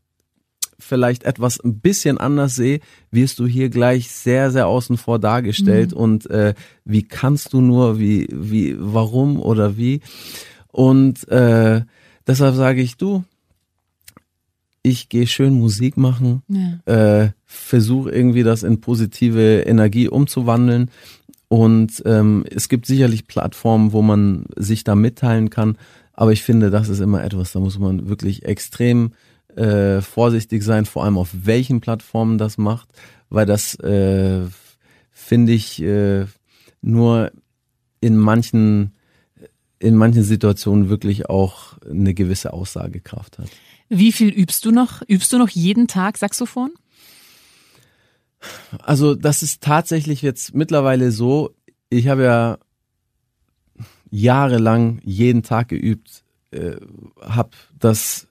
vielleicht 0.78 1.24
etwas 1.24 1.58
ein 1.60 1.80
bisschen 1.80 2.18
anders 2.18 2.54
sehe, 2.54 2.80
wirst 3.10 3.38
du 3.38 3.46
hier 3.46 3.68
gleich 3.68 4.10
sehr, 4.10 4.50
sehr 4.50 4.66
außen 4.66 4.96
vor 4.96 5.18
dargestellt 5.18 5.92
mhm. 5.92 5.98
und 5.98 6.30
äh, 6.30 6.54
wie 6.84 7.02
kannst 7.02 7.52
du 7.52 7.60
nur, 7.60 7.98
wie, 7.98 8.28
wie, 8.30 8.76
warum 8.78 9.40
oder 9.40 9.76
wie. 9.76 10.00
Und 10.68 11.28
äh, 11.28 11.82
deshalb 12.26 12.54
sage 12.54 12.82
ich, 12.82 12.96
du, 12.96 13.24
ich 14.86 15.08
gehe 15.08 15.26
schön 15.26 15.54
Musik 15.54 15.96
machen, 15.96 16.42
ja. 16.48 17.22
äh, 17.24 17.30
versuche 17.44 18.10
irgendwie 18.10 18.44
das 18.44 18.62
in 18.62 18.80
positive 18.80 19.62
Energie 19.62 20.08
umzuwandeln. 20.08 20.90
Und 21.48 22.02
ähm, 22.06 22.44
es 22.48 22.68
gibt 22.68 22.86
sicherlich 22.86 23.26
Plattformen, 23.26 23.92
wo 23.92 24.02
man 24.02 24.44
sich 24.56 24.84
da 24.84 24.94
mitteilen 24.94 25.50
kann. 25.50 25.76
Aber 26.12 26.32
ich 26.32 26.42
finde, 26.42 26.70
das 26.70 26.88
ist 26.88 27.00
immer 27.00 27.24
etwas, 27.24 27.52
da 27.52 27.58
muss 27.58 27.78
man 27.78 28.08
wirklich 28.08 28.44
extrem 28.44 29.12
äh, 29.56 30.00
vorsichtig 30.02 30.62
sein, 30.62 30.86
vor 30.86 31.04
allem 31.04 31.18
auf 31.18 31.30
welchen 31.32 31.80
Plattformen 31.80 32.38
das 32.38 32.56
macht, 32.56 32.88
weil 33.28 33.46
das 33.46 33.74
äh, 33.80 34.42
finde 35.10 35.52
ich 35.52 35.82
äh, 35.82 36.26
nur 36.80 37.32
in 38.00 38.16
manchen 38.16 38.92
in 39.78 39.94
manchen 39.94 40.22
Situationen 40.22 40.88
wirklich 40.88 41.28
auch 41.28 41.76
eine 41.82 42.14
gewisse 42.14 42.54
Aussagekraft 42.54 43.38
hat. 43.38 43.50
Wie 43.88 44.12
viel 44.12 44.30
übst 44.30 44.64
du 44.64 44.70
noch? 44.70 45.02
Übst 45.06 45.32
du 45.32 45.38
noch 45.38 45.48
jeden 45.48 45.86
Tag 45.86 46.18
Saxophon? 46.18 46.70
Also 48.80 49.14
das 49.14 49.42
ist 49.42 49.62
tatsächlich 49.62 50.22
jetzt 50.22 50.54
mittlerweile 50.54 51.10
so, 51.10 51.54
ich 51.88 52.08
habe 52.08 52.24
ja 52.24 52.58
jahrelang 54.10 55.00
jeden 55.04 55.42
Tag 55.42 55.68
geübt, 55.68 56.24
äh, 56.50 56.76
habe 57.20 57.50
das 57.78 58.28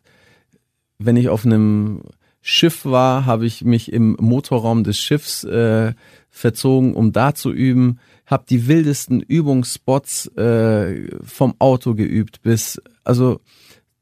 wenn 0.98 1.18
ich 1.18 1.30
auf 1.30 1.46
einem 1.46 2.04
Schiff 2.42 2.86
war, 2.86 3.26
habe 3.26 3.46
ich 3.46 3.64
mich 3.64 3.92
im 3.92 4.16
Motorraum 4.20 4.84
des 4.84 4.98
Schiffs 4.98 5.44
äh, 5.44 5.94
verzogen, 6.30 6.94
um 6.94 7.12
da 7.12 7.34
zu 7.34 7.52
üben. 7.52 8.00
Habe 8.26 8.46
die 8.50 8.68
wildesten 8.68 9.22
Übungsspots 9.22 10.28
äh, 10.36 11.08
vom 11.24 11.56
Auto 11.60 11.96
geübt 11.96 12.42
bis, 12.42 12.82
also 13.04 13.40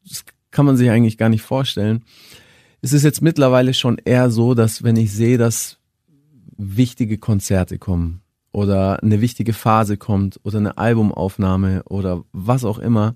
das 0.07 0.25
kann 0.53 0.65
man 0.65 0.77
sich 0.77 0.89
eigentlich 0.89 1.17
gar 1.17 1.29
nicht 1.29 1.41
vorstellen. 1.41 2.05
Es 2.81 2.93
ist 2.93 3.03
jetzt 3.03 3.21
mittlerweile 3.21 3.73
schon 3.73 3.97
eher 3.97 4.29
so, 4.29 4.53
dass 4.53 4.83
wenn 4.83 4.95
ich 4.95 5.11
sehe, 5.11 5.37
dass 5.37 5.79
wichtige 6.55 7.17
Konzerte 7.17 7.79
kommen 7.79 8.21
oder 8.51 9.01
eine 9.01 9.19
wichtige 9.19 9.51
Phase 9.51 9.97
kommt 9.97 10.39
oder 10.43 10.59
eine 10.59 10.77
Albumaufnahme 10.77 11.83
oder 11.85 12.23
was 12.31 12.63
auch 12.63 12.77
immer 12.77 13.15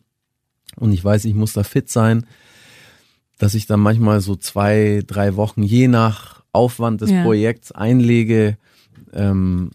und 0.75 0.91
ich 0.91 1.03
weiß, 1.03 1.25
ich 1.25 1.35
muss 1.35 1.53
da 1.53 1.63
fit 1.63 1.89
sein, 1.89 2.25
dass 3.37 3.53
ich 3.53 3.67
dann 3.67 3.79
manchmal 3.79 4.19
so 4.19 4.35
zwei, 4.35 5.03
drei 5.05 5.35
Wochen 5.35 5.61
je 5.61 5.87
nach 5.87 6.43
Aufwand 6.53 7.01
des 7.01 7.11
ja. 7.11 7.23
Projekts 7.23 7.71
einlege, 7.71 8.57
ähm, 9.13 9.71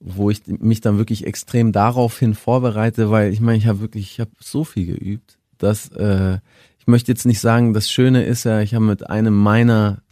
wo 0.00 0.30
ich 0.30 0.42
mich 0.46 0.80
dann 0.80 0.96
wirklich 0.96 1.26
extrem 1.26 1.72
daraufhin 1.72 2.34
vorbereite, 2.34 3.10
weil 3.10 3.32
ich 3.32 3.40
meine, 3.40 3.58
ich 3.58 3.66
habe 3.66 3.80
wirklich, 3.80 4.12
ich 4.12 4.20
habe 4.20 4.30
so 4.40 4.64
viel 4.64 4.86
geübt, 4.86 5.38
dass 5.58 5.90
äh, 5.90 6.38
ich 6.82 6.88
möchte 6.88 7.12
jetzt 7.12 7.26
nicht 7.26 7.38
sagen, 7.38 7.74
das 7.74 7.88
Schöne 7.88 8.24
ist 8.24 8.42
ja, 8.42 8.60
ich 8.60 8.74
habe 8.74 8.84
mit 8.84 9.08
einem 9.08 9.34
meiner 9.34 10.02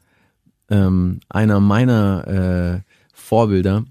ähm, 0.69 1.19
einer 1.29 1.59
meiner 1.59 2.29
äh, 2.29 2.93
Vorbilder 3.13 3.85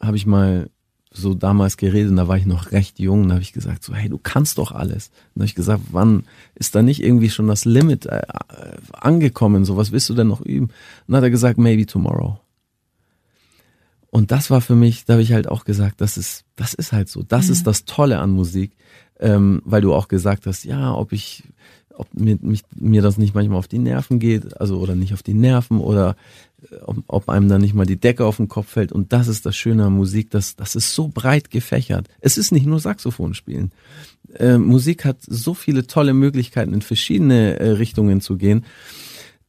habe 0.00 0.16
ich 0.16 0.24
mal 0.24 0.70
so 1.10 1.34
damals 1.34 1.76
geredet 1.76 2.12
und 2.12 2.16
da 2.16 2.28
war 2.28 2.36
ich 2.36 2.46
noch 2.46 2.70
recht 2.70 3.00
jung, 3.00 3.26
da 3.26 3.34
habe 3.34 3.42
ich 3.42 3.52
gesagt 3.52 3.82
so, 3.82 3.92
hey, 3.92 4.08
du 4.08 4.18
kannst 4.18 4.58
doch 4.58 4.70
alles. 4.70 5.10
Und 5.34 5.40
habe 5.40 5.46
ich 5.46 5.56
gesagt, 5.56 5.82
wann 5.90 6.22
ist 6.54 6.76
da 6.76 6.82
nicht 6.82 7.02
irgendwie 7.02 7.28
schon 7.28 7.48
das 7.48 7.64
Limit 7.64 8.06
äh, 8.06 8.22
angekommen? 8.92 9.64
So, 9.64 9.76
was 9.76 9.90
willst 9.90 10.08
du 10.08 10.14
denn 10.14 10.28
noch 10.28 10.42
üben? 10.42 10.66
Und 10.66 10.72
dann 11.08 11.16
hat 11.16 11.24
er 11.24 11.30
gesagt, 11.30 11.58
maybe 11.58 11.86
tomorrow. 11.86 12.38
Und 14.10 14.30
das 14.30 14.48
war 14.48 14.60
für 14.60 14.76
mich, 14.76 15.06
da 15.06 15.14
habe 15.14 15.22
ich 15.22 15.32
halt 15.32 15.48
auch 15.48 15.64
gesagt, 15.64 16.00
das 16.00 16.16
ist, 16.16 16.44
das 16.54 16.72
ist 16.72 16.92
halt 16.92 17.08
so. 17.08 17.24
Das 17.24 17.48
ja. 17.48 17.52
ist 17.52 17.66
das 17.66 17.84
Tolle 17.84 18.18
an 18.20 18.30
Musik, 18.30 18.76
ähm, 19.18 19.60
weil 19.64 19.82
du 19.82 19.92
auch 19.92 20.08
gesagt 20.08 20.46
hast, 20.46 20.64
ja, 20.64 20.94
ob 20.94 21.12
ich, 21.12 21.42
ob 21.96 22.08
mir, 22.14 22.38
mich, 22.40 22.62
mir 22.74 23.02
das 23.02 23.18
nicht 23.18 23.34
manchmal 23.34 23.58
auf 23.58 23.68
die 23.68 23.78
Nerven 23.78 24.18
geht, 24.18 24.60
also 24.60 24.78
oder 24.78 24.94
nicht 24.94 25.12
auf 25.12 25.22
die 25.22 25.34
Nerven 25.34 25.80
oder 25.80 26.16
ob, 26.84 26.96
ob 27.06 27.28
einem 27.28 27.48
da 27.48 27.58
nicht 27.58 27.74
mal 27.74 27.86
die 27.86 27.98
Decke 27.98 28.24
auf 28.24 28.36
den 28.36 28.48
Kopf 28.48 28.68
fällt. 28.68 28.92
Und 28.92 29.12
das 29.12 29.28
ist 29.28 29.46
das 29.46 29.56
Schöne 29.56 29.86
an 29.86 29.92
Musik, 29.92 30.30
das, 30.30 30.56
das 30.56 30.74
ist 30.74 30.94
so 30.94 31.08
breit 31.08 31.50
gefächert. 31.50 32.08
Es 32.20 32.38
ist 32.38 32.52
nicht 32.52 32.66
nur 32.66 32.80
Saxophon 32.80 33.34
spielen. 33.34 33.72
Äh, 34.34 34.58
Musik 34.58 35.04
hat 35.04 35.18
so 35.20 35.54
viele 35.54 35.86
tolle 35.86 36.14
Möglichkeiten, 36.14 36.74
in 36.74 36.82
verschiedene 36.82 37.58
äh, 37.58 37.70
Richtungen 37.70 38.20
zu 38.20 38.36
gehen, 38.36 38.64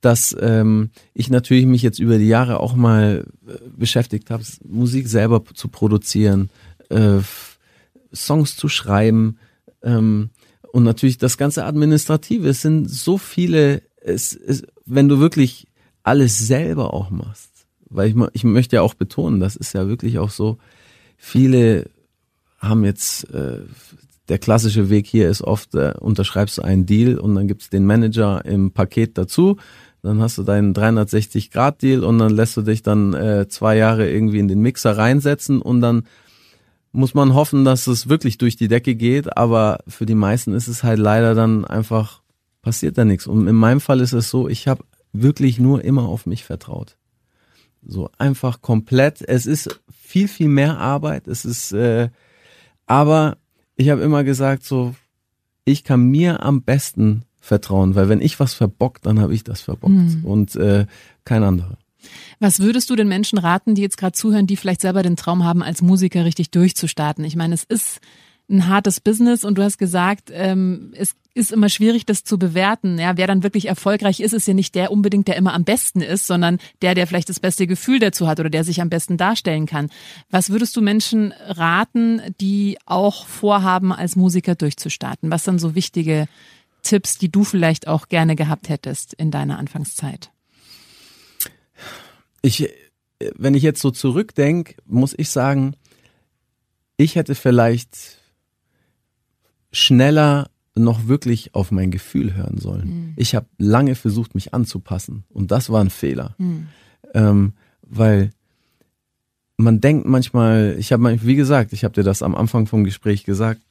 dass 0.01 0.35
ähm, 0.39 0.91
ich 1.13 1.29
natürlich 1.29 1.65
mich 1.65 1.81
jetzt 1.81 1.99
über 1.99 2.17
die 2.17 2.27
Jahre 2.27 2.59
auch 2.59 2.75
mal 2.75 3.25
äh, 3.47 3.51
beschäftigt 3.75 4.29
habe, 4.29 4.43
Musik 4.63 5.07
selber 5.07 5.43
zu 5.53 5.69
produzieren, 5.69 6.49
äh, 6.89 7.19
Songs 8.13 8.55
zu 8.55 8.69
schreiben 8.69 9.37
ähm, 9.83 10.29
und 10.71 10.83
natürlich 10.83 11.17
das 11.17 11.37
ganze 11.37 11.65
Administrative. 11.65 12.47
Es 12.47 12.61
sind 12.61 12.89
so 12.89 13.17
viele, 13.17 13.81
es, 14.01 14.35
es, 14.35 14.63
wenn 14.85 15.09
du 15.09 15.19
wirklich 15.19 15.67
alles 16.03 16.37
selber 16.37 16.93
auch 16.93 17.09
machst. 17.09 17.51
Weil 17.89 18.09
ich, 18.09 18.15
ich 18.33 18.43
möchte 18.43 18.77
ja 18.77 18.81
auch 18.81 18.93
betonen, 18.93 19.39
das 19.39 19.55
ist 19.55 19.73
ja 19.73 19.87
wirklich 19.87 20.19
auch 20.19 20.29
so, 20.29 20.57
viele 21.17 21.89
haben 22.59 22.83
jetzt, 22.85 23.29
äh, 23.33 23.59
der 24.29 24.39
klassische 24.39 24.89
Weg 24.89 25.07
hier 25.07 25.29
ist 25.29 25.41
oft, 25.41 25.73
äh, 25.75 25.93
unterschreibst 25.99 26.57
du 26.57 26.61
einen 26.61 26.85
Deal 26.85 27.17
und 27.17 27.35
dann 27.35 27.47
gibt's 27.47 27.69
den 27.69 27.85
Manager 27.85 28.43
im 28.45 28.71
Paket 28.71 29.17
dazu. 29.17 29.57
Dann 30.01 30.21
hast 30.21 30.37
du 30.37 30.43
deinen 30.43 30.73
360-Grad-Deal 30.73 32.03
und 32.03 32.19
dann 32.19 32.31
lässt 32.31 32.55
du 32.57 32.61
dich 32.61 32.83
dann 32.83 33.13
äh, 33.13 33.47
zwei 33.47 33.77
Jahre 33.77 34.09
irgendwie 34.09 34.39
in 34.39 34.47
den 34.47 34.61
Mixer 34.61 34.97
reinsetzen 34.97 35.61
und 35.61 35.81
dann 35.81 36.03
muss 36.97 37.13
man 37.13 37.35
hoffen, 37.35 37.63
dass 37.63 37.85
es 37.85 38.09
wirklich 38.09 38.39
durch 38.39 38.55
die 38.55 38.67
Decke 38.67 38.95
geht, 38.95 39.37
aber 39.37 39.83
für 39.87 40.07
die 40.07 40.15
meisten 40.15 40.53
ist 40.53 40.67
es 40.67 40.83
halt 40.83 40.97
leider 40.97 41.35
dann 41.35 41.63
einfach, 41.63 42.23
passiert 42.63 42.97
da 42.97 43.05
nichts. 43.05 43.27
Und 43.27 43.47
in 43.47 43.55
meinem 43.55 43.79
Fall 43.79 44.01
ist 44.01 44.13
es 44.13 44.31
so, 44.31 44.49
ich 44.49 44.67
habe 44.67 44.83
wirklich 45.13 45.59
nur 45.59 45.83
immer 45.83 46.09
auf 46.09 46.25
mich 46.25 46.43
vertraut. 46.43 46.97
So 47.85 48.09
einfach 48.17 48.61
komplett. 48.63 49.21
Es 49.21 49.45
ist 49.45 49.79
viel, 49.95 50.27
viel 50.27 50.47
mehr 50.47 50.79
Arbeit. 50.79 51.27
Es 51.27 51.45
ist, 51.45 51.71
äh, 51.71 52.09
aber 52.87 53.37
ich 53.75 53.89
habe 53.89 54.01
immer 54.01 54.23
gesagt, 54.23 54.63
so, 54.63 54.95
ich 55.65 55.83
kann 55.83 56.01
mir 56.01 56.43
am 56.43 56.63
besten 56.63 57.25
vertrauen, 57.39 57.93
weil 57.93 58.09
wenn 58.09 58.21
ich 58.21 58.39
was 58.39 58.55
verbockt, 58.55 59.05
dann 59.05 59.19
habe 59.19 59.35
ich 59.35 59.43
das 59.43 59.61
verbockt 59.61 59.93
mhm. 59.93 60.25
und 60.25 60.55
äh, 60.55 60.87
kein 61.25 61.43
anderer. 61.43 61.77
Was 62.39 62.59
würdest 62.59 62.89
du 62.89 62.95
den 62.95 63.07
Menschen 63.07 63.37
raten, 63.37 63.75
die 63.75 63.81
jetzt 63.81 63.97
gerade 63.97 64.13
zuhören, 64.13 64.47
die 64.47 64.57
vielleicht 64.57 64.81
selber 64.81 65.03
den 65.03 65.15
Traum 65.15 65.43
haben, 65.43 65.63
als 65.63 65.81
Musiker 65.81 66.25
richtig 66.25 66.51
durchzustarten? 66.51 67.23
Ich 67.23 67.35
meine, 67.35 67.53
es 67.53 67.63
ist 67.63 67.99
ein 68.49 68.67
hartes 68.67 68.99
Business 68.99 69.43
und 69.43 69.57
du 69.57 69.63
hast 69.63 69.77
gesagt, 69.77 70.31
ähm, 70.31 70.93
es 70.95 71.15
ist 71.33 71.51
immer 71.51 71.69
schwierig, 71.69 72.05
das 72.05 72.23
zu 72.23 72.39
bewerten. 72.39 72.97
Ja, 72.97 73.15
wer 73.15 73.27
dann 73.27 73.43
wirklich 73.43 73.67
erfolgreich 73.67 74.19
ist, 74.19 74.33
ist 74.33 74.47
ja 74.47 74.53
nicht 74.53 74.73
der 74.73 74.91
unbedingt, 74.91 75.27
der 75.27 75.35
immer 75.35 75.53
am 75.53 75.63
besten 75.63 76.01
ist, 76.01 76.25
sondern 76.27 76.57
der, 76.81 76.95
der 76.95 77.07
vielleicht 77.07 77.29
das 77.29 77.39
beste 77.39 77.67
Gefühl 77.67 77.99
dazu 77.99 78.27
hat 78.27 78.39
oder 78.39 78.49
der 78.49 78.63
sich 78.63 78.81
am 78.81 78.89
besten 78.89 79.17
darstellen 79.17 79.65
kann. 79.65 79.89
Was 80.29 80.49
würdest 80.49 80.75
du 80.75 80.81
Menschen 80.81 81.33
raten, 81.45 82.21
die 82.41 82.77
auch 82.85 83.25
vorhaben, 83.27 83.91
als 83.93 84.15
Musiker 84.15 84.55
durchzustarten? 84.55 85.29
Was 85.29 85.43
sind 85.43 85.59
so 85.59 85.75
wichtige 85.75 86.27
Tipps, 86.81 87.17
die 87.17 87.29
du 87.29 87.43
vielleicht 87.43 87.87
auch 87.87 88.07
gerne 88.07 88.35
gehabt 88.35 88.69
hättest 88.69 89.13
in 89.13 89.29
deiner 89.29 89.59
Anfangszeit? 89.59 90.31
Ich, 92.41 92.69
wenn 93.35 93.53
ich 93.53 93.63
jetzt 93.63 93.81
so 93.81 93.91
zurückdenke, 93.91 94.75
muss 94.85 95.13
ich 95.17 95.29
sagen, 95.29 95.75
ich 96.97 97.15
hätte 97.15 97.35
vielleicht 97.35 98.17
schneller 99.71 100.49
noch 100.75 101.07
wirklich 101.07 101.55
auf 101.55 101.71
mein 101.71 101.91
Gefühl 101.91 102.35
hören 102.35 102.57
sollen. 102.57 102.87
Mhm. 102.87 103.13
Ich 103.15 103.35
habe 103.35 103.47
lange 103.57 103.95
versucht, 103.95 104.35
mich 104.35 104.53
anzupassen 104.53 105.23
und 105.29 105.51
das 105.51 105.69
war 105.69 105.81
ein 105.81 105.89
Fehler, 105.89 106.35
mhm. 106.37 106.67
ähm, 107.13 107.53
weil 107.81 108.31
man 109.57 109.81
denkt 109.81 110.05
manchmal, 110.05 110.75
ich 110.77 110.91
habe, 110.91 111.19
wie 111.23 111.35
gesagt, 111.35 111.73
ich 111.73 111.83
habe 111.83 111.95
dir 111.95 112.03
das 112.03 112.21
am 112.21 112.35
Anfang 112.35 112.67
vom 112.67 112.83
Gespräch 112.83 113.23
gesagt, 113.23 113.61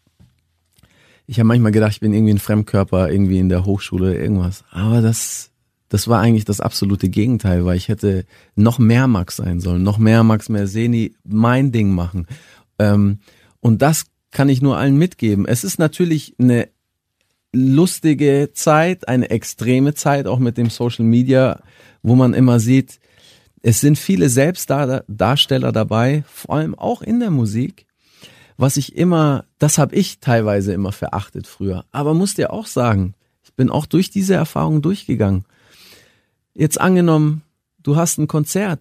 ich 1.29 1.39
habe 1.39 1.47
manchmal 1.49 1.73
gedacht, 1.73 1.93
ich 1.93 2.01
bin 2.01 2.13
irgendwie 2.13 2.35
ein 2.35 2.39
Fremdkörper, 2.39 3.11
irgendwie 3.11 3.39
in 3.39 3.49
der 3.49 3.65
Hochschule, 3.65 4.17
irgendwas. 4.17 4.65
Aber 4.71 5.01
das, 5.01 5.51
das 5.89 6.09
war 6.09 6.21
eigentlich 6.21 6.45
das 6.45 6.61
absolute 6.61 7.09
Gegenteil, 7.09 7.65
weil 7.65 7.77
ich 7.77 7.89
hätte 7.89 8.25
noch 8.55 8.79
mehr 8.79 9.07
Max 9.07 9.37
sein 9.37 9.61
sollen, 9.61 9.83
noch 9.83 9.99
mehr 9.99 10.25
Max 10.25 10.49
Merseni, 10.49 11.15
mein 11.25 11.73
Ding 11.73 11.91
machen. 11.91 12.27
Ähm, 12.79 13.19
und 13.61 13.83
das 13.83 14.07
kann 14.31 14.49
ich 14.49 14.63
nur 14.63 14.77
allen 14.77 14.97
mitgeben. 14.97 15.47
Es 15.47 15.65
ist 15.65 15.79
natürlich 15.79 16.35
eine 16.39 16.69
lustige 17.53 18.51
Zeit, 18.53 19.09
eine 19.09 19.31
extreme 19.31 19.95
Zeit, 19.95 20.27
auch 20.27 20.39
mit 20.39 20.59
dem 20.59 20.71
Social 20.71 21.05
Media, 21.05 21.61
wo 22.03 22.15
man 22.15 22.35
immer 22.35 22.61
sieht, 22.61 23.01
es 23.63 23.81
sind 23.81 23.99
viele 23.99 24.29
Selbstdarsteller 24.29 25.73
dabei, 25.73 26.25
vor 26.33 26.57
allem 26.57 26.75
auch 26.77 27.03
in 27.03 27.19
der 27.19 27.31
Musik. 27.31 27.87
Was 28.57 28.77
ich 28.77 28.95
immer, 28.97 29.45
das 29.59 29.79
habe 29.79 29.95
ich 29.97 30.21
teilweise 30.21 30.73
immer 30.73 30.93
verachtet 30.93 31.47
früher. 31.47 31.85
Aber 31.91 32.15
muss 32.15 32.35
dir 32.35 32.53
auch 32.53 32.67
sagen, 32.67 33.15
ich 33.43 33.55
bin 33.55 33.71
auch 33.71 33.87
durch 33.87 34.11
diese 34.11 34.35
Erfahrung 34.35 34.83
durchgegangen. 34.83 35.47
Jetzt 36.59 36.81
angenommen, 36.81 37.43
du 37.83 37.97
hast 37.97 38.17
ein 38.19 38.29
Konzert. 38.29 38.81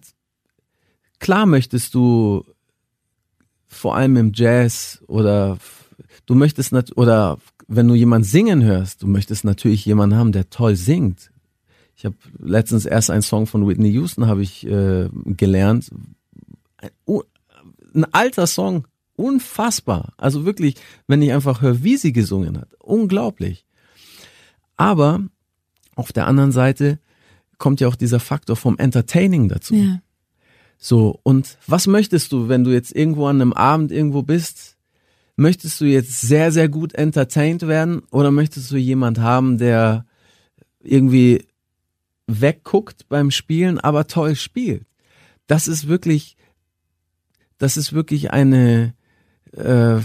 Klar 1.18 1.44
möchtest 1.44 1.94
du 1.94 2.42
vor 3.66 3.96
allem 3.96 4.16
im 4.16 4.32
Jazz 4.34 5.02
oder 5.08 5.58
du 6.24 6.34
möchtest 6.34 6.72
oder 6.96 7.36
wenn 7.68 7.86
du 7.86 7.94
jemand 7.94 8.24
singen 8.24 8.64
hörst, 8.64 9.02
du 9.02 9.06
möchtest 9.06 9.44
natürlich 9.44 9.84
jemanden 9.84 10.16
haben, 10.16 10.32
der 10.32 10.48
toll 10.48 10.74
singt. 10.74 11.30
Ich 11.96 12.06
habe 12.06 12.16
letztens 12.38 12.86
erst 12.86 13.10
einen 13.10 13.20
Song 13.20 13.46
von 13.46 13.68
Whitney 13.68 13.90
Houston 13.90 14.26
habe 14.26 14.42
ich 14.42 14.66
äh, 14.66 15.10
gelernt. 15.12 15.90
Ein, 16.78 16.90
ein 17.94 18.04
alter 18.12 18.46
Song, 18.46 18.86
unfassbar. 19.16 20.14
Also 20.16 20.46
wirklich, 20.46 20.76
wenn 21.08 21.20
ich 21.20 21.32
einfach 21.32 21.60
höre, 21.60 21.82
wie 21.82 21.98
sie 21.98 22.14
gesungen 22.14 22.56
hat, 22.58 22.68
unglaublich. 22.78 23.66
Aber 24.78 25.20
auf 25.94 26.12
der 26.12 26.26
anderen 26.26 26.52
Seite 26.52 27.00
kommt 27.58 27.80
ja 27.80 27.88
auch 27.88 27.96
dieser 27.96 28.20
Faktor 28.20 28.56
vom 28.56 28.78
Entertaining 28.78 29.48
dazu. 29.48 29.74
Ja. 29.74 30.00
So, 30.78 31.18
und 31.22 31.56
was 31.66 31.86
möchtest 31.86 32.32
du, 32.32 32.48
wenn 32.48 32.64
du 32.64 32.72
jetzt 32.72 32.94
irgendwo 32.94 33.26
an 33.26 33.40
einem 33.40 33.52
Abend 33.52 33.92
irgendwo 33.92 34.22
bist? 34.22 34.76
Möchtest 35.36 35.80
du 35.80 35.84
jetzt 35.84 36.20
sehr, 36.20 36.52
sehr 36.52 36.68
gut 36.68 36.94
entertained 36.94 37.66
werden 37.66 38.02
oder 38.10 38.30
möchtest 38.30 38.70
du 38.70 38.76
jemand 38.76 39.18
haben, 39.18 39.58
der 39.58 40.06
irgendwie 40.80 41.46
wegguckt 42.26 43.08
beim 43.08 43.30
Spielen, 43.30 43.78
aber 43.78 44.06
toll 44.06 44.34
spielt? 44.34 44.86
Das 45.46 45.68
ist 45.68 45.88
wirklich, 45.88 46.36
das 47.58 47.76
ist 47.76 47.92
wirklich 47.92 48.32
eine, 48.32 48.94
äh, 49.52 49.98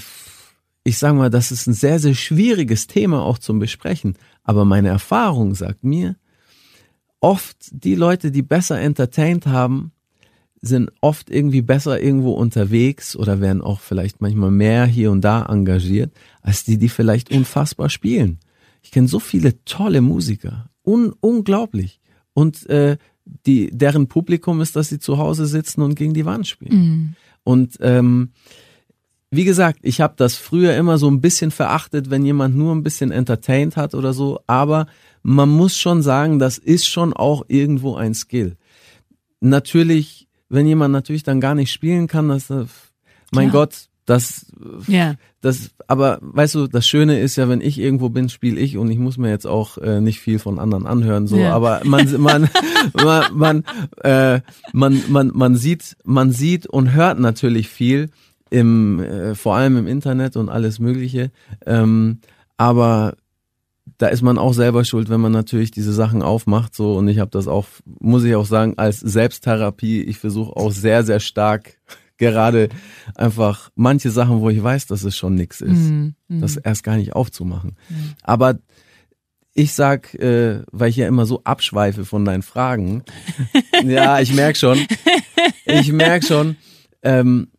ich 0.83 0.97
sag 0.97 1.15
mal, 1.15 1.29
das 1.29 1.51
ist 1.51 1.67
ein 1.67 1.73
sehr, 1.73 1.99
sehr 1.99 2.15
schwieriges 2.15 2.87
Thema 2.87 3.23
auch 3.23 3.37
zum 3.37 3.59
Besprechen. 3.59 4.17
Aber 4.43 4.65
meine 4.65 4.89
Erfahrung 4.89 5.55
sagt 5.55 5.83
mir, 5.83 6.15
oft 7.21 7.57
die 7.71 7.95
Leute, 7.95 8.31
die 8.31 8.41
besser 8.41 8.79
entertained 8.81 9.45
haben, 9.45 9.93
sind 10.61 10.91
oft 11.01 11.29
irgendwie 11.29 11.61
besser 11.61 12.01
irgendwo 12.01 12.33
unterwegs 12.33 13.15
oder 13.15 13.41
werden 13.41 13.61
auch 13.61 13.79
vielleicht 13.79 14.21
manchmal 14.21 14.51
mehr 14.51 14.85
hier 14.85 15.11
und 15.11 15.21
da 15.21 15.45
engagiert, 15.45 16.11
als 16.41 16.63
die, 16.63 16.77
die 16.77 16.89
vielleicht 16.89 17.31
unfassbar 17.31 17.89
spielen. 17.89 18.39
Ich 18.83 18.91
kenne 18.91 19.07
so 19.07 19.19
viele 19.19 19.63
tolle 19.63 20.01
Musiker. 20.01 20.69
Un 20.83 21.13
unglaublich. 21.19 21.99
Und 22.33 22.67
äh, 22.69 22.97
die, 23.45 23.69
deren 23.71 24.07
Publikum 24.07 24.61
ist, 24.61 24.75
dass 24.75 24.89
sie 24.89 24.99
zu 24.99 25.17
Hause 25.17 25.45
sitzen 25.45 25.81
und 25.81 25.95
gegen 25.95 26.13
die 26.13 26.25
Wand 26.25 26.47
spielen. 26.47 26.75
Mhm. 26.75 27.15
Und 27.43 27.77
ähm, 27.81 28.31
wie 29.31 29.45
gesagt, 29.45 29.79
ich 29.83 30.01
habe 30.01 30.13
das 30.17 30.35
früher 30.35 30.75
immer 30.75 30.97
so 30.97 31.09
ein 31.09 31.21
bisschen 31.21 31.51
verachtet, 31.51 32.09
wenn 32.09 32.25
jemand 32.25 32.55
nur 32.55 32.75
ein 32.75 32.83
bisschen 32.83 33.11
entertained 33.11 33.77
hat 33.77 33.95
oder 33.95 34.13
so, 34.13 34.41
aber 34.45 34.87
man 35.23 35.49
muss 35.49 35.77
schon 35.77 36.01
sagen, 36.01 36.39
das 36.39 36.57
ist 36.57 36.87
schon 36.87 37.13
auch 37.13 37.45
irgendwo 37.47 37.95
ein 37.95 38.13
Skill. 38.13 38.57
Natürlich 39.39 40.27
wenn 40.51 40.67
jemand 40.67 40.91
natürlich 40.91 41.23
dann 41.23 41.39
gar 41.39 41.55
nicht 41.55 41.71
spielen 41.71 42.07
kann, 42.07 42.27
das, 42.27 42.49
äh, 42.49 42.65
mein 43.31 43.49
Klar. 43.49 43.67
Gott, 43.67 43.75
das, 44.05 44.47
ja. 44.87 45.15
das, 45.39 45.71
aber 45.87 46.19
weißt 46.21 46.55
du, 46.55 46.67
das 46.67 46.85
Schöne 46.85 47.19
ist 47.21 47.37
ja, 47.37 47.47
wenn 47.47 47.61
ich 47.61 47.79
irgendwo 47.79 48.09
bin, 48.09 48.27
spiele 48.27 48.59
ich 48.59 48.77
und 48.77 48.91
ich 48.91 48.97
muss 48.97 49.17
mir 49.17 49.29
jetzt 49.29 49.47
auch 49.47 49.77
äh, 49.77 50.01
nicht 50.01 50.19
viel 50.19 50.39
von 50.39 50.59
anderen 50.59 50.85
anhören, 50.85 51.27
so, 51.27 51.37
ja. 51.37 51.53
aber 51.53 51.81
man, 51.85 52.19
man, 52.19 52.49
man, 52.93 53.23
man, 53.33 53.63
äh, 54.03 54.41
man, 54.73 55.01
man, 55.07 55.31
man 55.33 55.55
sieht, 55.55 55.95
man 56.03 56.31
sieht 56.31 56.67
und 56.67 56.93
hört 56.93 57.19
natürlich 57.19 57.69
viel 57.69 58.09
im, 58.49 58.99
äh, 58.99 59.35
vor 59.35 59.55
allem 59.55 59.77
im 59.77 59.87
Internet 59.87 60.35
und 60.35 60.49
alles 60.49 60.79
Mögliche, 60.79 61.31
ähm, 61.65 62.19
aber 62.57 63.13
da 64.01 64.07
ist 64.07 64.23
man 64.23 64.39
auch 64.39 64.53
selber 64.53 64.83
schuld, 64.83 65.09
wenn 65.09 65.21
man 65.21 65.31
natürlich 65.31 65.69
diese 65.69 65.93
Sachen 65.93 66.23
aufmacht. 66.23 66.75
So 66.75 66.95
und 66.97 67.07
ich 67.07 67.19
habe 67.19 67.29
das 67.29 67.47
auch, 67.47 67.67
muss 67.85 68.23
ich 68.23 68.33
auch 68.33 68.47
sagen, 68.47 68.73
als 68.77 68.99
Selbsttherapie. 68.99 70.01
Ich 70.01 70.17
versuche 70.17 70.55
auch 70.55 70.71
sehr, 70.71 71.03
sehr 71.03 71.19
stark 71.19 71.77
gerade 72.17 72.69
einfach 73.15 73.69
manche 73.75 74.09
Sachen, 74.09 74.41
wo 74.41 74.49
ich 74.49 74.61
weiß, 74.61 74.87
dass 74.87 75.03
es 75.03 75.15
schon 75.15 75.35
nix 75.35 75.61
ist, 75.61 75.89
mm, 75.89 76.13
mm. 76.27 76.41
das 76.41 76.55
erst 76.55 76.83
gar 76.83 76.95
nicht 76.97 77.13
aufzumachen. 77.13 77.77
Mm. 77.89 77.93
Aber 78.21 78.59
ich 79.53 79.73
sag, 79.73 80.13
äh, 80.15 80.61
weil 80.71 80.89
ich 80.89 80.95
ja 80.95 81.07
immer 81.07 81.25
so 81.25 81.43
abschweife 81.43 82.05
von 82.05 82.25
deinen 82.25 82.43
Fragen. 82.43 83.03
ja, 83.83 84.19
ich 84.19 84.33
merk 84.33 84.57
schon. 84.57 84.79
Ich 85.65 85.91
merk 85.91 86.23
schon. 86.23 86.57
Ähm, 87.03 87.49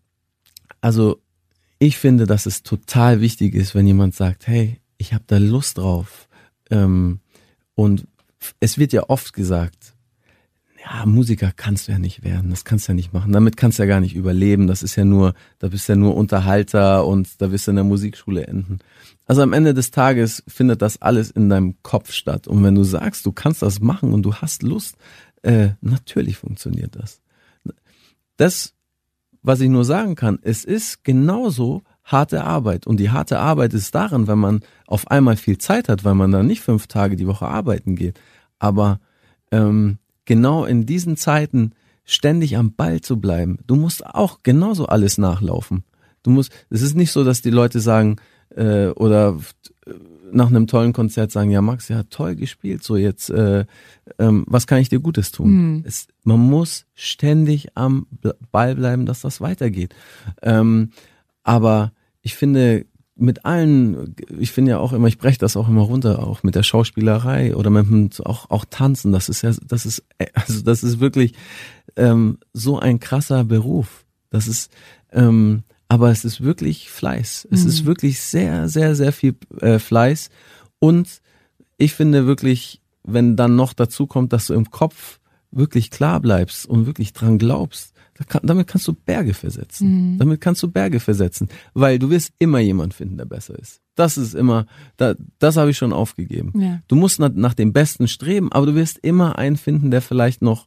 also 0.81 1.21
ich 1.79 1.99
finde, 1.99 2.27
dass 2.27 2.47
es 2.47 2.63
total 2.63 3.21
wichtig 3.21 3.55
ist, 3.55 3.75
wenn 3.75 3.87
jemand 3.87 4.15
sagt, 4.15 4.47
hey, 4.47 4.81
ich 4.97 5.13
habe 5.13 5.25
da 5.27 5.39
Lust 5.39 5.79
drauf. 5.79 6.29
Ähm, 6.73 7.21
und 7.75 8.07
es 8.59 8.79
wird 8.79 8.93
ja 8.93 9.09
oft 9.09 9.33
gesagt, 9.35 9.95
ja, 10.85 11.07
Musiker 11.07 11.53
kannst 11.55 11.87
du 11.87 11.93
ja 11.93 11.99
nicht 11.99 12.25
werden, 12.25 12.51
das 12.51 12.65
kannst 12.65 12.89
du 12.89 12.93
ja 12.93 12.97
nicht 12.97 13.13
machen, 13.13 13.33
damit 13.33 13.57
kannst 13.57 13.79
du 13.79 13.85
ja 13.85 13.89
gar 13.89 14.01
nicht 14.01 14.17
überleben, 14.17 14.67
das 14.67 14.83
ist 14.83 14.97
ja 14.97 15.05
nur, 15.05 15.35
da 15.61 15.69
bist 15.69 15.89
du 15.89 15.93
ja 15.93 15.97
nur 15.97 16.17
Unterhalter 16.17 17.07
und 17.07 17.41
da 17.41 17.53
wirst 17.53 17.67
du 17.67 17.71
in 17.71 17.77
der 17.77 17.85
Musikschule 17.85 18.47
enden. 18.47 18.81
Also 19.27 19.43
am 19.43 19.53
Ende 19.53 19.75
des 19.75 19.93
Tages 19.93 20.43
findet 20.49 20.83
das 20.83 21.01
alles 21.01 21.31
in 21.31 21.49
deinem 21.49 21.77
Kopf 21.83 22.11
statt 22.11 22.49
und 22.49 22.65
wenn 22.65 22.75
du 22.75 22.83
sagst, 22.83 23.27
du 23.27 23.33
kannst 23.33 23.63
das 23.63 23.81
machen 23.81 24.13
und 24.13 24.23
du 24.23 24.35
hast 24.35 24.63
Lust, 24.63 24.97
äh, 25.43 25.71
natürlich 25.81 26.37
funktioniert 26.39 26.97
das. 26.97 27.21
Das, 28.37 28.75
was 29.43 29.61
ich 29.61 29.69
nur 29.69 29.85
sagen 29.85 30.17
kann, 30.17 30.41
es 30.43 30.65
ist 30.65 31.05
genauso, 31.05 31.83
harte 32.05 32.45
Arbeit. 32.45 32.87
Und 32.87 32.99
die 32.99 33.11
harte 33.11 33.39
Arbeit 33.39 33.75
ist 33.75 33.95
darin, 33.95 34.27
wenn 34.27 34.39
man 34.39 34.61
auf 34.87 35.11
einmal 35.11 35.37
viel 35.37 35.59
Zeit 35.59 35.89
hat, 35.89 36.05
weil 36.05 36.15
man 36.15 36.33
dann 36.33 36.47
nicht 36.47 36.61
fünf 36.61 36.87
Tage 36.87 37.17
die 37.17 37.27
Woche 37.27 37.47
arbeiten 37.47 37.97
geht. 37.97 38.19
Aber 38.59 39.01
ähm, 39.51 39.99
genau 40.25 40.65
in 40.65 40.87
diesen 40.87 41.17
Zeiten 41.17 41.73
ständig 42.05 42.57
am 42.57 42.75
Ball 42.75 43.01
zu 43.01 43.21
bleiben. 43.21 43.59
Du 43.67 43.77
musst 43.77 44.05
auch 44.05 44.41
genauso 44.43 44.87
alles 44.87 45.19
nachlaufen. 45.19 45.85
Du 46.23 46.31
musst, 46.31 46.53
es 46.71 46.83
ist 46.83 46.97
nicht 46.97 47.13
so, 47.13 47.25
dass 47.25 47.43
die 47.43 47.51
Leute 47.51 47.81
sagen, 47.81 48.17
äh, 48.55 48.89
oder 48.89 49.39
nach 50.33 50.49
einem 50.49 50.67
tollen 50.67 50.93
Konzert 50.93 51.31
sagen, 51.31 51.51
ja 51.51 51.61
Max, 51.61 51.89
ja 51.89 52.05
toll 52.05 52.37
gespielt, 52.37 52.83
so 52.83 52.97
jetzt, 52.97 53.31
äh, 53.31 53.67
ähm, 54.19 54.45
was 54.47 54.67
kann 54.67 54.79
ich 54.79 54.89
dir 54.89 55.01
Gutes 55.01 55.31
tun? 55.31 55.51
Mhm. 55.51 55.85
Es, 55.87 56.09
man 56.25 56.41
muss 56.41 56.87
ständig 56.95 57.77
am 57.77 58.07
Ball 58.51 58.75
bleiben, 58.75 59.07
dass 59.07 59.21
das 59.21 59.41
weitergeht. 59.41 59.95
Ähm, 60.41 60.91
aber 61.43 61.93
ich 62.21 62.35
finde, 62.35 62.87
mit 63.15 63.45
allen, 63.45 64.17
ich 64.39 64.53
finde 64.53 64.73
ja 64.73 64.79
auch 64.79 64.93
immer, 64.93 65.07
ich 65.09 65.19
breche 65.19 65.39
das 65.39 65.57
auch 65.57 65.69
immer 65.69 65.83
runter, 65.83 66.27
auch 66.27 66.43
mit 66.43 66.55
der 66.55 66.63
Schauspielerei 66.63 67.55
oder 67.55 67.71
mit 67.71 67.87
dem, 67.87 68.11
auch, 68.25 68.51
auch 68.51 68.65
Tanzen, 68.65 69.13
das 69.13 69.29
ist 69.29 69.43
ja, 69.43 69.53
das 69.67 69.87
ist, 69.87 70.05
also 70.35 70.63
das 70.63 70.83
ist 70.83 70.99
wirklich 71.01 71.35
ähm, 71.97 72.39
so 72.53 72.79
ein 72.79 73.01
krasser 73.01 73.45
Beruf. 73.45 74.05
Das 74.31 74.49
ist, 74.49 74.73
ähm, 75.13 75.63
aber 75.89 76.11
es 76.11 76.25
ist 76.25 76.43
wirklich 76.43 76.91
Fleiß. 76.91 77.47
Es 77.51 77.65
Mhm. 77.65 77.69
ist 77.69 77.85
wirklich 77.85 78.21
sehr, 78.21 78.69
sehr, 78.69 78.95
sehr 78.95 79.13
viel 79.13 79.37
äh, 79.61 79.79
Fleiß. 79.79 80.31
Und 80.79 81.21
ich 81.77 81.93
finde 81.93 82.27
wirklich, 82.27 82.81
wenn 83.05 83.37
dann 83.37 83.57
noch 83.57 83.75
dazu 83.75 84.07
kommt, 84.07 84.33
dass 84.33 84.47
du 84.47 84.55
im 84.55 84.71
Kopf 84.71 85.21
wirklich 85.51 85.91
klar 85.91 86.19
bleibst 86.21 86.65
und 86.65 86.87
wirklich 86.87 87.13
dran 87.13 87.39
glaubst, 87.39 87.92
damit 88.43 88.67
kannst 88.67 88.87
du 88.89 88.93
Berge 88.93 89.35
versetzen. 89.35 90.13
Mhm. 90.13 90.19
Damit 90.19 90.41
kannst 90.41 90.63
du 90.63 90.71
Berge 90.71 91.01
versetzen, 91.01 91.49
weil 91.75 91.99
du 91.99 92.11
wirst 92.11 92.33
immer 92.39 92.59
jemand 92.61 92.95
finden, 92.95 93.17
der 93.17 93.25
besser 93.25 93.59
ist. 93.59 93.81
Das 93.95 94.17
ist 94.17 94.35
immer, 94.35 94.67
da, 94.97 95.15
das 95.39 95.57
habe 95.57 95.71
ich 95.71 95.77
schon 95.77 95.93
aufgegeben. 95.93 96.53
Ja. 96.59 96.81
Du 96.89 96.97
musst 96.97 97.21
nach, 97.21 97.31
nach 97.35 97.55
dem 97.55 97.73
Besten 97.73 98.09
streben, 98.09 98.51
aber 98.53 98.67
du 98.67 98.75
wirst 98.75 98.99
immer 98.99 99.39
einen 99.39 99.57
finden, 99.57 99.91
der 99.91 100.01
vielleicht 100.01 100.41
noch, 100.43 100.67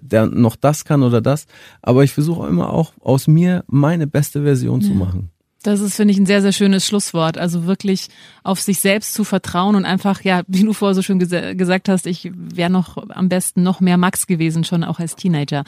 der 0.00 0.26
noch 0.26 0.56
das 0.56 0.84
kann 0.84 1.02
oder 1.02 1.20
das. 1.20 1.46
Aber 1.80 2.04
ich 2.04 2.12
versuche 2.12 2.46
immer 2.48 2.70
auch 2.70 2.92
aus 3.00 3.26
mir 3.26 3.64
meine 3.66 4.06
beste 4.06 4.42
Version 4.42 4.82
zu 4.82 4.92
machen. 4.92 5.30
Das 5.62 5.80
ist, 5.80 5.96
finde 5.96 6.12
ich, 6.12 6.18
ein 6.18 6.24
sehr, 6.24 6.40
sehr 6.40 6.52
schönes 6.52 6.86
Schlusswort. 6.86 7.36
Also 7.36 7.66
wirklich 7.66 8.08
auf 8.42 8.60
sich 8.60 8.80
selbst 8.80 9.12
zu 9.12 9.24
vertrauen 9.24 9.76
und 9.76 9.84
einfach, 9.84 10.22
ja, 10.22 10.42
wie 10.46 10.64
du 10.64 10.72
vorher 10.72 10.94
so 10.94 11.02
schön 11.02 11.18
gesa 11.18 11.52
gesagt 11.52 11.88
hast, 11.88 12.06
ich 12.06 12.30
wäre 12.34 12.70
noch 12.70 12.96
am 13.08 13.28
besten 13.28 13.62
noch 13.62 13.80
mehr 13.80 13.98
Max 13.98 14.26
gewesen, 14.26 14.64
schon 14.64 14.84
auch 14.84 14.98
als 14.98 15.16
Teenager. 15.16 15.64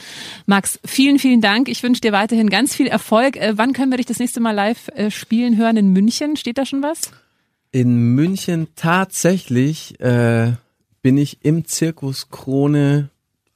Max, 0.46 0.80
vielen, 0.84 1.18
vielen 1.18 1.40
Dank. 1.40 1.68
Ich 1.68 1.82
wünsche 1.82 2.00
dir 2.00 2.12
weiterhin 2.12 2.48
ganz 2.48 2.74
viel 2.74 2.86
Erfolg. 2.86 3.36
Äh, 3.36 3.52
wann 3.56 3.72
können 3.74 3.92
wir 3.92 3.98
dich 3.98 4.06
das 4.06 4.18
nächste 4.18 4.40
Mal 4.40 4.52
live 4.52 4.88
äh, 4.94 5.10
spielen 5.10 5.56
hören 5.56 5.76
in 5.76 5.92
München? 5.92 6.36
Steht 6.36 6.58
da 6.58 6.64
schon 6.64 6.82
was? 6.82 7.10
In 7.70 8.14
München 8.14 8.68
tatsächlich 8.76 10.00
äh, 10.00 10.52
bin 11.02 11.18
ich 11.18 11.44
im 11.44 11.64
Zirkus 11.66 12.30
Krone 12.30 13.10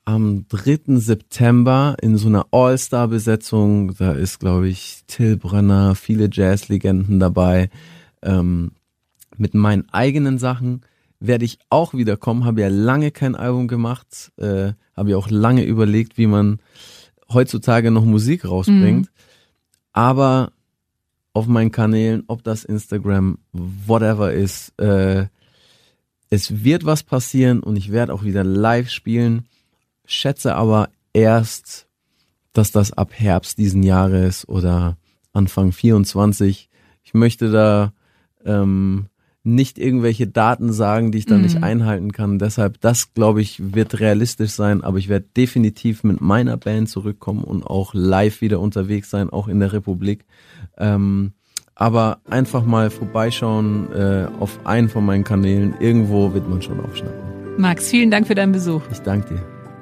am 0.07 0.47
3. 0.49 0.99
September 0.99 1.97
in 2.01 2.17
so 2.17 2.29
einer 2.29 2.47
All-Star-Besetzung. 2.53 3.95
Da 3.99 4.13
ist, 4.13 4.39
glaube 4.39 4.69
ich, 4.69 5.03
Till 5.09 5.37
Brönner, 5.37 5.95
viele 5.95 6.31
Jazz-Legenden 6.33 7.21
dabei. 7.21 7.69
Ähm, 8.23 8.71
mit 9.37 9.53
meinen 9.55 9.85
eigenen 9.93 10.39
Sachen 10.39 10.83
werde 11.19 11.45
ich 11.45 11.59
auch 11.71 11.93
wiederkommen. 11.93 12.45
Habe 12.45 12.63
ja 12.63 12.69
lange 12.69 13.11
kein 13.11 13.35
Album 13.35 13.69
gemacht. 13.69 14.33
Äh, 14.37 14.73
Habe 14.97 15.11
ja 15.11 15.17
auch 15.17 15.29
lange 15.29 15.65
überlegt, 15.65 16.17
wie 16.17 16.29
man 16.29 16.61
heutzutage 17.33 17.91
noch 17.91 18.05
Musik 18.05 18.45
rausbringt. 18.45 19.11
Aber 19.93 20.53
auf 21.33 21.47
meinen 21.47 21.73
Kanälen, 21.73 22.23
ob 22.29 22.45
das 22.45 22.65
Instagram, 22.65 23.39
whatever 23.53 24.33
ist, 24.33 24.73
äh, 24.79 25.27
es 26.31 26.65
wird 26.65 26.85
was 26.85 27.03
passieren 27.03 27.61
und 27.61 27.77
ich 27.77 27.91
werde 27.91 28.15
auch 28.15 28.23
wieder 28.23 28.45
live 28.45 28.89
spielen. 28.89 29.47
Schätze 30.07 30.55
aber 30.55 30.89
erst, 31.13 31.87
dass 32.53 32.73
das 32.73 32.93
ab 32.93 33.11
Herbst 33.13 33.59
diesen 33.59 33.83
Jahres 33.83 34.49
oder 34.49 34.97
Anfang 35.33 35.73
24. 35.73 36.71
Ich 37.03 37.15
möchte 37.15 37.51
da 37.51 37.93
ähm, 38.45 39.07
nicht 39.47 39.79
irgendwelche 39.79 40.27
Daten 40.27 40.73
sagen, 40.73 41.13
die 41.13 41.19
ich 41.19 41.27
dann 41.27 41.43
nicht 41.43 41.63
einhalten 41.63 42.11
kann. 42.11 42.39
Deshalb, 42.39 42.81
das 42.81 43.15
glaube 43.15 43.41
ich, 43.41 43.75
wird 43.75 44.01
realistisch 44.01 44.51
sein, 44.51 44.83
aber 44.83 44.99
ich 44.99 45.09
werde 45.09 45.27
definitiv 45.37 46.03
mit 46.03 46.21
meiner 46.21 46.57
Band 46.57 46.89
zurückkommen 46.89 47.45
und 47.45 47.63
auch 47.63 47.95
live 47.95 48.41
wieder 48.41 48.59
unterwegs 48.59 49.09
sein, 49.09 49.31
auch 49.31 49.47
in 49.47 49.61
der 49.61 49.73
Republik. 49.73 50.25
Ähm, 50.77 51.33
aber 51.77 52.19
einfach 52.29 52.65
mal 52.65 52.91
vorbeischauen 52.91 53.93
äh, 53.93 54.27
auf 54.41 54.59
einen 54.65 54.89
von 54.89 55.05
meinen 55.05 55.25
Kanälen. 55.25 55.75
Irgendwo 55.79 56.35
wird 56.35 56.49
man 56.49 56.61
schon 56.61 56.81
aufschnappen. 56.81 57.21
Max, 57.59 57.89
vielen 57.89 58.11
Dank 58.11 58.27
für 58.27 58.35
deinen 58.35 58.53
Besuch. 58.53 58.83
Ich 58.91 58.99
danke 58.99 59.35
dir. 59.35 59.56